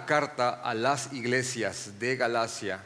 carta 0.00 0.60
a 0.62 0.74
las 0.74 1.12
iglesias 1.12 1.98
de 1.98 2.16
Galacia 2.16 2.82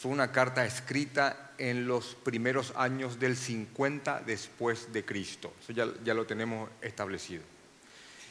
fue 0.00 0.10
una 0.10 0.32
carta 0.32 0.64
escrita 0.64 1.52
en 1.58 1.86
los 1.86 2.14
primeros 2.14 2.72
años 2.76 3.20
del 3.20 3.36
50 3.36 4.22
después 4.26 4.92
de 4.92 5.04
Cristo. 5.04 5.52
Eso 5.60 5.72
ya, 5.72 5.86
ya 6.04 6.14
lo 6.14 6.26
tenemos 6.26 6.68
establecido. 6.80 7.42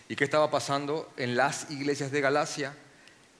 ¿Y 0.09 0.15
qué 0.15 0.25
estaba 0.25 0.51
pasando 0.51 1.13
en 1.15 1.37
las 1.37 1.71
iglesias 1.71 2.11
de 2.11 2.19
Galacia? 2.19 2.75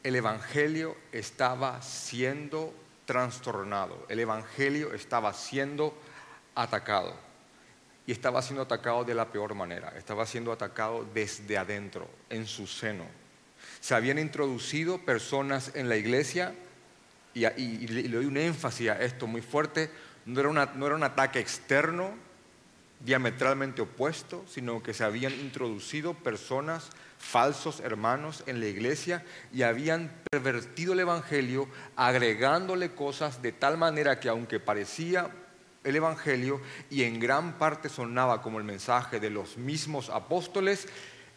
El 0.03 0.15
Evangelio 0.15 0.95
estaba 1.11 1.81
siendo 1.81 2.73
trastornado, 3.05 4.05
el 4.07 4.19
Evangelio 4.21 4.93
estaba 4.93 5.33
siendo 5.33 5.93
atacado. 6.55 7.13
Y 8.07 8.13
estaba 8.13 8.41
siendo 8.41 8.63
atacado 8.63 9.03
de 9.03 9.13
la 9.13 9.31
peor 9.31 9.53
manera, 9.53 9.93
estaba 9.97 10.25
siendo 10.25 10.51
atacado 10.51 11.05
desde 11.13 11.57
adentro, 11.57 12.09
en 12.29 12.47
su 12.47 12.65
seno. 12.65 13.05
Se 13.81 13.93
habían 13.95 14.19
introducido 14.19 14.99
personas 14.99 15.71
en 15.75 15.89
la 15.89 15.97
iglesia 15.97 16.55
y, 17.33 17.47
le 17.87 18.07
doy 18.07 18.25
un 18.25 18.37
énfasis 18.37 18.89
a 18.89 19.01
esto 19.01 19.27
muy 19.27 19.41
fuerte, 19.41 19.89
no 20.25 20.39
era, 20.39 20.71
no 20.75 20.85
era 20.85 20.95
un 20.95 21.03
ataque 21.03 21.39
externo, 21.39 22.13
diametralmente 23.03 23.81
opuesto, 23.81 24.45
sino 24.47 24.83
que 24.83 24.93
se 24.93 25.03
habían 25.03 25.33
introducido 25.33 26.13
personas, 26.13 26.89
falsos 27.17 27.79
hermanos 27.79 28.43
en 28.45 28.59
la 28.59 28.67
iglesia 28.67 29.25
y 29.53 29.63
habían 29.63 30.11
pervertido 30.29 30.93
el 30.93 30.99
Evangelio 30.99 31.67
agregándole 31.95 32.91
cosas 32.91 33.41
de 33.41 33.51
tal 33.51 33.77
manera 33.77 34.19
que 34.19 34.29
aunque 34.29 34.59
parecía 34.59 35.31
el 35.83 35.95
Evangelio 35.95 36.61
y 36.89 37.03
en 37.03 37.19
gran 37.19 37.57
parte 37.57 37.89
sonaba 37.89 38.41
como 38.41 38.59
el 38.59 38.63
mensaje 38.63 39.19
de 39.19 39.31
los 39.31 39.57
mismos 39.57 40.09
apóstoles, 40.09 40.87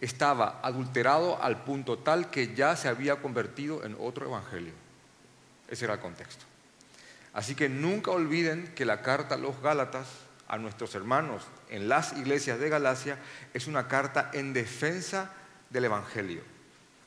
estaba 0.04 0.60
adulterado 0.62 1.42
al 1.42 1.64
punto 1.64 1.98
tal 1.98 2.30
que 2.30 2.54
ya 2.54 2.76
se 2.76 2.88
había 2.88 3.16
convertido 3.16 3.84
en 3.84 3.96
otro 3.98 4.26
Evangelio. 4.26 4.72
Ese 5.68 5.86
era 5.86 5.94
el 5.94 6.00
contexto. 6.00 6.44
Así 7.32 7.54
que 7.54 7.68
nunca 7.68 8.10
olviden 8.10 8.72
que 8.74 8.84
la 8.84 9.02
carta 9.02 9.34
a 9.34 9.38
los 9.38 9.60
Gálatas, 9.60 10.06
a 10.46 10.58
nuestros 10.58 10.94
hermanos 10.94 11.42
en 11.70 11.88
las 11.88 12.12
iglesias 12.12 12.60
de 12.60 12.68
Galacia, 12.68 13.18
es 13.54 13.66
una 13.66 13.88
carta 13.88 14.30
en 14.34 14.52
defensa 14.52 15.32
del 15.70 15.86
Evangelio. 15.86 16.42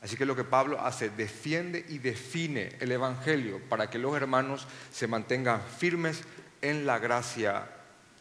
Así 0.02 0.16
que 0.18 0.26
lo 0.26 0.36
que 0.36 0.44
Pablo 0.44 0.82
hace, 0.82 1.10
defiende 1.10 1.86
y 1.88 2.00
define 2.00 2.76
el 2.80 2.92
Evangelio 2.92 3.62
para 3.70 3.90
que 3.90 4.00
los 4.00 4.16
hermanos 4.16 4.68
se 4.92 5.08
mantengan 5.08 5.62
firmes 5.62 6.24
en 6.62 6.86
la 6.86 7.00
gracia 7.00 7.70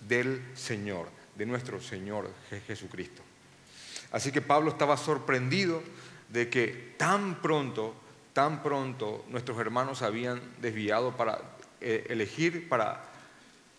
del 0.07 0.43
Señor, 0.55 1.09
de 1.35 1.47
nuestro 1.47 1.81
Señor 1.81 2.31
Jesucristo. 2.67 3.26
Así 4.13 4.33
que 4.33 4.41
Pablo 4.41 4.71
estaba 4.71 4.97
sorprendido 4.97 5.83
de 6.29 6.49
que 6.49 6.95
tan 6.97 7.41
pronto, 7.43 7.95
tan 8.33 8.63
pronto 8.63 9.25
nuestros 9.29 9.59
hermanos 9.59 10.03
habían 10.03 10.41
desviado 10.61 11.17
para 11.17 11.39
eh, 11.81 12.07
elegir, 12.09 12.69
para, 12.69 13.05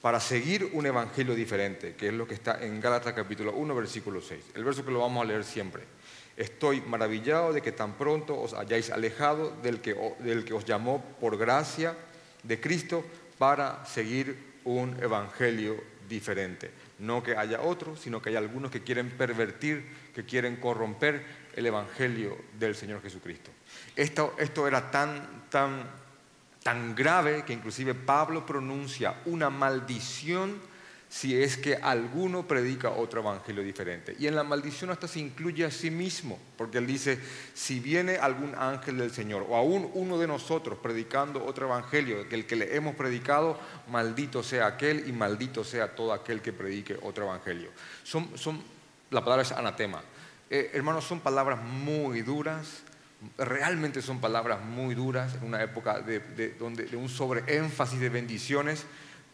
para 0.01 0.19
seguir 0.19 0.69
un 0.73 0.85
evangelio 0.85 1.35
diferente, 1.35 1.95
que 1.95 2.07
es 2.07 2.13
lo 2.13 2.27
que 2.27 2.35
está 2.35 2.63
en 2.63 2.79
Gálatas 2.79 3.13
capítulo 3.13 3.53
1, 3.53 3.75
versículo 3.75 4.21
6. 4.21 4.51
El 4.55 4.63
verso 4.63 4.85
que 4.85 4.91
lo 4.91 4.99
vamos 4.99 5.23
a 5.23 5.25
leer 5.25 5.43
siempre. 5.43 5.83
Estoy 6.35 6.81
maravillado 6.81 7.51
de 7.51 7.61
que 7.61 7.71
tan 7.71 7.93
pronto 7.97 8.39
os 8.39 8.53
hayáis 8.53 8.91
alejado 8.91 9.51
del 9.63 9.81
que, 9.81 9.95
del 10.19 10.45
que 10.45 10.53
os 10.53 10.65
llamó 10.65 11.03
por 11.19 11.37
gracia 11.37 11.95
de 12.43 12.61
Cristo 12.61 13.03
para 13.39 13.85
seguir 13.85 14.59
un 14.63 15.01
evangelio 15.01 15.83
diferente. 16.07 16.71
No 16.99 17.21
que 17.21 17.37
haya 17.37 17.61
otro, 17.61 17.95
sino 17.95 18.21
que 18.21 18.29
hay 18.29 18.35
algunos 18.35 18.71
que 18.71 18.83
quieren 18.83 19.11
pervertir, 19.11 19.85
que 20.15 20.25
quieren 20.25 20.55
corromper 20.57 21.23
el 21.55 21.65
evangelio 21.65 22.37
del 22.57 22.75
Señor 22.75 23.01
Jesucristo. 23.01 23.51
Esto, 23.95 24.35
esto 24.39 24.67
era 24.67 24.89
tan, 24.89 25.45
tan, 25.49 25.83
tan 26.63 26.95
grave 26.95 27.43
que 27.45 27.53
inclusive 27.53 27.93
Pablo 27.93 28.45
pronuncia 28.45 29.21
una 29.25 29.49
maldición 29.49 30.59
si 31.09 31.41
es 31.41 31.55
que 31.57 31.75
alguno 31.75 32.47
predica 32.47 32.89
otro 32.89 33.21
evangelio 33.21 33.63
diferente. 33.63 34.15
Y 34.19 34.27
en 34.27 34.35
la 34.35 34.43
maldición 34.43 34.89
hasta 34.89 35.07
se 35.07 35.19
incluye 35.19 35.63
a 35.63 35.71
sí 35.71 35.89
mismo, 35.89 36.37
porque 36.57 36.79
él 36.79 36.87
dice, 36.87 37.19
si 37.53 37.79
viene 37.79 38.17
algún 38.17 38.53
ángel 38.55 38.97
del 38.97 39.11
Señor 39.11 39.45
o 39.47 39.55
aún 39.55 39.89
uno 39.93 40.17
de 40.17 40.27
nosotros 40.27 40.79
predicando 40.81 41.45
otro 41.45 41.67
evangelio 41.67 42.27
que 42.27 42.35
el 42.35 42.45
que 42.45 42.57
le 42.57 42.75
hemos 42.75 42.95
predicado, 42.95 43.57
maldito 43.89 44.43
sea 44.43 44.67
aquel 44.67 45.07
y 45.07 45.13
maldito 45.13 45.63
sea 45.63 45.95
todo 45.95 46.11
aquel 46.11 46.41
que 46.41 46.51
predique 46.51 46.97
otro 47.01 47.25
evangelio. 47.25 47.69
Son, 48.03 48.37
son, 48.37 48.61
la 49.09 49.21
palabra 49.21 49.43
es 49.43 49.51
anatema. 49.53 50.01
Eh, 50.49 50.71
hermanos, 50.73 51.05
son 51.05 51.21
palabras 51.21 51.61
muy 51.63 52.21
duras, 52.21 52.83
realmente 53.37 54.01
son 54.01 54.19
palabras 54.19 54.61
muy 54.61 54.93
duras 54.93 55.35
en 55.35 55.45
una 55.45 55.63
época 55.63 56.01
de, 56.01 56.19
donde, 56.59 56.85
de 56.85 56.97
un 56.97 57.09
sobreénfasis 57.09 57.99
de 57.99 58.09
bendiciones 58.09 58.85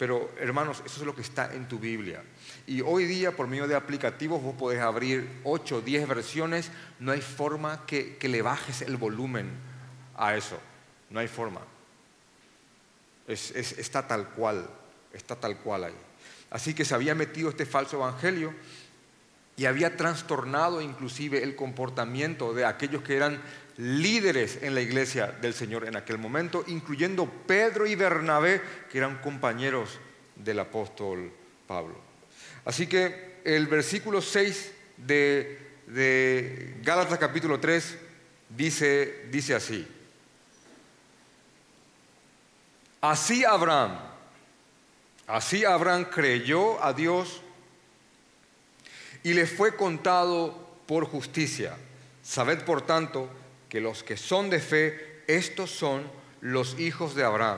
pero 0.03 0.29
hermanos, 0.37 0.83
eso 0.85 0.99
es 0.99 1.05
lo 1.05 1.15
que 1.15 1.21
está 1.21 1.53
en 1.53 1.65
tu 1.69 1.79
Biblia. 1.79 2.21
Y 2.67 2.81
hoy 2.81 3.05
día, 3.05 3.31
por 3.31 3.47
medio 3.47 3.69
de 3.69 3.75
aplicativos, 3.75 4.43
vos 4.43 4.53
podés 4.53 4.81
abrir 4.81 5.39
8 5.45 5.77
o 5.77 5.81
10 5.81 6.09
versiones. 6.09 6.71
No 6.99 7.13
hay 7.13 7.21
forma 7.21 7.85
que, 7.85 8.17
le 8.19 8.41
bajes 8.41 8.81
el 8.81 8.97
volumen 8.97 9.49
a 10.17 10.35
eso. 10.35 10.59
No 11.09 11.21
hay 11.21 11.29
forma. 11.29 11.61
está 13.29 14.05
tal 14.05 14.27
cual, 14.31 14.69
está 15.13 15.37
tal 15.37 15.55
cual 15.59 15.85
ahí. 15.85 15.95
Así 16.49 16.73
que 16.73 16.83
se 16.83 16.95
había 16.95 17.15
metido 17.15 17.47
este 17.47 17.65
falso 17.65 17.95
evangelio 17.95 18.53
y 19.55 19.67
había 19.67 19.95
trastornado 19.95 20.81
inclusive 20.81 21.43
el 21.43 21.55
comportamiento 21.55 22.53
de 22.53 22.65
aquellos 22.65 23.03
que 23.03 23.15
eran 23.15 23.41
líderes 23.77 24.59
en 24.61 24.75
la 24.75 24.81
iglesia 24.81 25.27
del 25.27 25.53
Señor 25.53 25.87
en 25.87 25.95
aquel 25.95 26.17
momento, 26.17 26.63
incluyendo 26.67 27.25
Pedro 27.25 27.85
y 27.85 27.95
Bernabé, 27.95 28.61
que 28.91 28.97
eran 28.97 29.19
compañeros 29.19 29.99
del 30.35 30.59
apóstol 30.59 31.31
Pablo. 31.67 31.95
Así 32.65 32.87
que 32.87 33.41
el 33.43 33.67
versículo 33.67 34.21
6 34.21 34.71
de, 34.97 35.59
de 35.87 36.75
Gálatas 36.81 37.17
capítulo 37.17 37.59
3 37.59 37.97
dice, 38.49 39.25
dice 39.31 39.55
así. 39.55 39.87
Así 43.01 43.43
Abraham, 43.43 43.99
así 45.27 45.65
Abraham 45.65 46.05
creyó 46.05 46.81
a 46.81 46.93
Dios 46.93 47.41
y 49.23 49.33
le 49.33 49.45
fue 49.45 49.75
contado 49.75 50.77
por 50.85 51.05
justicia. 51.05 51.75
Sabed 52.23 52.63
por 52.63 52.81
tanto 52.81 53.29
que 53.73 53.81
los 53.81 54.03
que 54.03 54.17
son 54.17 54.51
de 54.51 54.59
fe, 54.59 55.23
estos 55.25 55.71
son 55.71 56.03
los 56.41 56.79
hijos 56.79 57.15
de 57.15 57.23
Abraham. 57.23 57.57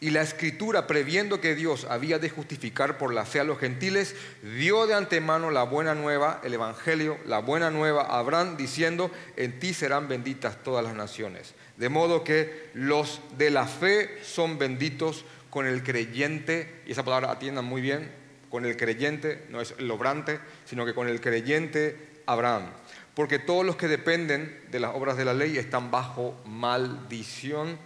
Y 0.00 0.08
la 0.08 0.22
escritura, 0.22 0.86
previendo 0.86 1.42
que 1.42 1.54
Dios 1.54 1.84
había 1.84 2.18
de 2.18 2.30
justificar 2.30 2.96
por 2.96 3.12
la 3.12 3.26
fe 3.26 3.40
a 3.40 3.44
los 3.44 3.58
gentiles, 3.58 4.16
dio 4.56 4.86
de 4.86 4.94
antemano 4.94 5.50
la 5.50 5.64
buena 5.64 5.94
nueva, 5.94 6.40
el 6.44 6.54
Evangelio, 6.54 7.18
la 7.26 7.40
buena 7.40 7.70
nueva 7.70 8.04
a 8.04 8.20
Abraham, 8.20 8.56
diciendo, 8.56 9.10
en 9.36 9.60
ti 9.60 9.74
serán 9.74 10.08
benditas 10.08 10.62
todas 10.64 10.82
las 10.82 10.94
naciones. 10.94 11.52
De 11.76 11.90
modo 11.90 12.24
que 12.24 12.70
los 12.72 13.20
de 13.36 13.50
la 13.50 13.66
fe 13.66 14.18
son 14.22 14.56
benditos 14.56 15.26
con 15.50 15.66
el 15.66 15.82
creyente, 15.82 16.80
y 16.86 16.92
esa 16.92 17.04
palabra 17.04 17.32
atiendan 17.32 17.66
muy 17.66 17.82
bien, 17.82 18.10
con 18.48 18.64
el 18.64 18.78
creyente, 18.78 19.44
no 19.50 19.60
es 19.60 19.74
el 19.76 19.90
obrante, 19.90 20.40
sino 20.64 20.86
que 20.86 20.94
con 20.94 21.06
el 21.06 21.20
creyente 21.20 22.22
Abraham 22.24 22.70
porque 23.14 23.38
todos 23.38 23.64
los 23.64 23.76
que 23.76 23.88
dependen 23.88 24.60
de 24.70 24.80
las 24.80 24.94
obras 24.94 25.16
de 25.16 25.24
la 25.24 25.34
ley 25.34 25.58
están 25.58 25.90
bajo 25.90 26.40
maldición, 26.46 27.78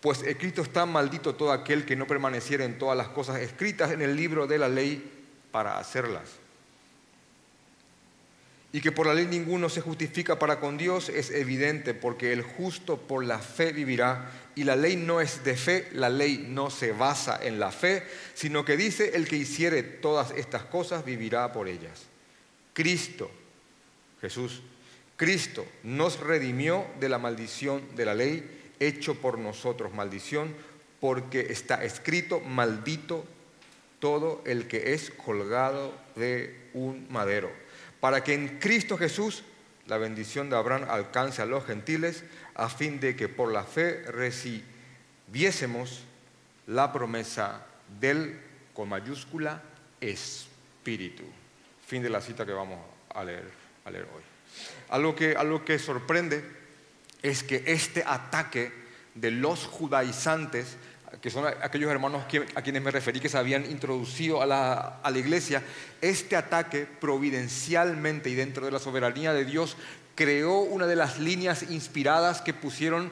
pues 0.00 0.22
escrito 0.22 0.62
está 0.62 0.86
maldito 0.86 1.34
todo 1.34 1.52
aquel 1.52 1.84
que 1.84 1.96
no 1.96 2.06
permaneciera 2.06 2.64
en 2.64 2.78
todas 2.78 2.96
las 2.96 3.08
cosas 3.08 3.40
escritas 3.40 3.90
en 3.90 4.00
el 4.00 4.16
libro 4.16 4.46
de 4.46 4.58
la 4.58 4.68
ley 4.68 5.02
para 5.50 5.78
hacerlas. 5.78 6.40
Y 8.72 8.80
que 8.80 8.92
por 8.92 9.06
la 9.06 9.14
ley 9.14 9.26
ninguno 9.26 9.68
se 9.68 9.80
justifica 9.80 10.38
para 10.38 10.60
con 10.60 10.78
Dios 10.78 11.08
es 11.08 11.30
evidente, 11.30 11.92
porque 11.92 12.32
el 12.32 12.42
justo 12.42 12.98
por 12.98 13.24
la 13.24 13.40
fe 13.40 13.72
vivirá, 13.72 14.30
y 14.54 14.62
la 14.62 14.76
ley 14.76 14.94
no 14.96 15.20
es 15.20 15.42
de 15.42 15.56
fe, 15.56 15.88
la 15.92 16.08
ley 16.08 16.46
no 16.48 16.70
se 16.70 16.92
basa 16.92 17.38
en 17.42 17.58
la 17.58 17.72
fe, 17.72 18.04
sino 18.34 18.64
que 18.64 18.76
dice, 18.76 19.16
el 19.16 19.26
que 19.26 19.36
hiciere 19.36 19.82
todas 19.82 20.30
estas 20.30 20.62
cosas 20.62 21.04
vivirá 21.04 21.52
por 21.52 21.66
ellas. 21.66 22.02
Cristo 22.72 23.30
Jesús. 24.20 24.62
Cristo 25.16 25.66
nos 25.82 26.20
redimió 26.20 26.86
de 26.98 27.08
la 27.08 27.18
maldición 27.18 27.82
de 27.94 28.06
la 28.06 28.14
ley, 28.14 28.72
hecho 28.80 29.16
por 29.16 29.38
nosotros 29.38 29.92
maldición, 29.92 30.54
porque 30.98 31.40
está 31.50 31.84
escrito, 31.84 32.40
maldito 32.40 33.24
todo 33.98 34.42
el 34.46 34.66
que 34.66 34.94
es 34.94 35.10
colgado 35.10 35.94
de 36.16 36.70
un 36.72 37.06
madero, 37.10 37.50
para 38.00 38.24
que 38.24 38.32
en 38.32 38.58
Cristo 38.58 38.96
Jesús 38.96 39.42
la 39.86 39.98
bendición 39.98 40.48
de 40.48 40.56
Abraham 40.56 40.86
alcance 40.88 41.42
a 41.42 41.46
los 41.46 41.66
gentiles, 41.66 42.24
a 42.54 42.70
fin 42.70 42.98
de 42.98 43.14
que 43.14 43.28
por 43.28 43.52
la 43.52 43.64
fe 43.64 44.02
recibiésemos 44.04 46.04
la 46.66 46.92
promesa 46.92 47.66
del, 48.00 48.40
con 48.72 48.88
mayúscula, 48.88 49.62
Espíritu. 50.00 51.24
Fin 51.86 52.02
de 52.02 52.08
la 52.08 52.22
cita 52.22 52.46
que 52.46 52.52
vamos 52.52 52.78
a 53.14 53.22
leer 53.22 53.59
a 53.84 53.90
leer 53.90 54.06
hoy. 54.14 54.22
Algo 54.88 55.14
que, 55.14 55.36
que 55.64 55.78
sorprende 55.78 56.44
es 57.22 57.42
que 57.42 57.62
este 57.66 58.02
ataque 58.06 58.72
de 59.14 59.30
los 59.30 59.66
judaizantes, 59.66 60.76
que 61.20 61.30
son 61.30 61.46
aquellos 61.46 61.90
hermanos 61.90 62.24
a 62.54 62.62
quienes 62.62 62.82
me 62.82 62.90
referí 62.90 63.20
que 63.20 63.28
se 63.28 63.38
habían 63.38 63.70
introducido 63.70 64.42
a 64.42 64.46
la, 64.46 65.18
iglesia, 65.18 65.62
este 66.00 66.36
ataque 66.36 66.86
providencialmente 66.86 68.30
y 68.30 68.34
dentro 68.34 68.64
de 68.64 68.72
la 68.72 68.78
soberanía 68.78 69.32
de 69.32 69.44
Dios 69.44 69.76
creó 70.14 70.60
una 70.60 70.86
de 70.86 70.96
las 70.96 71.18
líneas 71.18 71.70
inspiradas 71.70 72.42
que 72.42 72.54
pusieron, 72.54 73.10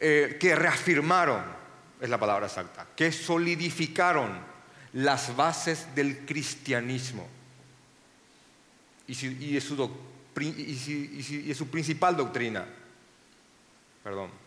eh, 0.00 0.36
que 0.40 0.54
reafirmaron, 0.54 1.42
es 2.00 2.10
la 2.10 2.18
palabra 2.18 2.46
exacta, 2.46 2.86
que 2.94 3.12
solidificaron 3.12 4.38
las 4.92 5.34
bases 5.36 5.94
del 5.94 6.24
cristianismo 6.26 7.35
y, 9.06 9.12
y, 9.12 9.60
su, 9.60 10.00
y 10.38 11.54
su 11.54 11.68
principal 11.68 12.16
doctrina. 12.16 12.66
Perdón 14.02 14.46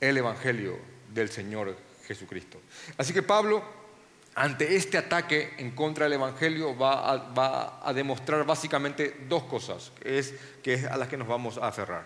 el 0.00 0.16
Evangelio 0.16 0.78
del 1.12 1.30
Señor 1.30 1.76
Jesucristo. 2.06 2.60
Así 2.96 3.12
que 3.12 3.22
Pablo, 3.22 3.62
ante 4.34 4.76
este 4.76 4.98
ataque 4.98 5.54
en 5.58 5.72
contra 5.72 6.04
del 6.04 6.14
Evangelio, 6.14 6.76
va 6.76 7.80
a, 7.82 7.92
demostrar 7.92 8.44
básicamente 8.44 9.24
dos 9.28 9.44
cosas, 9.44 9.92
es, 10.02 10.34
que 10.62 10.74
es 10.74 10.84
a 10.86 10.96
las 10.96 11.08
que 11.08 11.16
nos 11.16 11.28
vamos 11.28 11.58
a 11.58 11.68
aferrar. 11.68 12.04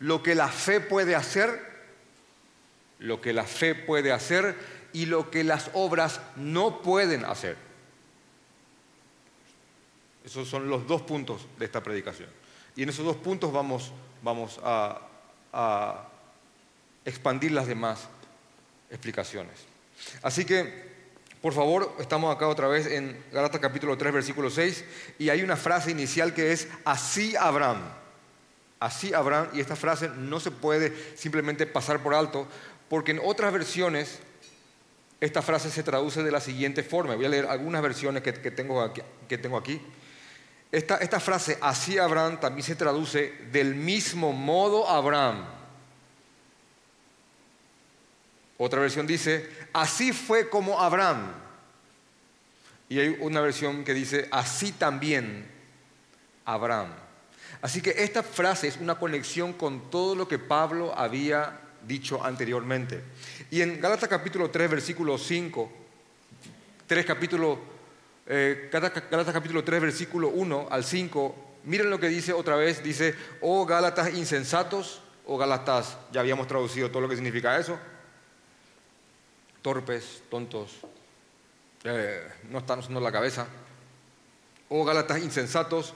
Lo 0.00 0.22
que 0.22 0.34
la 0.34 0.48
fe 0.48 0.80
puede 0.80 1.14
hacer, 1.14 1.78
lo 2.98 3.20
que 3.20 3.32
la 3.32 3.44
fe 3.44 3.74
puede 3.74 4.12
hacer 4.12 4.56
y 4.92 5.06
lo 5.06 5.30
que 5.30 5.44
las 5.44 5.70
obras 5.74 6.20
no 6.36 6.82
pueden 6.82 7.24
hacer. 7.24 7.56
Esos 10.24 10.48
son 10.48 10.68
los 10.68 10.86
dos 10.86 11.02
puntos 11.02 11.46
de 11.58 11.64
esta 11.64 11.82
predicación. 11.82 12.28
Y 12.76 12.82
en 12.82 12.88
esos 12.88 13.04
dos 13.04 13.16
puntos 13.16 13.52
vamos, 13.52 13.92
vamos 14.22 14.60
a 14.62 16.08
expandir 17.04 17.52
las 17.52 17.66
demás 17.66 18.08
explicaciones. 18.90 19.54
Así 20.22 20.44
que, 20.44 20.88
por 21.40 21.52
favor, 21.52 21.94
estamos 21.98 22.34
acá 22.34 22.48
otra 22.48 22.68
vez 22.68 22.86
en 22.86 23.24
Galatas 23.32 23.60
capítulo 23.60 23.96
3, 23.96 24.12
versículo 24.12 24.50
6, 24.50 24.84
y 25.18 25.28
hay 25.28 25.42
una 25.42 25.56
frase 25.56 25.90
inicial 25.90 26.34
que 26.34 26.52
es, 26.52 26.68
así 26.84 27.36
Abraham. 27.36 27.78
Así 28.80 29.12
Abraham, 29.12 29.48
y 29.54 29.60
esta 29.60 29.74
frase 29.74 30.08
no 30.08 30.38
se 30.38 30.50
puede 30.50 30.94
simplemente 31.16 31.66
pasar 31.66 32.02
por 32.02 32.14
alto, 32.14 32.46
porque 32.88 33.10
en 33.10 33.20
otras 33.24 33.52
versiones 33.52 34.20
esta 35.20 35.42
frase 35.42 35.70
se 35.70 35.82
traduce 35.82 36.22
de 36.22 36.30
la 36.30 36.40
siguiente 36.40 36.84
forma. 36.84 37.16
Voy 37.16 37.24
a 37.24 37.28
leer 37.28 37.46
algunas 37.46 37.82
versiones 37.82 38.22
que, 38.22 38.32
tengo 38.32 38.80
aquí. 38.80 39.02
Que 39.28 39.36
tengo 39.36 39.56
aquí. 39.56 39.80
Esta, 40.70 40.96
esta 40.96 41.18
frase, 41.18 41.58
así 41.60 41.98
Abraham, 41.98 42.40
también 42.40 42.64
se 42.64 42.76
traduce 42.76 43.32
del 43.52 43.74
mismo 43.74 44.32
modo 44.32 44.88
Abraham. 44.88 45.46
Otra 48.58 48.80
versión 48.80 49.06
dice, 49.06 49.48
así 49.72 50.12
fue 50.12 50.50
como 50.50 50.80
Abraham. 50.80 51.32
Y 52.88 52.98
hay 52.98 53.16
una 53.20 53.40
versión 53.40 53.84
que 53.84 53.94
dice, 53.94 54.28
así 54.30 54.72
también 54.72 55.46
Abraham. 56.44 56.92
Así 57.62 57.80
que 57.80 57.94
esta 57.98 58.22
frase 58.22 58.68
es 58.68 58.76
una 58.76 58.96
conexión 58.96 59.52
con 59.52 59.90
todo 59.90 60.14
lo 60.14 60.28
que 60.28 60.38
Pablo 60.38 60.96
había 60.96 61.60
dicho 61.86 62.24
anteriormente. 62.24 63.02
Y 63.50 63.62
en 63.62 63.80
Gálatas 63.80 64.08
capítulo 64.08 64.50
3, 64.50 64.70
versículo 64.70 65.18
5, 65.18 65.72
3 66.86 67.06
capítulo, 67.06 67.58
eh, 68.28 68.68
Gálatas 68.70 69.32
capítulo 69.32 69.64
3, 69.64 69.80
versículo 69.80 70.28
1 70.28 70.68
al 70.70 70.84
5, 70.84 71.34
miren 71.64 71.88
lo 71.88 71.98
que 71.98 72.08
dice 72.08 72.34
otra 72.34 72.56
vez, 72.56 72.82
dice, 72.82 73.14
oh 73.40 73.64
Gálatas 73.64 74.14
insensatos, 74.14 75.00
oh, 75.26 75.38
Gálatas, 75.38 75.96
ya 76.12 76.20
habíamos 76.20 76.46
traducido 76.46 76.90
todo 76.90 77.00
lo 77.00 77.08
que 77.08 77.16
significa 77.16 77.58
eso, 77.58 77.78
torpes, 79.62 80.22
tontos, 80.30 80.80
eh, 81.84 82.28
no 82.50 82.58
están 82.58 82.80
usando 82.80 83.00
la 83.00 83.12
cabeza. 83.12 83.46
Oh 84.68 84.84
Gálatas 84.84 85.20
insensatos, 85.20 85.94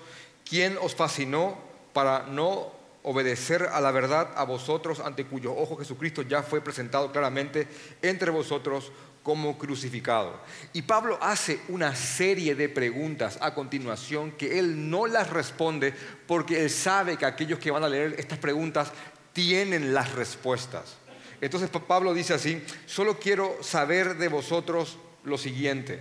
¿quién 0.48 0.78
os 0.80 0.94
fascinó 0.94 1.58
para 1.92 2.22
no 2.22 2.72
obedecer 3.02 3.68
a 3.72 3.80
la 3.80 3.90
verdad 3.90 4.30
a 4.36 4.44
vosotros 4.44 5.00
ante 5.00 5.26
cuyo 5.26 5.54
ojo 5.54 5.76
Jesucristo 5.76 6.22
ya 6.22 6.42
fue 6.42 6.60
presentado 6.60 7.10
claramente 7.10 7.66
entre 8.00 8.30
vosotros 8.30 8.92
como 9.22 9.56
crucificado. 9.56 10.40
Y 10.72 10.82
Pablo 10.82 11.18
hace 11.20 11.60
una 11.68 11.94
serie 11.94 12.54
de 12.54 12.68
preguntas 12.68 13.38
a 13.40 13.54
continuación 13.54 14.32
que 14.32 14.58
él 14.58 14.90
no 14.90 15.06
las 15.06 15.30
responde 15.30 15.94
porque 16.26 16.62
él 16.62 16.70
sabe 16.70 17.16
que 17.16 17.26
aquellos 17.26 17.58
que 17.58 17.70
van 17.70 17.84
a 17.84 17.88
leer 17.88 18.16
estas 18.18 18.38
preguntas 18.38 18.92
tienen 19.32 19.94
las 19.94 20.12
respuestas. 20.12 20.96
Entonces 21.40 21.70
Pablo 21.70 22.14
dice 22.14 22.34
así, 22.34 22.62
solo 22.86 23.18
quiero 23.18 23.56
saber 23.62 24.16
de 24.16 24.28
vosotros 24.28 24.98
lo 25.24 25.38
siguiente. 25.38 26.00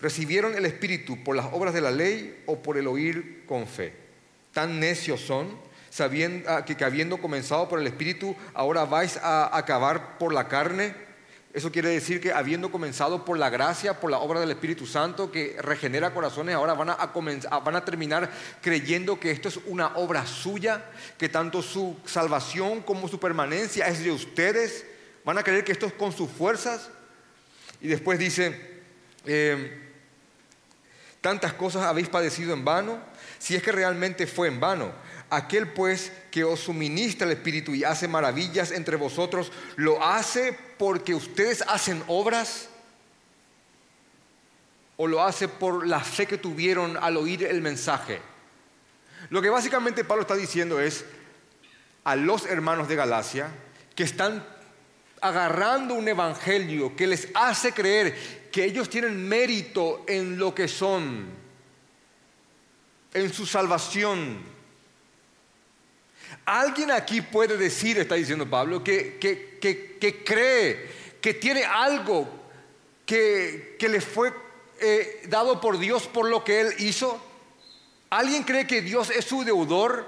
¿Recibieron 0.00 0.54
el 0.54 0.64
Espíritu 0.64 1.22
por 1.22 1.36
las 1.36 1.46
obras 1.52 1.74
de 1.74 1.82
la 1.82 1.90
ley 1.90 2.42
o 2.46 2.62
por 2.62 2.78
el 2.78 2.86
oír 2.86 3.44
con 3.46 3.66
fe? 3.66 3.92
Tan 4.52 4.80
necios 4.80 5.20
son, 5.20 5.58
sabiendo 5.90 6.48
ah, 6.50 6.64
que, 6.64 6.74
que 6.74 6.84
habiendo 6.84 7.18
comenzado 7.18 7.68
por 7.68 7.80
el 7.80 7.86
Espíritu, 7.86 8.34
ahora 8.54 8.86
vais 8.86 9.18
a 9.18 9.54
acabar 9.56 10.16
por 10.16 10.32
la 10.32 10.48
carne. 10.48 10.94
Eso 11.52 11.72
quiere 11.72 11.88
decir 11.88 12.20
que 12.20 12.32
habiendo 12.32 12.70
comenzado 12.70 13.24
por 13.24 13.36
la 13.36 13.50
gracia, 13.50 13.98
por 13.98 14.08
la 14.10 14.18
obra 14.18 14.38
del 14.38 14.52
Espíritu 14.52 14.86
Santo 14.86 15.32
que 15.32 15.56
regenera 15.60 16.14
corazones, 16.14 16.54
ahora 16.54 16.74
van 16.74 17.76
a, 17.76 17.84
terminar 17.84 18.30
creyendo 18.60 19.18
que 19.18 19.32
esto 19.32 19.48
es 19.48 19.58
una 19.66 19.96
obra 19.96 20.26
suya, 20.26 20.84
que 21.18 21.28
tanto 21.28 21.60
su 21.60 21.96
salvación 22.04 22.82
como 22.82 23.08
su 23.08 23.18
permanencia 23.18 23.88
es 23.88 24.04
de 24.04 24.12
ustedes. 24.12 24.86
Van 25.24 25.38
a 25.38 25.42
creer 25.42 25.64
que 25.64 25.72
esto 25.72 25.86
es 25.86 25.92
con 25.92 26.12
sus 26.12 26.30
fuerzas. 26.30 26.88
Y 27.80 27.88
después 27.88 28.20
dice, 28.20 28.82
eh, 29.26 29.90
tantas 31.20 31.54
cosas 31.54 31.82
habéis 31.82 32.08
padecido 32.08 32.52
en 32.52 32.64
vano, 32.64 33.00
si 33.40 33.56
es 33.56 33.62
que 33.62 33.72
realmente 33.72 34.28
fue 34.28 34.46
en 34.46 34.60
vano. 34.60 34.92
Aquel 35.30 35.68
pues 35.68 36.12
que 36.30 36.42
os 36.42 36.60
suministra 36.60 37.26
el 37.26 37.32
Espíritu 37.32 37.74
y 37.74 37.84
hace 37.84 38.08
maravillas 38.08 38.72
entre 38.72 38.96
vosotros, 38.96 39.52
¿lo 39.76 40.04
hace 40.04 40.56
porque 40.76 41.14
ustedes 41.14 41.62
hacen 41.68 42.02
obras? 42.08 42.68
¿O 44.96 45.06
lo 45.06 45.22
hace 45.22 45.48
por 45.48 45.86
la 45.86 46.00
fe 46.00 46.26
que 46.26 46.36
tuvieron 46.36 46.96
al 47.00 47.16
oír 47.16 47.44
el 47.44 47.60
mensaje? 47.60 48.20
Lo 49.30 49.40
que 49.40 49.50
básicamente 49.50 50.04
Pablo 50.04 50.22
está 50.22 50.34
diciendo 50.34 50.80
es 50.80 51.04
a 52.04 52.16
los 52.16 52.46
hermanos 52.46 52.88
de 52.88 52.96
Galacia 52.96 53.50
que 53.94 54.02
están 54.02 54.44
agarrando 55.20 55.94
un 55.94 56.08
evangelio 56.08 56.96
que 56.96 57.06
les 57.06 57.28
hace 57.34 57.72
creer 57.72 58.48
que 58.50 58.64
ellos 58.64 58.88
tienen 58.88 59.28
mérito 59.28 60.04
en 60.08 60.38
lo 60.38 60.54
que 60.54 60.66
son, 60.66 61.26
en 63.12 63.32
su 63.32 63.46
salvación, 63.46 64.38
Alguien 66.44 66.90
aquí 66.90 67.20
puede 67.20 67.56
decir, 67.56 67.98
está 67.98 68.14
diciendo 68.14 68.48
Pablo, 68.48 68.82
que, 68.82 69.18
cree 70.24 70.90
que 71.20 71.34
tiene 71.34 71.64
algo 71.64 72.28
que, 73.06 73.76
le 73.80 74.00
fue 74.00 74.32
eh, 74.80 75.22
dado 75.28 75.60
por 75.60 75.78
Dios 75.78 76.06
por 76.06 76.28
lo 76.28 76.42
que 76.44 76.60
él 76.60 76.74
hizo. 76.78 77.20
¿Alguien 78.10 78.42
cree 78.42 78.66
que 78.66 78.82
Dios 78.82 79.10
es 79.10 79.24
su 79.24 79.44
deudor? 79.44 80.06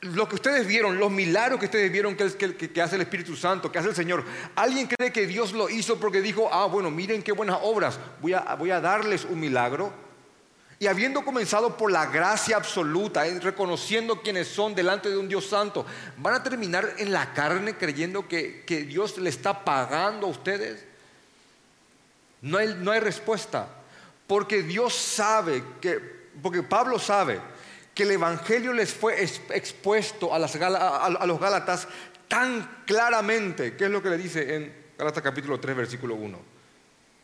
Lo 0.00 0.28
que 0.28 0.36
ustedes 0.36 0.66
vieron, 0.66 0.98
los 0.98 1.10
milagros 1.10 1.58
que 1.58 1.66
ustedes 1.66 1.90
vieron 1.90 2.16
que, 2.16 2.82
hace 2.82 2.96
el 2.96 3.02
Espíritu 3.02 3.34
Santo, 3.34 3.72
que 3.72 3.78
hace 3.78 3.88
el 3.88 3.94
Señor, 3.94 4.24
¿alguien 4.54 4.86
cree 4.86 5.12
que 5.12 5.26
Dios 5.26 5.52
lo 5.52 5.68
hizo 5.68 5.98
porque 5.98 6.20
dijo, 6.20 6.48
ah, 6.52 6.66
bueno, 6.66 6.90
miren 6.90 7.22
qué 7.22 7.32
buenas 7.32 7.58
obras, 7.62 7.98
voy 8.20 8.34
a, 8.34 8.54
voy 8.56 8.70
a 8.70 8.80
darles 8.80 9.24
un 9.24 9.40
milagro? 9.40 10.05
Y 10.78 10.86
habiendo 10.88 11.24
comenzado 11.24 11.76
por 11.76 11.90
la 11.90 12.06
gracia 12.06 12.56
absoluta, 12.56 13.26
eh, 13.26 13.40
reconociendo 13.40 14.20
quiénes 14.20 14.48
son 14.48 14.74
delante 14.74 15.08
de 15.08 15.16
un 15.16 15.28
Dios 15.28 15.46
santo, 15.46 15.86
¿van 16.18 16.34
a 16.34 16.42
terminar 16.42 16.94
en 16.98 17.12
la 17.12 17.32
carne 17.32 17.76
creyendo 17.76 18.28
que, 18.28 18.64
Dios 18.86 19.16
le 19.16 19.30
está 19.30 19.64
pagando 19.64 20.26
a 20.26 20.30
ustedes? 20.30 20.84
No 22.42 22.58
hay, 22.58 22.74
no 22.78 22.90
hay 22.90 23.00
respuesta. 23.00 23.68
Porque 24.26 24.62
Dios 24.62 24.94
sabe 24.94 25.62
que, 25.80 25.98
porque 26.42 26.62
Pablo 26.62 26.98
sabe 26.98 27.40
que 27.94 28.02
el 28.02 28.10
Evangelio 28.10 28.74
les 28.74 28.92
fue 28.92 29.22
expuesto 29.22 30.34
a, 30.34 30.38
los 30.38 31.40
Gálatas 31.40 31.88
tan 32.28 32.82
claramente, 32.84 33.76
¿qué 33.76 33.86
es 33.86 33.90
lo 33.90 34.02
que 34.02 34.10
le 34.10 34.18
dice 34.18 34.54
en 34.54 34.74
Gálatas 34.98 35.22
capítulo 35.22 35.58
3, 35.58 35.74
versículo 35.74 36.16
1? 36.16 36.38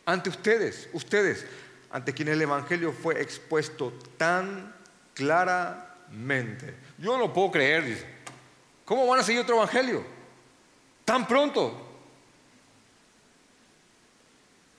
Ante 0.07 0.31
ustedes, 0.31 0.89
ustedes 0.95 1.45
ante 1.93 2.15
quien 2.15 2.29
el 2.29 2.41
Evangelio 2.41 2.93
fue 2.93 3.21
expuesto 3.21 3.93
tan 4.17 4.75
claramente. 5.15 6.75
Yo 6.99 7.19
no 7.19 7.33
puedo 7.33 7.51
creer, 7.51 7.85
dice. 7.85 8.07
¿Cómo 8.85 9.07
van 9.07 9.21
a 9.21 9.23
seguir 9.23 9.43
otro 9.43 9.57
Evangelio? 9.57 10.05
Tan 11.05 11.29
pronto. 11.29 11.89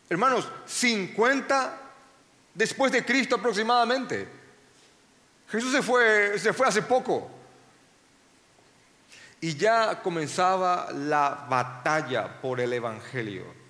Hermanos, 0.10 0.50
50 0.66 1.82
después 2.54 2.92
de 2.92 3.06
Cristo 3.06 3.36
aproximadamente. 3.36 4.28
Jesús 5.50 5.72
se 5.72 5.82
fue, 5.82 6.38
se 6.40 6.52
fue 6.52 6.68
hace 6.68 6.82
poco. 6.82 7.30
y 9.40 9.56
ya 9.58 10.02
comenzaba 10.02 10.90
la 10.94 11.46
batalla 11.50 12.40
por 12.42 12.62
el 12.62 12.72
Evangelio. 12.72 13.63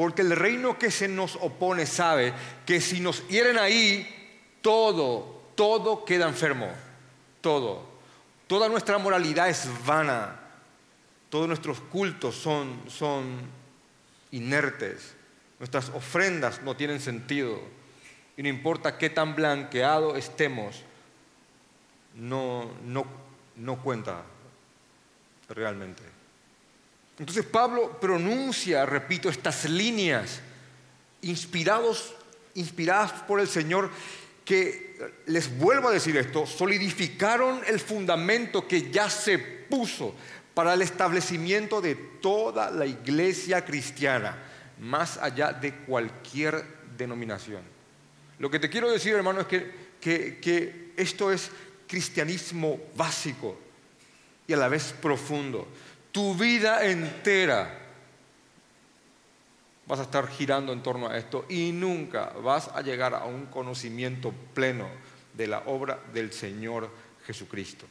Porque 0.00 0.22
el 0.22 0.34
reino 0.34 0.78
que 0.78 0.90
se 0.90 1.08
nos 1.08 1.36
opone 1.36 1.84
sabe 1.84 2.32
que 2.64 2.80
si 2.80 3.00
nos 3.00 3.28
hieren 3.28 3.58
ahí, 3.58 4.08
todo, 4.62 5.42
todo 5.54 6.06
queda 6.06 6.26
enfermo. 6.26 6.72
Todo. 7.42 7.84
Toda 8.46 8.70
nuestra 8.70 8.96
moralidad 8.96 9.50
es 9.50 9.68
vana. 9.84 10.40
Todos 11.28 11.48
nuestros 11.48 11.82
cultos 11.82 12.34
son, 12.34 12.80
son 12.88 13.42
inertes. 14.30 15.14
Nuestras 15.58 15.90
ofrendas 15.90 16.62
no 16.62 16.74
tienen 16.74 16.98
sentido. 16.98 17.60
Y 18.38 18.42
no 18.42 18.48
importa 18.48 18.96
qué 18.96 19.10
tan 19.10 19.36
blanqueado 19.36 20.16
estemos, 20.16 20.82
no, 22.14 22.70
no, 22.86 23.04
no 23.56 23.82
cuenta 23.82 24.22
realmente. 25.50 26.09
Entonces 27.20 27.44
Pablo 27.44 28.00
pronuncia, 28.00 28.86
repito, 28.86 29.28
estas 29.28 29.68
líneas 29.68 30.40
inspirados, 31.20 32.14
inspiradas 32.54 33.12
por 33.12 33.40
el 33.40 33.46
Señor 33.46 33.90
que, 34.42 34.98
les 35.26 35.54
vuelvo 35.58 35.88
a 35.88 35.92
decir 35.92 36.16
esto, 36.16 36.46
solidificaron 36.46 37.60
el 37.66 37.78
fundamento 37.78 38.66
que 38.66 38.90
ya 38.90 39.10
se 39.10 39.38
puso 39.38 40.14
para 40.54 40.72
el 40.72 40.80
establecimiento 40.80 41.82
de 41.82 41.94
toda 41.94 42.70
la 42.70 42.86
iglesia 42.86 43.66
cristiana, 43.66 44.38
más 44.78 45.18
allá 45.18 45.52
de 45.52 45.74
cualquier 45.74 46.64
denominación. 46.96 47.60
Lo 48.38 48.50
que 48.50 48.58
te 48.58 48.70
quiero 48.70 48.90
decir, 48.90 49.12
hermano, 49.12 49.42
es 49.42 49.46
que, 49.46 49.70
que 50.00 50.92
esto 50.96 51.30
es 51.30 51.50
cristianismo 51.86 52.78
básico 52.96 53.58
y 54.46 54.54
a 54.54 54.56
la 54.56 54.68
vez 54.68 54.94
profundo. 55.00 55.68
Tu 56.12 56.34
vida 56.34 56.84
entera 56.84 57.78
vas 59.90 59.98
a 59.98 60.04
estar 60.04 60.28
girando 60.28 60.72
en 60.72 60.84
torno 60.84 61.08
a 61.08 61.18
esto 61.18 61.44
y 61.48 61.72
nunca 61.72 62.32
vas 62.42 62.68
a 62.68 62.80
llegar 62.80 63.12
a 63.12 63.24
un 63.24 63.46
conocimiento 63.46 64.32
pleno 64.54 64.88
de 65.34 65.48
la 65.48 65.64
obra 65.66 65.98
del 66.12 66.32
Señor 66.32 66.88
Jesucristo. 67.26 67.86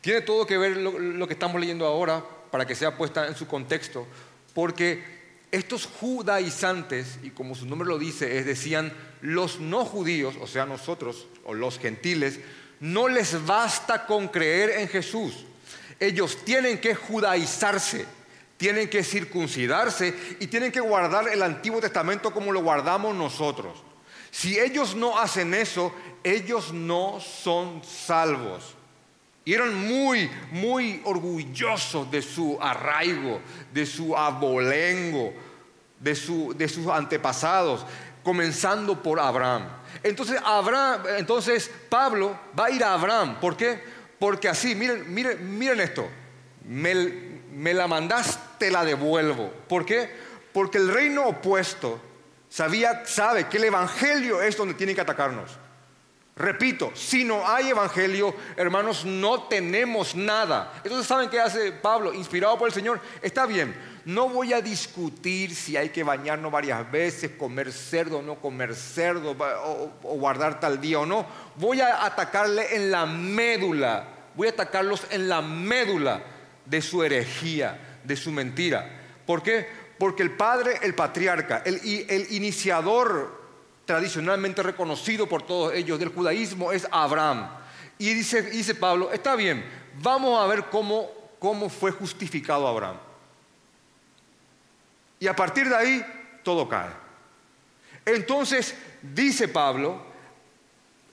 Tiene 0.00 0.22
todo 0.22 0.46
que 0.46 0.56
ver 0.56 0.78
lo, 0.78 1.26
que 1.26 1.34
estamos 1.34 1.60
leyendo 1.60 1.86
ahora 1.86 2.24
para 2.50 2.66
que 2.66 2.74
sea 2.74 2.96
puesta 2.96 3.26
en 3.26 3.34
su 3.34 3.46
contexto, 3.46 4.06
porque 4.54 5.02
estos 5.50 5.86
judaizantes, 5.86 7.18
y 7.22 7.30
como 7.30 7.54
su 7.54 7.66
nombre 7.66 7.88
lo 7.88 7.98
dice, 7.98 8.38
es 8.38 8.46
decían 8.46 8.92
los 9.20 9.60
no 9.60 9.84
judíos, 9.84 10.36
o 10.40 10.46
sea 10.46 10.64
nosotros, 10.64 11.26
o 11.44 11.54
los 11.54 11.78
gentiles, 11.78 12.40
no 12.80 13.08
les 13.08 13.44
basta 13.44 14.06
con 14.06 14.28
creer 14.28 14.70
en 14.80 14.88
Jesús. 14.88 15.46
Ellos 16.00 16.38
tienen 16.44 16.80
que 16.80 16.94
judaizarse 16.94 18.06
tienen 18.56 18.88
que 18.88 19.02
circuncidarse 19.02 20.36
y 20.40 20.46
tienen 20.46 20.70
que 20.70 20.80
guardar 20.80 21.28
el 21.28 21.42
Antiguo 21.42 21.80
Testamento 21.80 22.32
como 22.32 22.52
lo 22.52 22.62
guardamos 22.62 23.14
nosotros. 23.14 23.82
Si 24.30 24.58
ellos 24.58 24.94
no 24.94 25.18
hacen 25.18 25.54
eso, 25.54 25.92
ellos 26.22 26.72
no 26.72 27.20
son 27.20 27.82
salvos. 27.84 28.74
Y 29.44 29.52
eran 29.52 29.74
muy, 29.74 30.30
muy 30.50 31.02
orgullosos 31.04 32.10
de 32.10 32.22
su 32.22 32.58
arraigo, 32.60 33.40
de 33.72 33.84
su 33.84 34.16
abolengo, 34.16 35.34
de, 36.00 36.14
de 36.56 36.68
sus 36.68 36.86
antepasados, 36.88 37.84
comenzando 38.22 39.02
por 39.02 39.20
Abraham. 39.20 39.68
Entonces, 40.02 40.40
Abraham, 40.42 41.02
entonces 41.18 41.70
Pablo 41.88 42.38
va 42.58 42.66
a 42.66 42.70
ir 42.70 42.82
a 42.82 42.94
Abraham. 42.94 43.38
¿Por 43.40 43.56
qué? 43.56 43.80
Porque 44.24 44.48
así, 44.48 44.74
miren, 44.74 45.12
miren, 45.12 45.58
miren 45.58 45.80
esto. 45.80 46.08
Me 46.64 47.74
la 47.74 47.86
mandaste, 47.86 48.40
te 48.56 48.70
la 48.70 48.82
devuelvo. 48.82 49.52
¿Por 49.68 49.84
qué? 49.84 50.08
Porque 50.50 50.78
el 50.78 50.88
reino 50.88 51.26
opuesto 51.26 52.00
sabía, 52.48 53.04
sabe 53.04 53.48
que 53.48 53.58
el 53.58 53.64
Evangelio 53.64 54.40
es 54.40 54.56
donde 54.56 54.72
tiene 54.72 54.94
que 54.94 55.02
atacarnos. 55.02 55.50
Repito, 56.36 56.90
si 56.94 57.22
no 57.22 57.46
hay 57.46 57.68
Evangelio, 57.68 58.34
hermanos, 58.56 59.04
no 59.04 59.42
tenemos 59.42 60.14
nada. 60.14 60.72
Entonces, 60.82 61.06
¿saben 61.06 61.28
qué 61.28 61.38
hace 61.38 61.72
Pablo? 61.72 62.14
Inspirado 62.14 62.56
por 62.58 62.68
el 62.68 62.72
Señor. 62.72 63.02
Está 63.20 63.44
bien, 63.44 63.76
no 64.06 64.30
voy 64.30 64.54
a 64.54 64.62
discutir 64.62 65.54
si 65.54 65.76
hay 65.76 65.90
que 65.90 66.02
bañarnos 66.02 66.50
varias 66.50 66.90
veces, 66.90 67.32
comer 67.32 67.70
cerdo 67.70 68.20
o 68.20 68.22
no 68.22 68.36
comer 68.36 68.74
cerdo, 68.74 69.32
o, 69.32 69.92
o 70.02 70.14
guardar 70.14 70.60
tal 70.60 70.80
día 70.80 71.00
o 71.00 71.04
no. 71.04 71.26
Voy 71.56 71.82
a 71.82 72.06
atacarle 72.06 72.74
en 72.74 72.90
la 72.90 73.04
médula. 73.04 74.13
Voy 74.34 74.48
a 74.48 74.50
atacarlos 74.50 75.06
en 75.10 75.28
la 75.28 75.40
médula 75.40 76.22
de 76.64 76.82
su 76.82 77.02
herejía, 77.02 78.00
de 78.02 78.16
su 78.16 78.30
mentira. 78.30 78.88
¿Por 79.26 79.42
qué? 79.42 79.66
Porque 79.98 80.22
el 80.22 80.32
padre, 80.32 80.78
el 80.82 80.94
patriarca, 80.94 81.62
el, 81.64 81.76
el 82.08 82.32
iniciador 82.32 83.44
tradicionalmente 83.84 84.62
reconocido 84.62 85.28
por 85.28 85.42
todos 85.42 85.74
ellos 85.74 85.98
del 85.98 86.08
judaísmo 86.08 86.72
es 86.72 86.86
Abraham. 86.90 87.48
Y 87.98 88.12
dice, 88.14 88.42
dice 88.42 88.74
Pablo, 88.74 89.12
está 89.12 89.36
bien, 89.36 89.64
vamos 90.02 90.42
a 90.42 90.46
ver 90.46 90.64
cómo, 90.64 91.08
cómo 91.38 91.68
fue 91.68 91.92
justificado 91.92 92.66
Abraham. 92.66 92.96
Y 95.20 95.26
a 95.26 95.36
partir 95.36 95.68
de 95.68 95.76
ahí, 95.76 96.06
todo 96.42 96.68
cae. 96.68 96.90
Entonces, 98.04 98.74
dice 99.00 99.48
Pablo, 99.48 100.04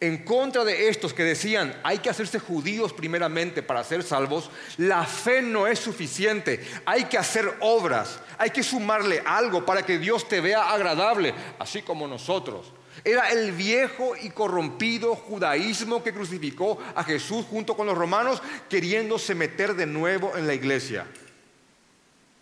en 0.02 0.18
contra 0.18 0.66
de 0.66 0.90
estos 0.90 1.14
que 1.14 1.24
decían 1.24 1.80
hay 1.84 2.00
que 2.00 2.10
hacerse 2.10 2.40
judíos 2.40 2.92
primeramente 2.92 3.62
para 3.62 3.84
ser 3.84 4.02
salvos, 4.02 4.50
la 4.78 5.06
fe 5.06 5.44
no 5.44 5.68
es 5.68 5.78
suficiente, 5.78 6.60
hay 6.86 7.06
que 7.06 7.20
hacer 7.20 7.54
obras, 7.62 8.20
hay 8.40 8.50
que 8.50 8.64
sumarle 8.64 9.22
algo 9.24 9.64
para 9.64 9.86
que 9.86 10.00
Dios 10.00 10.28
te 10.28 10.42
vea 10.42 10.72
agradable, 10.72 11.34
así 11.60 11.84
como 11.84 12.08
nosotros. 12.08 12.74
Era 13.04 13.30
el 13.30 13.52
viejo 13.52 14.16
y 14.20 14.32
corrompido 14.32 15.16
judaísmo 15.16 16.04
que 16.04 16.14
crucificó 16.14 16.80
a 16.96 17.04
Jesús 17.04 17.46
junto 17.50 17.78
con 17.78 17.86
los 17.86 17.98
romanos, 17.98 18.42
queriéndose 18.70 19.36
meter 19.36 19.76
de 19.76 19.86
nuevo 19.86 20.36
en 20.36 20.48
la 20.48 20.56
iglesia. 20.56 21.06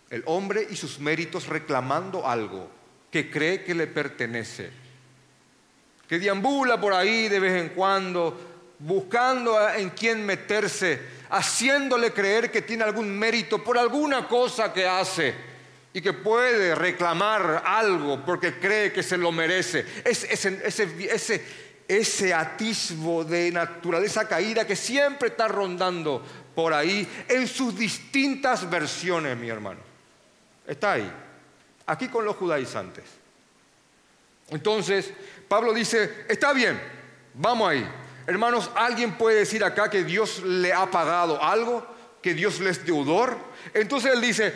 El 0.09 0.23
hombre 0.25 0.65
y 0.69 0.75
sus 0.75 0.99
méritos 0.99 1.47
reclamando 1.47 2.25
algo 2.25 2.69
que 3.11 3.29
cree 3.29 3.63
que 3.63 3.75
le 3.75 3.85
pertenece 3.85 4.71
que 6.09 6.17
deambula 6.17 6.81
por 6.81 6.91
ahí 6.91 7.29
de 7.29 7.39
vez 7.39 7.61
en 7.61 7.69
cuando, 7.69 8.35
buscando 8.79 9.69
en 9.69 9.91
quién 9.91 10.25
meterse, 10.25 10.99
haciéndole 11.29 12.11
creer 12.11 12.49
que 12.49 12.63
tiene 12.63 12.83
algún 12.83 13.17
mérito 13.17 13.63
por 13.63 13.77
alguna 13.77 14.27
cosa 14.27 14.73
que 14.73 14.87
hace 14.87 15.35
y 15.93 16.01
que 16.01 16.13
puede 16.13 16.73
reclamar 16.73 17.61
algo 17.63 18.25
porque 18.25 18.59
cree 18.59 18.91
que 18.91 19.03
se 19.03 19.17
lo 19.17 19.31
merece. 19.31 19.85
Es, 20.03 20.23
ese, 20.23 20.59
ese, 20.65 21.45
ese 21.87 22.33
atisbo 22.33 23.23
de 23.23 23.51
naturaleza 23.51 24.27
caída 24.27 24.65
que 24.65 24.75
siempre 24.75 25.27
está 25.27 25.47
rondando 25.47 26.25
por 26.55 26.73
ahí 26.73 27.07
en 27.27 27.47
sus 27.47 27.77
distintas 27.77 28.67
versiones, 28.67 29.37
mi 29.37 29.49
hermano. 29.49 29.81
Está 30.65 30.93
ahí, 30.93 31.11
aquí 31.85 32.07
con 32.07 32.25
los 32.25 32.35
judaizantes. 32.35 33.05
Entonces, 34.51 35.13
Pablo 35.49 35.73
dice, 35.73 36.25
está 36.29 36.53
bien, 36.53 36.79
vamos 37.33 37.69
ahí. 37.69 37.85
Hermanos, 38.27 38.69
¿alguien 38.75 39.17
puede 39.17 39.39
decir 39.39 39.63
acá 39.63 39.89
que 39.89 40.03
Dios 40.03 40.43
le 40.43 40.71
ha 40.71 40.89
pagado 40.91 41.43
algo? 41.43 41.85
¿Que 42.21 42.35
Dios 42.35 42.59
les 42.59 42.85
deudor? 42.85 43.35
Entonces 43.73 44.13
él 44.13 44.21
dice, 44.21 44.53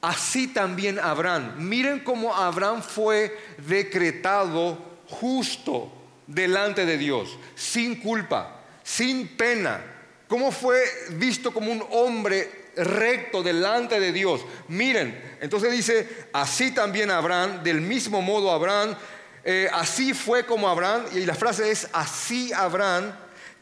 así 0.00 0.48
también 0.48 0.98
Abraham. 0.98 1.54
Miren 1.58 2.00
cómo 2.00 2.34
Abraham 2.34 2.82
fue 2.82 3.38
decretado 3.58 4.76
justo 5.06 5.92
delante 6.26 6.84
de 6.84 6.98
Dios, 6.98 7.38
sin 7.54 8.00
culpa, 8.00 8.60
sin 8.82 9.36
pena. 9.36 9.80
Cómo 10.26 10.50
fue 10.50 10.82
visto 11.10 11.52
como 11.52 11.70
un 11.70 11.84
hombre 11.90 12.70
recto 12.74 13.42
delante 13.44 14.00
de 14.00 14.12
Dios. 14.12 14.40
Miren, 14.66 15.36
entonces 15.40 15.70
dice, 15.70 16.26
así 16.32 16.72
también 16.72 17.12
Abraham, 17.12 17.62
del 17.62 17.80
mismo 17.80 18.20
modo 18.20 18.50
Abraham 18.50 18.96
eh, 19.44 19.68
así 19.72 20.14
fue 20.14 20.46
como 20.46 20.68
Abraham, 20.68 21.04
y 21.12 21.24
la 21.24 21.34
frase 21.34 21.70
es, 21.70 21.88
así 21.92 22.52
Abraham 22.52 23.12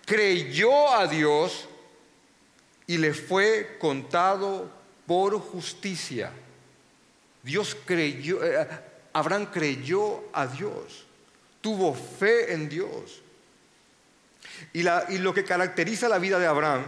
creyó 0.05 0.95
a 0.95 1.07
Dios 1.07 1.69
y 2.87 2.99
le 2.99 3.15
fue 3.15 3.77
contado 3.79 4.71
por 5.07 5.39
justicia. 5.41 6.33
Dios 7.43 7.77
creyó, 7.87 8.45
eh, 8.45 8.67
Abraham 9.13 9.47
creyó 9.47 10.25
a 10.33 10.47
Dios, 10.47 11.07
tuvo 11.61 11.95
fe 11.95 12.53
en 12.53 12.69
Dios. 12.69 13.23
Y, 14.73 14.81
y 14.81 15.19
lo 15.19 15.33
que 15.33 15.45
caracteriza 15.45 16.09
la 16.09 16.19
vida 16.19 16.39
de 16.39 16.47
Abraham 16.47 16.85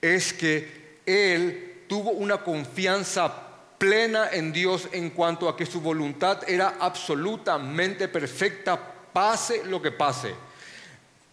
es 0.00 0.32
que 0.32 1.00
él 1.04 1.84
tuvo 1.88 2.12
una 2.12 2.38
confianza 2.42 3.49
plena 3.80 4.28
en 4.30 4.52
Dios 4.52 4.90
en 4.92 5.08
cuanto 5.08 5.48
a 5.48 5.56
que 5.56 5.64
su 5.64 5.80
voluntad 5.80 6.46
era 6.46 6.76
absolutamente 6.78 8.08
perfecta, 8.08 8.78
pase 9.10 9.64
lo 9.64 9.80
que 9.80 9.90
pase. 9.90 10.34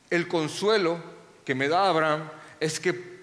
El 0.10 0.30
consuelo 0.30 0.98
que 1.44 1.54
me 1.54 1.68
da 1.68 1.90
Abraham 1.90 2.30
es 2.62 2.80
que 2.80 3.18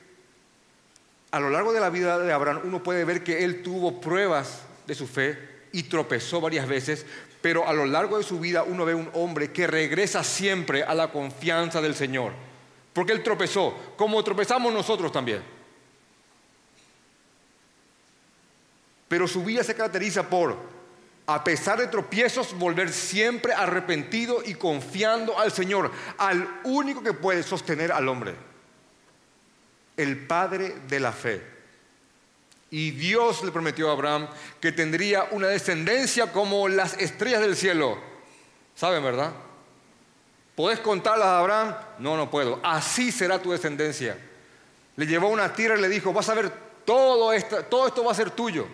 a 1.31 1.41
lo 1.41 1.49
largo 1.49 1.73
de 1.73 1.81
la 1.81 1.89
vida 1.89 2.19
de 2.19 2.35
Abraham 2.35 2.61
uno 2.65 2.83
puede 2.83 3.07
ver 3.07 3.25
que 3.25 3.43
él 3.43 3.63
tuvo 3.63 3.99
pruebas 3.99 4.61
de 4.87 4.95
su 4.95 5.07
fe 5.07 5.39
y 5.73 5.85
tropezó 5.85 6.43
varias 6.43 6.69
veces, 6.69 7.07
pero 7.41 7.67
a 7.67 7.73
lo 7.73 7.87
largo 7.87 8.19
de 8.19 8.25
su 8.25 8.39
vida 8.39 8.63
uno 8.63 8.85
ve 8.85 8.95
un 8.95 9.09
hombre 9.15 9.53
que 9.53 9.67
regresa 9.67 10.23
siempre 10.23 10.83
a 10.83 10.95
la 10.95 11.11
confianza 11.11 11.81
del 11.81 11.95
Señor. 11.95 12.33
Porque 12.93 13.13
él 13.13 13.23
tropezó, 13.23 13.75
como 13.97 14.23
tropezamos 14.23 14.71
nosotros 14.71 15.11
también. 15.11 15.54
Pero 19.15 19.29
su 19.29 19.45
vida 19.45 19.63
se 19.63 19.77
caracteriza 19.77 20.29
por, 20.29 20.57
a 21.29 21.45
pesar 21.45 21.79
de 21.79 21.87
tropiezos, 21.87 22.53
volver 22.59 22.93
siempre 22.93 23.53
arrepentido 23.53 24.43
y 24.45 24.55
confiando 24.55 25.39
al 25.39 25.53
Señor, 25.53 25.93
al 26.19 26.63
único 26.65 27.01
que 27.01 27.13
puede 27.13 27.45
sostener 27.45 27.93
al 27.93 28.09
hombre 28.09 28.35
el 29.97 30.27
padre 30.27 30.75
de 30.89 30.99
la 30.99 31.13
fe. 31.13 31.41
Y 32.73 32.91
Dios 32.91 33.45
le 33.45 33.53
prometió 33.53 33.89
a 33.89 33.93
Abraham 33.93 34.27
que 34.61 34.73
tendría 34.73 35.29
una 35.31 35.47
descendencia 35.47 36.33
como 36.33 36.67
las 36.67 36.95
estrellas 36.95 37.41
del 37.41 37.55
cielo. 37.55 37.97
¿Saben, 38.75 39.05
verdad? 39.05 39.31
¿Podés 40.57 40.81
contarlas 40.81 41.29
a 41.29 41.39
Abraham? 41.39 41.77
No, 42.01 42.17
no 42.17 42.29
puedo. 42.29 42.59
Así 42.65 43.13
será 43.13 43.41
tu 43.41 43.53
descendencia. 43.53 44.19
Le 44.97 45.07
llevó 45.07 45.29
a 45.29 45.31
una 45.31 45.53
tierra 45.53 45.79
y 45.79 45.83
le 45.83 45.89
dijo, 45.89 46.13
vas 46.13 46.29
a 46.29 46.35
ver, 46.35 46.51
todo 46.85 47.33
esto, 47.33 47.65
todo 47.67 47.87
esto 47.87 48.03
va 48.03 48.11
a 48.11 48.17
ser 48.17 48.33
tuyo. 48.33 48.67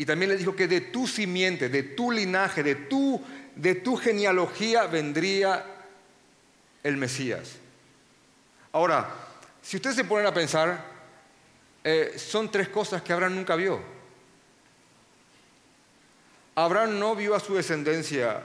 Y 0.00 0.06
también 0.06 0.30
le 0.30 0.38
dijo 0.38 0.56
que 0.56 0.66
de 0.66 0.80
tu 0.80 1.06
simiente, 1.06 1.68
de 1.68 1.82
tu 1.82 2.10
linaje, 2.10 2.62
de 2.62 2.74
tu, 2.74 3.22
de 3.54 3.74
tu 3.74 3.96
genealogía 3.96 4.86
vendría 4.86 5.62
el 6.82 6.96
Mesías. 6.96 7.56
Ahora, 8.72 9.10
si 9.60 9.76
ustedes 9.76 9.96
se 9.96 10.04
ponen 10.04 10.26
a 10.26 10.32
pensar, 10.32 10.82
eh, 11.84 12.14
son 12.16 12.50
tres 12.50 12.70
cosas 12.70 13.02
que 13.02 13.12
Abraham 13.12 13.34
nunca 13.34 13.56
vio. 13.56 13.78
Abraham 16.54 16.98
no 16.98 17.14
vio 17.14 17.34
a 17.34 17.40
su 17.40 17.54
descendencia 17.54 18.42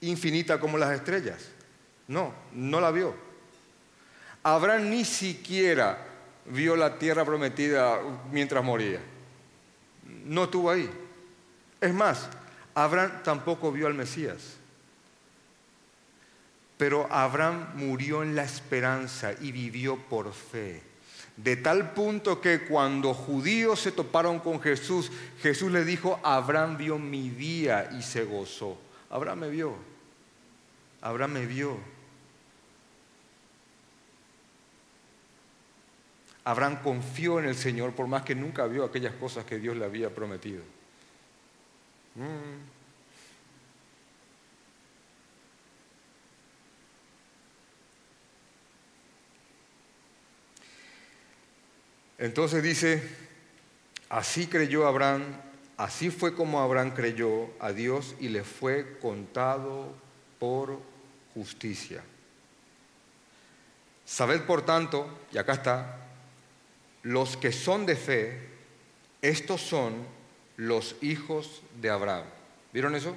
infinita 0.00 0.58
como 0.58 0.78
las 0.78 0.94
estrellas. 0.94 1.50
No, 2.08 2.32
no 2.54 2.80
la 2.80 2.90
vio. 2.90 3.14
Abraham 4.44 4.88
ni 4.88 5.04
siquiera 5.04 5.98
vio 6.46 6.74
la 6.74 6.98
tierra 6.98 7.22
prometida 7.26 8.00
mientras 8.30 8.64
moría. 8.64 9.11
No 10.24 10.44
estuvo 10.44 10.70
ahí. 10.70 10.88
Es 11.80 11.92
más, 11.92 12.28
Abraham 12.74 13.22
tampoco 13.24 13.72
vio 13.72 13.86
al 13.86 13.94
Mesías. 13.94 14.56
Pero 16.76 17.06
Abraham 17.12 17.72
murió 17.74 18.22
en 18.22 18.34
la 18.34 18.44
esperanza 18.44 19.32
y 19.40 19.52
vivió 19.52 19.96
por 19.96 20.32
fe. 20.32 20.82
De 21.36 21.56
tal 21.56 21.92
punto 21.92 22.40
que 22.40 22.64
cuando 22.64 23.14
judíos 23.14 23.80
se 23.80 23.92
toparon 23.92 24.38
con 24.38 24.60
Jesús, 24.60 25.10
Jesús 25.40 25.72
le 25.72 25.84
dijo, 25.84 26.20
Abraham 26.22 26.76
vio 26.76 26.98
mi 26.98 27.30
día 27.30 27.90
y 27.98 28.02
se 28.02 28.24
gozó. 28.24 28.78
Abraham 29.10 29.40
me 29.40 29.50
vio. 29.50 29.74
Abraham 31.00 31.32
me 31.32 31.46
vio. 31.46 31.78
Abraham 36.44 36.82
confió 36.82 37.38
en 37.38 37.46
el 37.46 37.54
Señor 37.54 37.92
por 37.92 38.06
más 38.06 38.22
que 38.22 38.34
nunca 38.34 38.66
vio 38.66 38.84
aquellas 38.84 39.14
cosas 39.14 39.44
que 39.44 39.58
Dios 39.58 39.76
le 39.76 39.84
había 39.84 40.10
prometido. 40.10 40.62
Mm. 42.16 42.82
Entonces 52.18 52.62
dice, 52.62 53.02
así 54.08 54.46
creyó 54.46 54.86
Abraham, 54.86 55.22
así 55.76 56.10
fue 56.10 56.36
como 56.36 56.60
Abraham 56.60 56.92
creyó 56.92 57.50
a 57.58 57.72
Dios 57.72 58.14
y 58.20 58.28
le 58.28 58.44
fue 58.44 58.98
contado 59.00 59.92
por 60.38 60.78
justicia. 61.34 62.02
Sabed 64.04 64.42
por 64.42 64.62
tanto, 64.62 65.08
y 65.32 65.38
acá 65.38 65.54
está, 65.54 66.02
los 67.02 67.36
que 67.36 67.52
son 67.52 67.86
de 67.86 67.96
fe, 67.96 68.38
estos 69.20 69.60
son 69.60 69.94
los 70.56 70.96
hijos 71.00 71.62
de 71.80 71.90
Abraham. 71.90 72.24
¿Vieron 72.72 72.94
eso? 72.94 73.16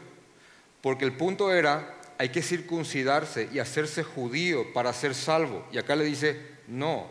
Porque 0.82 1.06
el 1.06 1.14
punto 1.14 1.52
era, 1.52 1.96
hay 2.18 2.30
que 2.30 2.42
circuncidarse 2.42 3.50
y 3.52 3.60
hacerse 3.60 4.04
judío 4.04 4.74
para 4.74 4.94
ser 4.94 5.16
salvo. 5.16 5.66
Y 5.72 5.78
acá 5.78 5.96
le 5.96 6.06
dice, 6.06 6.40
no, 6.68 7.10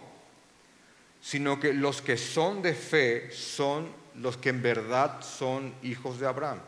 sino 1.20 1.58
que 1.58 1.72
los 1.72 2.02
que 2.02 2.16
son 2.16 2.62
de 2.62 2.74
fe 2.74 3.30
son 3.32 3.88
los 4.16 4.36
que 4.36 4.50
en 4.50 4.62
verdad 4.62 5.22
son 5.22 5.74
hijos 5.82 6.20
de 6.20 6.26
Abraham. 6.26 6.60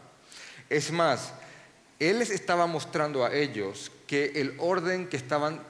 Es 0.68 0.90
más, 0.90 1.32
Él 1.98 2.18
les 2.18 2.30
estaba 2.30 2.66
mostrando 2.66 3.24
a 3.24 3.34
ellos 3.34 3.92
que 4.06 4.32
el 4.36 4.54
orden 4.58 5.08
que 5.08 5.16
estaban 5.16 5.62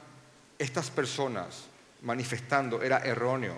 estas 0.58 0.90
personas 0.90 1.64
manifestando 2.02 2.82
era 2.82 2.98
erróneo, 2.98 3.54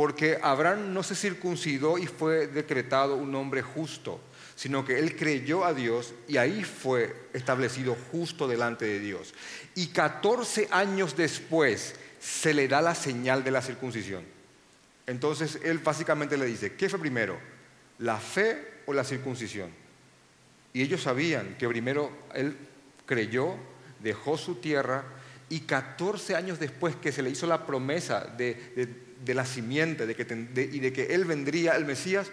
porque 0.00 0.38
Abraham 0.40 0.94
no 0.94 1.02
se 1.02 1.14
circuncidó 1.14 1.98
y 1.98 2.06
fue 2.06 2.46
decretado 2.46 3.16
un 3.16 3.34
hombre 3.34 3.60
justo, 3.60 4.18
sino 4.56 4.82
que 4.82 4.98
él 4.98 5.14
creyó 5.14 5.62
a 5.62 5.74
Dios 5.74 6.14
y 6.26 6.38
ahí 6.38 6.64
fue 6.64 7.28
establecido 7.34 7.94
justo 8.10 8.48
delante 8.48 8.86
de 8.86 8.98
Dios. 8.98 9.34
Y 9.74 9.88
14 9.88 10.68
años 10.70 11.18
después 11.18 11.96
se 12.18 12.54
le 12.54 12.66
da 12.66 12.80
la 12.80 12.94
señal 12.94 13.44
de 13.44 13.50
la 13.50 13.60
circuncisión. 13.60 14.24
Entonces 15.06 15.58
él 15.62 15.80
básicamente 15.80 16.38
le 16.38 16.46
dice, 16.46 16.76
¿qué 16.76 16.88
fue 16.88 16.98
primero? 16.98 17.38
¿La 17.98 18.16
fe 18.16 18.84
o 18.86 18.94
la 18.94 19.04
circuncisión? 19.04 19.68
Y 20.72 20.80
ellos 20.80 21.02
sabían 21.02 21.58
que 21.58 21.68
primero 21.68 22.10
él 22.34 22.56
creyó, 23.04 23.54
dejó 24.02 24.38
su 24.38 24.54
tierra 24.54 25.04
y 25.50 25.60
14 25.60 26.36
años 26.36 26.58
después 26.58 26.96
que 26.96 27.12
se 27.12 27.22
le 27.22 27.28
hizo 27.28 27.46
la 27.46 27.66
promesa 27.66 28.24
de, 28.24 29.09
la 29.26 29.44
simiente 29.44 30.06
de 30.06 30.14
que, 30.14 30.22
y 30.72 30.80
de 30.80 30.92
que 30.92 31.14
él 31.14 31.24
vendría 31.24 31.76
el 31.76 31.84
Mesías, 31.84 32.30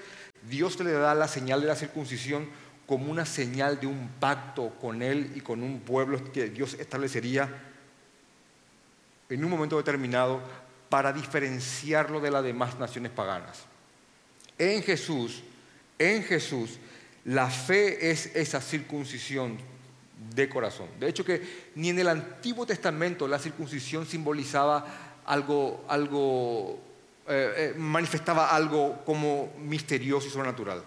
Dios 0.50 0.80
le 0.80 0.91
da 0.91 1.13
la 1.15 1.28
señal 1.28 1.62
de 1.62 1.67
la 1.67 1.76
circuncisión 1.76 2.47
como 2.86 3.12
una 3.12 3.26
señal 3.26 3.80
de 3.80 3.88
un 3.88 4.10
pacto 4.19 4.69
con 4.80 5.02
él 5.02 5.34
y 5.36 5.41
con 5.41 5.62
un 5.62 5.82
pueblo 5.82 6.32
que 6.32 6.50
Dios 6.50 6.76
establecería 6.80 7.50
en 9.30 9.43
un 9.43 9.52
momento 9.52 9.78
determinado 9.78 10.41
para 10.89 11.12
diferenciarlo 11.12 12.21
de 12.21 12.32
las 12.32 12.43
demás 12.43 12.80
naciones 12.80 13.12
paganas. 13.12 13.65
En 14.58 14.82
Jesús, 14.82 15.43
en 16.00 16.23
Jesús, 16.23 16.80
la 17.26 17.50
fe 17.50 18.10
es 18.10 18.28
esa 18.36 18.62
circuncisión 18.62 19.58
de 20.34 20.47
corazón. 20.47 20.88
De 21.00 21.10
hecho 21.10 21.26
que 21.26 21.69
ni 21.76 21.89
en 21.89 22.00
el 22.00 22.08
Antiguo 22.08 22.65
Testamento 22.65 23.28
la 23.28 23.38
circuncisión 23.38 24.06
simbolizaba 24.06 25.07
algo, 25.28 25.86
algo 25.88 26.80
eh, 27.28 27.54
eh, 27.58 27.74
manifestaba 27.78 28.50
algo 28.50 29.04
como 29.06 29.54
misterioso 29.60 30.28
y 30.28 30.32
sobrenatural. 30.32 30.84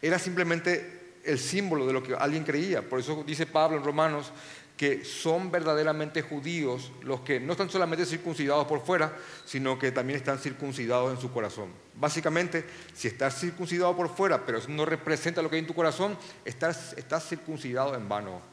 Era 0.00 0.18
simplemente 0.18 1.20
el 1.24 1.38
símbolo 1.38 1.86
de 1.86 1.92
lo 1.92 2.02
que 2.02 2.14
alguien 2.14 2.44
creía. 2.44 2.82
Por 2.82 2.98
eso 2.98 3.22
dice 3.24 3.46
Pablo 3.46 3.78
en 3.78 3.84
Romanos 3.84 4.32
que 4.76 5.04
son 5.04 5.52
verdaderamente 5.52 6.22
judíos 6.22 6.90
los 7.02 7.20
que 7.20 7.38
no 7.38 7.52
están 7.52 7.70
solamente 7.70 8.06
circuncidados 8.06 8.66
por 8.66 8.84
fuera, 8.84 9.16
sino 9.44 9.78
que 9.78 9.92
también 9.92 10.18
están 10.18 10.38
circuncidados 10.38 11.14
en 11.14 11.20
su 11.20 11.30
corazón. 11.30 11.68
Básicamente, 11.94 12.64
si 12.92 13.06
estás 13.06 13.38
circuncidado 13.38 13.94
por 13.94 14.08
fuera, 14.08 14.44
pero 14.44 14.58
no 14.68 14.84
representa 14.84 15.42
lo 15.42 15.50
que 15.50 15.56
hay 15.56 15.60
en 15.60 15.68
tu 15.68 15.74
corazón, 15.74 16.18
estás 16.44 17.28
circuncidado 17.28 17.94
en 17.94 18.08
vano. 18.08 18.51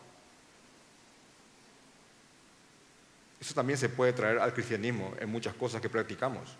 Eso 3.40 3.54
también 3.54 3.78
se 3.78 3.90
puede 3.90 4.14
traer 4.14 4.40
al 4.40 4.54
cristianismo 4.54 5.14
en 5.20 5.30
muchas 5.30 5.54
cosas 5.54 5.82
que 5.82 5.90
practicamos. 5.90 6.56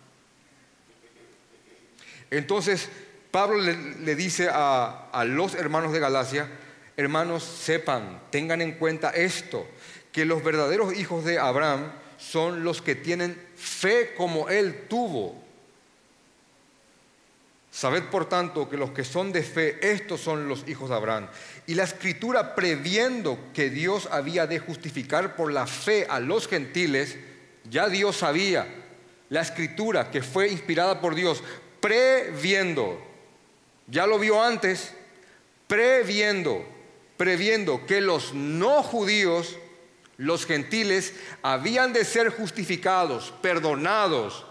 Entonces, 2.30 2.88
Pablo 3.30 3.58
le, 3.58 4.14
dice 4.14 4.48
a, 4.50 5.10
a 5.12 5.24
los 5.24 5.54
hermanos 5.54 5.92
de 5.92 6.00
Galacia, 6.00 6.48
hermanos, 6.96 7.44
sepan, 7.44 8.22
tengan 8.30 8.60
en 8.60 8.72
cuenta 8.72 9.10
esto, 9.10 9.66
que 10.12 10.24
los 10.24 10.42
verdaderos 10.42 10.94
hijos 10.94 11.24
de 11.24 11.38
Abraham 11.38 11.92
son 12.18 12.64
los 12.64 12.82
que 12.82 12.94
tienen 12.94 13.40
fe 13.56 14.14
como 14.16 14.48
él 14.48 14.86
tuvo. 14.88 15.39
Sabed 17.80 18.10
por 18.10 18.28
tanto 18.28 18.68
que 18.68 18.76
los 18.76 18.90
que 18.90 19.04
son 19.04 19.32
de 19.32 19.42
fe, 19.42 19.78
estos 19.80 20.20
son 20.20 20.48
los 20.48 20.68
hijos 20.68 20.90
de 20.90 20.96
Abraham. 20.96 21.28
Y 21.66 21.72
la 21.74 21.84
escritura, 21.84 22.54
previendo 22.54 23.38
que 23.54 23.70
Dios 23.70 24.06
había 24.12 24.46
de 24.46 24.58
justificar 24.58 25.34
por 25.34 25.50
la 25.50 25.66
fe 25.66 26.06
a 26.10 26.20
los 26.20 26.46
gentiles, 26.46 27.16
ya 27.70 27.88
Dios 27.88 28.18
sabía. 28.18 28.66
La 29.30 29.40
escritura 29.40 30.10
que 30.10 30.20
fue 30.22 30.48
inspirada 30.48 31.00
por 31.00 31.14
Dios, 31.14 31.42
previendo, 31.80 33.00
ya 33.86 34.06
lo 34.06 34.18
vio 34.18 34.42
antes, 34.42 34.92
previendo 35.66 36.66
previendo 37.16 37.86
que 37.86 38.02
los 38.02 38.32
no 38.32 38.82
judíos, 38.82 39.56
los 40.18 40.44
gentiles, 40.44 41.14
habían 41.42 41.94
de 41.94 42.06
ser 42.06 42.28
justificados, 42.30 43.32
perdonados 43.42 44.44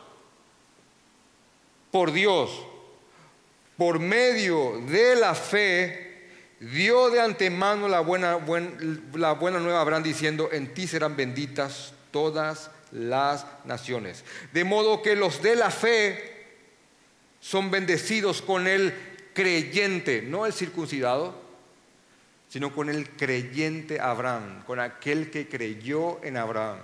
por 1.89 2.11
Dios, 2.11 2.51
por 3.79 3.97
medio 3.97 4.81
de 4.87 5.15
la 5.15 5.33
fe, 5.33 6.27
dio 6.59 7.09
de 7.09 7.21
antemano 7.21 7.87
la 7.87 8.01
buena, 8.01 8.37
la 9.13 9.31
buena 9.31 9.59
nueva 9.59 9.79
a 9.79 9.81
Abraham 9.81 10.03
diciendo, 10.03 10.49
en 10.51 10.73
ti 10.73 10.85
serán 10.85 11.15
benditas 11.15 11.93
todas 12.11 12.71
las 12.91 13.45
naciones. 13.63 14.25
De 14.51 14.65
modo 14.65 15.01
que 15.01 15.15
los 15.15 15.41
de 15.41 15.55
la 15.55 15.71
fe 15.71 16.45
son 17.39 17.71
bendecidos 17.71 18.41
con 18.41 18.67
el 18.67 18.93
creyente, 19.33 20.23
no 20.23 20.45
el 20.45 20.51
circuncidado, 20.51 21.41
sino 22.49 22.75
con 22.75 22.89
el 22.89 23.11
creyente 23.11 24.01
Abraham, 24.01 24.65
con 24.65 24.81
aquel 24.81 25.31
que 25.31 25.47
creyó 25.47 26.21
en 26.21 26.35
Abraham. 26.35 26.79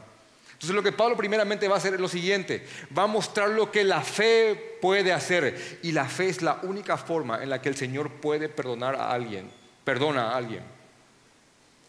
Entonces 0.65 0.83
lo 0.83 0.91
que 0.91 0.97
Pablo 0.97 1.15
primeramente 1.15 1.67
va 1.67 1.75
a 1.75 1.77
hacer 1.77 1.93
es 1.93 1.99
lo 1.99 2.07
siguiente, 2.07 2.65
va 2.97 3.03
a 3.03 3.07
mostrar 3.07 3.49
lo 3.49 3.69
que 3.71 3.83
la 3.83 4.01
fe 4.01 4.79
puede 4.81 5.13
hacer. 5.13 5.79
Y 5.83 5.91
la 5.91 6.05
fe 6.05 6.27
es 6.27 6.41
la 6.41 6.59
única 6.63 6.97
forma 6.97 7.43
en 7.43 7.51
la 7.51 7.61
que 7.61 7.69
el 7.69 7.75
Señor 7.75 8.09
puede 8.09 8.49
perdonar 8.49 8.95
a 8.95 9.11
alguien, 9.11 9.47
perdona 9.83 10.31
a 10.31 10.37
alguien. 10.37 10.63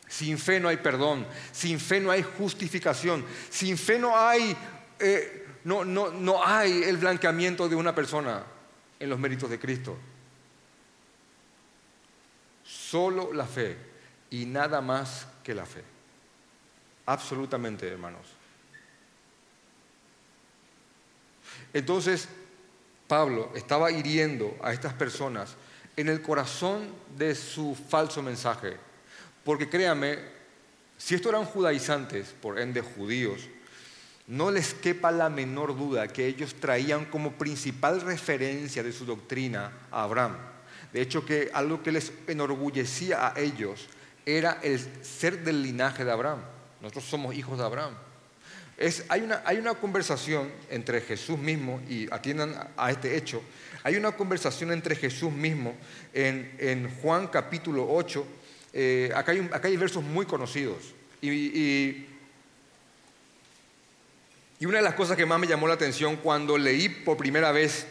Sin 0.09 0.37
fe 0.37 0.61
no 0.61 0.69
hay 0.69 0.77
perdón, 0.77 1.27
sin 1.53 1.81
fe 1.81 2.01
no 2.01 2.11
hay 2.11 2.23
justificación, 2.23 3.25
sin 3.49 3.79
fe 3.79 3.99
no 3.99 4.15
hay, 4.15 4.55
eh, 4.99 5.47
no, 5.65 5.83
no, 5.83 6.11
no 6.11 6.47
hay 6.47 6.83
el 6.83 6.99
blanqueamiento 6.99 7.71
de 7.71 7.77
una 7.77 7.95
persona 7.95 8.45
en 9.01 9.09
los 9.09 9.19
méritos 9.19 9.49
de 9.49 9.59
Cristo. 9.59 9.97
Solo 12.62 13.33
la 13.33 13.47
fe 13.47 13.75
y 14.29 14.45
nada 14.45 14.83
más 14.83 15.27
que 15.43 15.55
la 15.55 15.65
fe. 15.65 15.83
Absolutamente, 17.07 17.89
hermanos. 17.89 18.37
Entonces, 21.77 22.27
Pablo 23.07 23.53
estaba 23.55 23.91
hiriendo 23.91 24.57
a 24.62 24.73
estas 24.73 24.95
personas 24.95 25.57
en 25.95 26.09
el 26.09 26.23
corazón 26.23 26.89
de 27.19 27.35
su 27.35 27.75
falso 27.75 28.23
mensaje. 28.23 28.79
Porque 29.45 29.69
créame, 29.69 30.19
si 30.97 31.15
estos 31.15 31.35
eran 31.35 31.45
judaizantes, 31.45 32.35
por 32.41 32.59
ende 32.59 32.81
judíos, 32.81 33.43
no 34.27 34.51
les 34.51 34.73
quepa 34.73 35.11
la 35.11 35.29
menor 35.29 35.77
duda 35.77 36.09
que 36.09 36.27
ellos 36.27 36.55
traían 36.55 37.05
como 37.05 37.33
principal 37.33 38.01
referencia 38.01 38.83
de 38.83 38.93
su 38.93 39.05
doctrina 39.05 39.71
a 39.91 40.05
Abraham. 40.05 40.39
De 40.95 41.03
hecho, 41.03 41.27
que 41.27 41.51
algo 41.53 41.83
que 41.83 41.93
les 41.93 42.11
enorgullecía 42.27 43.29
a 43.29 43.39
ellos 43.39 43.87
era 44.25 44.61
el 44.62 44.81
ser 45.05 45.45
del 45.45 45.62
linaje 45.62 46.07
de 46.07 46.11
Abraham. 46.11 46.41
Nosotros 46.81 47.05
somos 47.05 47.35
hijos 47.35 47.59
de 47.59 47.65
Abraham 47.67 48.06
hay, 49.09 49.59
una, 49.59 49.75
conversación 49.75 50.51
entre 50.71 51.01
Jesús 51.01 51.39
mismo, 51.39 51.81
y 51.89 52.12
atiendan 52.12 52.71
a 52.77 52.91
este 52.91 53.17
hecho, 53.17 53.43
hay 53.83 53.97
una 53.97 54.12
conversación 54.12 54.73
entre 54.73 54.97
Jesús 54.97 55.33
mismo 55.33 55.75
en, 56.12 56.91
Juan 57.01 57.29
capítulo 57.29 57.87
8, 57.89 58.27
eh, 58.75 59.12
acá, 59.15 59.33
hay, 59.33 59.77
versos 59.77 60.03
muy 60.03 60.27
conocidos, 60.27 60.95
y, 61.23 62.07
una 64.61 64.79
de 64.79 64.85
las 64.85 64.95
cosas 64.95 65.17
que 65.17 65.27
más 65.27 65.39
me 65.39 65.47
llamó 65.47 65.69
la 65.69 65.75
atención 65.75 66.17
cuando 66.17 66.59
leí 66.59 66.89
por 66.89 67.17
primera 67.17 67.53
vez 67.53 67.87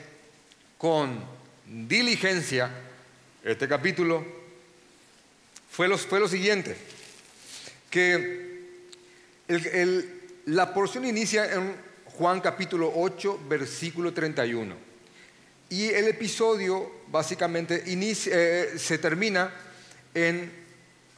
con 0.78 1.24
diligencia 1.66 2.70
este 3.44 3.68
capítulo 3.68 4.26
fue 5.70 5.88
lo, 5.88 5.98
fue 5.98 6.20
lo 6.20 6.28
siguiente, 6.28 6.76
que 7.90 8.56
el, 9.48 10.15
la 10.46 10.74
porción 10.74 11.06
inicia 11.06 11.52
en 11.54 11.76
Juan 12.18 12.40
capítulo 12.40 12.92
8, 12.96 13.42
versículo 13.50 14.14
31. 14.14 14.76
Y 15.70 15.88
el 15.88 16.08
episodio 16.08 16.92
básicamente 17.08 17.84
eh, 17.86 18.74
se 18.78 18.98
termina 19.00 19.52
en 20.14 20.52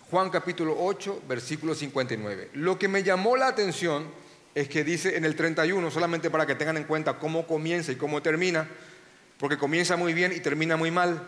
Juan 0.09 0.29
capítulo 0.29 0.75
8, 0.79 1.23
versículo 1.27 1.75
59. 1.75 2.51
Lo 2.53 2.79
que 2.79 2.87
me 2.87 3.03
llamó 3.03 3.35
la 3.35 3.47
atención 3.47 4.07
es 4.55 4.69
que 4.69 4.83
dice 4.83 5.17
en 5.17 5.25
el 5.25 5.35
31, 5.35 5.91
solamente 5.91 6.29
para 6.29 6.45
que 6.45 6.55
tengan 6.55 6.77
en 6.77 6.85
cuenta 6.85 7.19
cómo 7.19 7.45
comienza 7.45 7.91
y 7.91 7.97
cómo 7.97 8.21
termina, 8.21 8.67
porque 9.37 9.57
comienza 9.57 9.97
muy 9.97 10.13
bien 10.13 10.31
y 10.31 10.39
termina 10.39 10.77
muy 10.77 10.89
mal, 10.89 11.21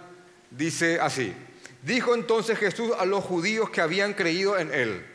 dice 0.49 0.99
así. 1.01 1.33
Dijo 1.83 2.15
entonces 2.15 2.57
Jesús 2.57 2.91
a 2.97 3.05
los 3.05 3.23
judíos 3.23 3.69
que 3.69 3.81
habían 3.81 4.13
creído 4.13 4.57
en 4.57 4.73
él. 4.73 5.05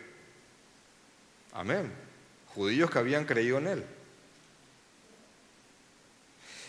Amén 1.53 2.04
judíos 2.55 2.90
que 2.90 2.99
habían 2.99 3.25
creído 3.25 3.59
en 3.59 3.67
él. 3.67 3.85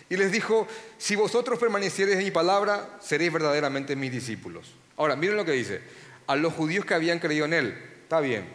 Y 0.10 0.18
les 0.18 0.32
dijo, 0.32 0.68
si 0.98 1.16
vosotros 1.16 1.58
permaneciereis 1.60 2.18
en 2.18 2.26
mi 2.26 2.32
palabra, 2.32 2.98
seréis 3.02 3.32
verdaderamente 3.32 3.96
mis 3.96 4.12
discípulos. 4.12 4.72
Ahora, 4.98 5.16
miren 5.16 5.36
lo 5.36 5.46
que 5.46 5.52
dice, 5.52 5.82
a 6.28 6.36
los 6.36 6.54
judíos 6.54 6.86
que 6.86 6.94
habían 6.94 7.20
creído 7.20 7.46
en 7.46 7.54
él, 7.54 7.78
está 8.04 8.20
bien, 8.20 8.46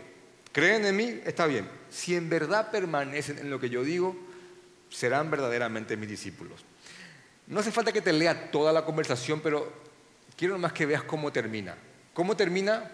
creen 0.52 0.84
en 0.86 0.96
mí, 0.96 1.20
está 1.24 1.46
bien. 1.46 1.68
Si 1.90 2.14
en 2.14 2.28
verdad 2.28 2.70
permanecen 2.70 3.38
en 3.38 3.50
lo 3.50 3.58
que 3.58 3.68
yo 3.68 3.82
digo, 3.82 4.16
serán 4.90 5.30
verdaderamente 5.30 5.96
mis 5.96 6.08
discípulos. 6.08 6.64
No 7.48 7.60
hace 7.60 7.72
falta 7.72 7.92
que 7.92 8.00
te 8.00 8.12
lea 8.12 8.50
toda 8.52 8.72
la 8.72 8.84
conversación, 8.84 9.40
pero 9.40 9.72
quiero 10.36 10.56
más 10.56 10.72
que 10.72 10.86
veas 10.86 11.02
cómo 11.02 11.32
termina. 11.32 11.74
¿Cómo 12.14 12.36
termina? 12.36 12.92